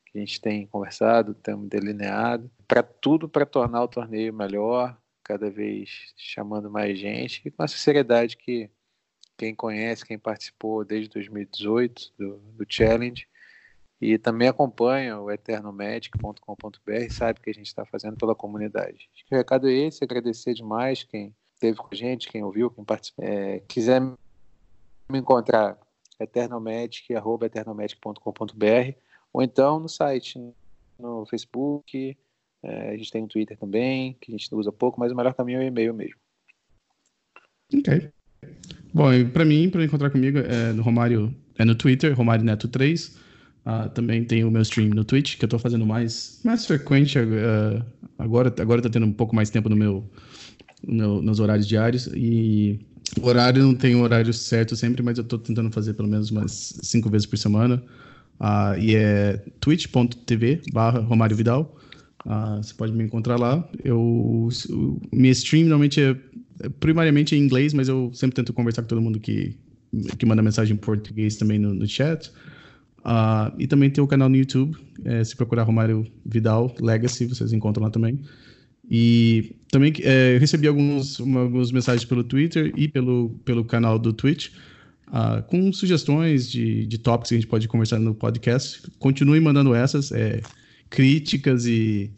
que 0.07 0.17
a 0.17 0.21
gente 0.21 0.41
tem 0.41 0.67
conversado, 0.67 1.35
temos 1.35 1.69
delineado, 1.69 2.51
para 2.67 2.83
tudo 2.83 3.29
para 3.29 3.45
tornar 3.45 3.83
o 3.83 3.89
torneio 3.89 4.33
melhor, 4.33 4.97
cada 5.23 5.51
vez 5.51 6.15
chamando 6.17 6.71
mais 6.71 6.99
gente 6.99 7.43
e 7.45 7.51
com 7.51 7.63
essa 7.63 7.77
seriedade 7.77 8.39
que 8.39 8.71
quem 9.37 9.55
conhece, 9.55 10.07
quem 10.07 10.19
participou 10.19 10.83
desde 10.83 11.11
2018 11.11 12.15
do, 12.17 12.37
do 12.39 12.65
Challenge, 12.67 13.29
e 14.01 14.19
também 14.19 14.49
acompanha 14.49 15.21
o 15.21 15.31
eternomedic.com.br, 15.31 17.11
sabe 17.11 17.41
que 17.41 17.51
a 17.51 17.55
gente 17.55 17.67
está 17.67 17.85
fazendo 17.87 18.17
pela 18.17 18.35
comunidade. 18.35 19.09
Acho 19.15 19.25
que 19.27 19.35
o 19.35 19.39
recado 19.39 19.69
é 19.69 19.73
esse, 19.73 20.03
agradecer 20.05 20.55
demais 20.55 21.05
quem 21.05 21.35
esteve 21.55 21.77
com 21.77 21.89
a 21.91 21.95
gente, 21.95 22.29
quem 22.29 22.43
ouviu, 22.43 22.71
quem 22.71 22.85
participou. 22.85 23.25
É, 23.25 23.61
quiser 23.69 24.01
me 24.01 25.19
encontrar, 25.19 25.79
eternomedic.com.br 26.21 28.99
ou 29.33 29.43
então 29.43 29.81
no 29.81 29.89
site, 29.89 30.39
no 30.39 30.55
no 30.99 31.27
Facebook, 31.27 32.17
é, 32.63 32.91
a 32.91 32.97
gente 32.97 33.11
tem 33.11 33.23
um 33.23 33.27
Twitter 33.27 33.59
também, 33.59 34.17
que 34.21 34.33
a 34.33 34.37
gente 34.37 34.53
usa 34.55 34.73
pouco, 34.73 34.99
mas 34.99 35.13
o 35.13 35.17
melhor 35.17 35.35
caminho 35.35 35.61
é 35.61 35.65
o 35.65 35.67
e-mail 35.67 35.95
mesmo. 35.95 36.17
Ok. 37.75 38.11
Bom, 38.93 39.09
para 39.33 39.45
mim, 39.45 39.69
para 39.71 39.85
encontrar 39.85 40.11
comigo, 40.11 40.39
é 40.39 40.73
no 40.73 40.83
Romário, 40.83 41.35
é 41.59 41.65
no 41.65 41.75
Twitter, 41.75 42.17
Romário 42.17 42.45
Neto 42.45 42.69
3. 42.69 43.19
Uh, 43.65 43.89
também 43.91 44.23
tem 44.25 44.45
o 44.45 44.51
meu 44.51 44.61
stream 44.61 44.91
no 44.91 45.05
Twitch, 45.05 45.39
que 45.39 45.45
eu 45.45 45.49
tô 45.49 45.59
fazendo 45.59 45.87
mais, 45.87 46.39
mais 46.45 46.67
frequente 46.67 47.19
uh, 47.19 47.83
agora. 48.19 48.55
Agora 48.61 48.83
tá 48.83 48.91
tendo 48.91 49.07
um 49.07 49.13
pouco 49.13 49.35
mais 49.35 49.49
tempo 49.49 49.71
no 49.71 49.77
meu, 49.77 50.05
no, 50.87 51.23
nos 51.23 51.41
horários 51.41 51.67
diários. 51.67 52.07
E 52.15 52.79
o 53.21 53.27
horário 53.27 53.63
não 53.63 53.75
tem 53.75 53.97
um 53.97 54.03
horário 54.03 54.35
certo 54.35 54.77
sempre, 54.77 55.03
mas 55.03 55.17
eu 55.17 55.25
tô 55.25 55.39
tentando 55.39 55.71
fazer 55.71 55.95
pelo 55.95 56.09
menos 56.09 56.31
umas 56.31 56.79
cinco 56.83 57.09
vezes 57.09 57.27
por 57.27 57.39
semana. 57.39 57.83
Uh, 58.39 58.79
e 58.79 58.97
é 58.97 59.43
twitch.tv 59.61 60.61
barra 60.73 61.01
Romário 61.01 61.37
Vidal. 61.37 61.75
Você 62.57 62.73
pode 62.75 62.93
me 62.93 63.05
encontrar 63.05 63.39
lá. 63.39 63.67
Eu, 63.83 64.01
o, 64.01 64.49
minha 65.13 65.33
stream 65.33 65.65
normalmente 65.65 66.01
é, 66.03 66.17
é 66.61 66.69
primariamente 66.69 67.35
em 67.35 67.39
inglês, 67.39 67.75
mas 67.75 67.89
eu 67.89 68.11
sempre 68.15 68.37
tento 68.37 68.53
conversar 68.53 68.83
com 68.83 68.89
todo 68.89 69.01
mundo 69.01 69.21
que, 69.21 69.57
que 70.19 70.25
manda 70.25 70.43
mensagem 70.43 70.75
em 70.75 70.79
português 70.79 71.37
também 71.37 71.59
no, 71.59 71.75
no 71.75 71.87
chat. 71.87 72.31
Uh, 73.05 73.55
e 73.59 73.67
também 73.67 73.91
tem 73.91 74.03
o 74.03 74.07
canal 74.07 74.29
no 74.29 74.37
YouTube. 74.37 74.77
É, 75.05 75.23
se 75.23 75.37
procurar 75.37 75.65
Romário 75.65 76.07
Vidal 76.25 76.75
Legacy, 76.81 77.27
vocês 77.27 77.53
encontram 77.53 77.85
lá 77.85 77.91
também. 77.91 78.21
E 78.91 79.57
também 79.71 79.93
é, 80.03 80.39
recebi 80.39 80.67
alguns, 80.67 81.19
uma, 81.19 81.41
algumas 81.41 81.73
mensagens 81.73 82.05
pelo 82.05 82.25
Twitter 82.25 82.73
e 82.77 82.89
pelo, 82.89 83.31
pelo 83.45 83.65
canal 83.65 83.99
do 83.99 84.13
Twitch 84.13 84.51
uh, 85.09 85.43
com 85.45 85.73
sugestões 85.73 86.51
de, 86.51 86.87
de 86.87 86.99
tópicos 86.99 87.29
que 87.29 87.35
a 87.35 87.39
gente 87.39 87.49
pode 87.49 87.69
conversar 87.69 87.99
no 87.99 88.15
podcast. 88.15 88.83
Continue 88.99 89.41
mandando 89.41 89.75
essas, 89.75 90.13
é, 90.13 90.41
críticas 90.91 91.67
e, 91.67 92.11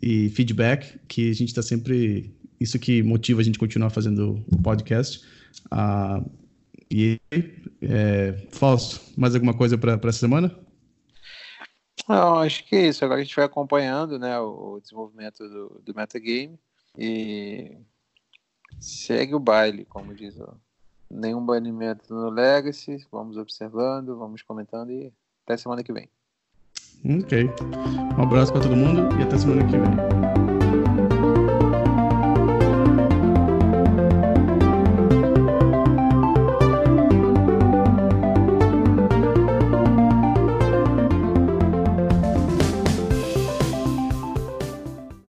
e 0.00 0.30
feedback, 0.30 0.98
que 1.08 1.30
a 1.30 1.34
gente 1.34 1.48
está 1.48 1.62
sempre. 1.62 2.32
Isso 2.60 2.78
que 2.78 3.02
motiva 3.02 3.40
a 3.40 3.44
gente 3.44 3.58
continuar 3.58 3.90
fazendo 3.90 4.42
o 4.46 4.58
podcast. 4.62 5.20
Uh, 5.66 6.24
e 6.94 7.20
é, 7.82 8.46
Fausto, 8.52 9.00
mais 9.18 9.34
alguma 9.34 9.52
coisa 9.52 9.76
para 9.76 9.94
essa 9.94 10.12
semana? 10.20 10.56
Não, 12.08 12.38
acho 12.38 12.64
que 12.64 12.76
é 12.76 12.86
isso. 12.86 13.04
Agora 13.04 13.20
a 13.20 13.24
gente 13.24 13.34
vai 13.34 13.44
acompanhando 13.44 14.16
né, 14.16 14.38
o 14.38 14.78
desenvolvimento 14.80 15.48
do, 15.48 15.82
do 15.84 15.94
metagame 15.94 16.56
e 16.96 17.76
segue 18.78 19.34
o 19.34 19.40
baile, 19.40 19.84
como 19.86 20.14
diz 20.14 20.36
o, 20.36 20.54
nenhum 21.10 21.44
banimento 21.44 22.14
no 22.14 22.30
Legacy. 22.30 23.04
Vamos 23.10 23.36
observando, 23.36 24.16
vamos 24.16 24.42
comentando 24.42 24.92
e 24.92 25.12
até 25.44 25.56
semana 25.56 25.82
que 25.82 25.92
vem. 25.92 26.08
Ok. 27.04 27.50
Um 28.16 28.22
abraço 28.22 28.52
para 28.52 28.62
todo 28.62 28.76
mundo 28.76 29.18
e 29.18 29.22
até 29.24 29.36
semana 29.36 29.64
que 29.64 29.72
vem. 29.72 30.43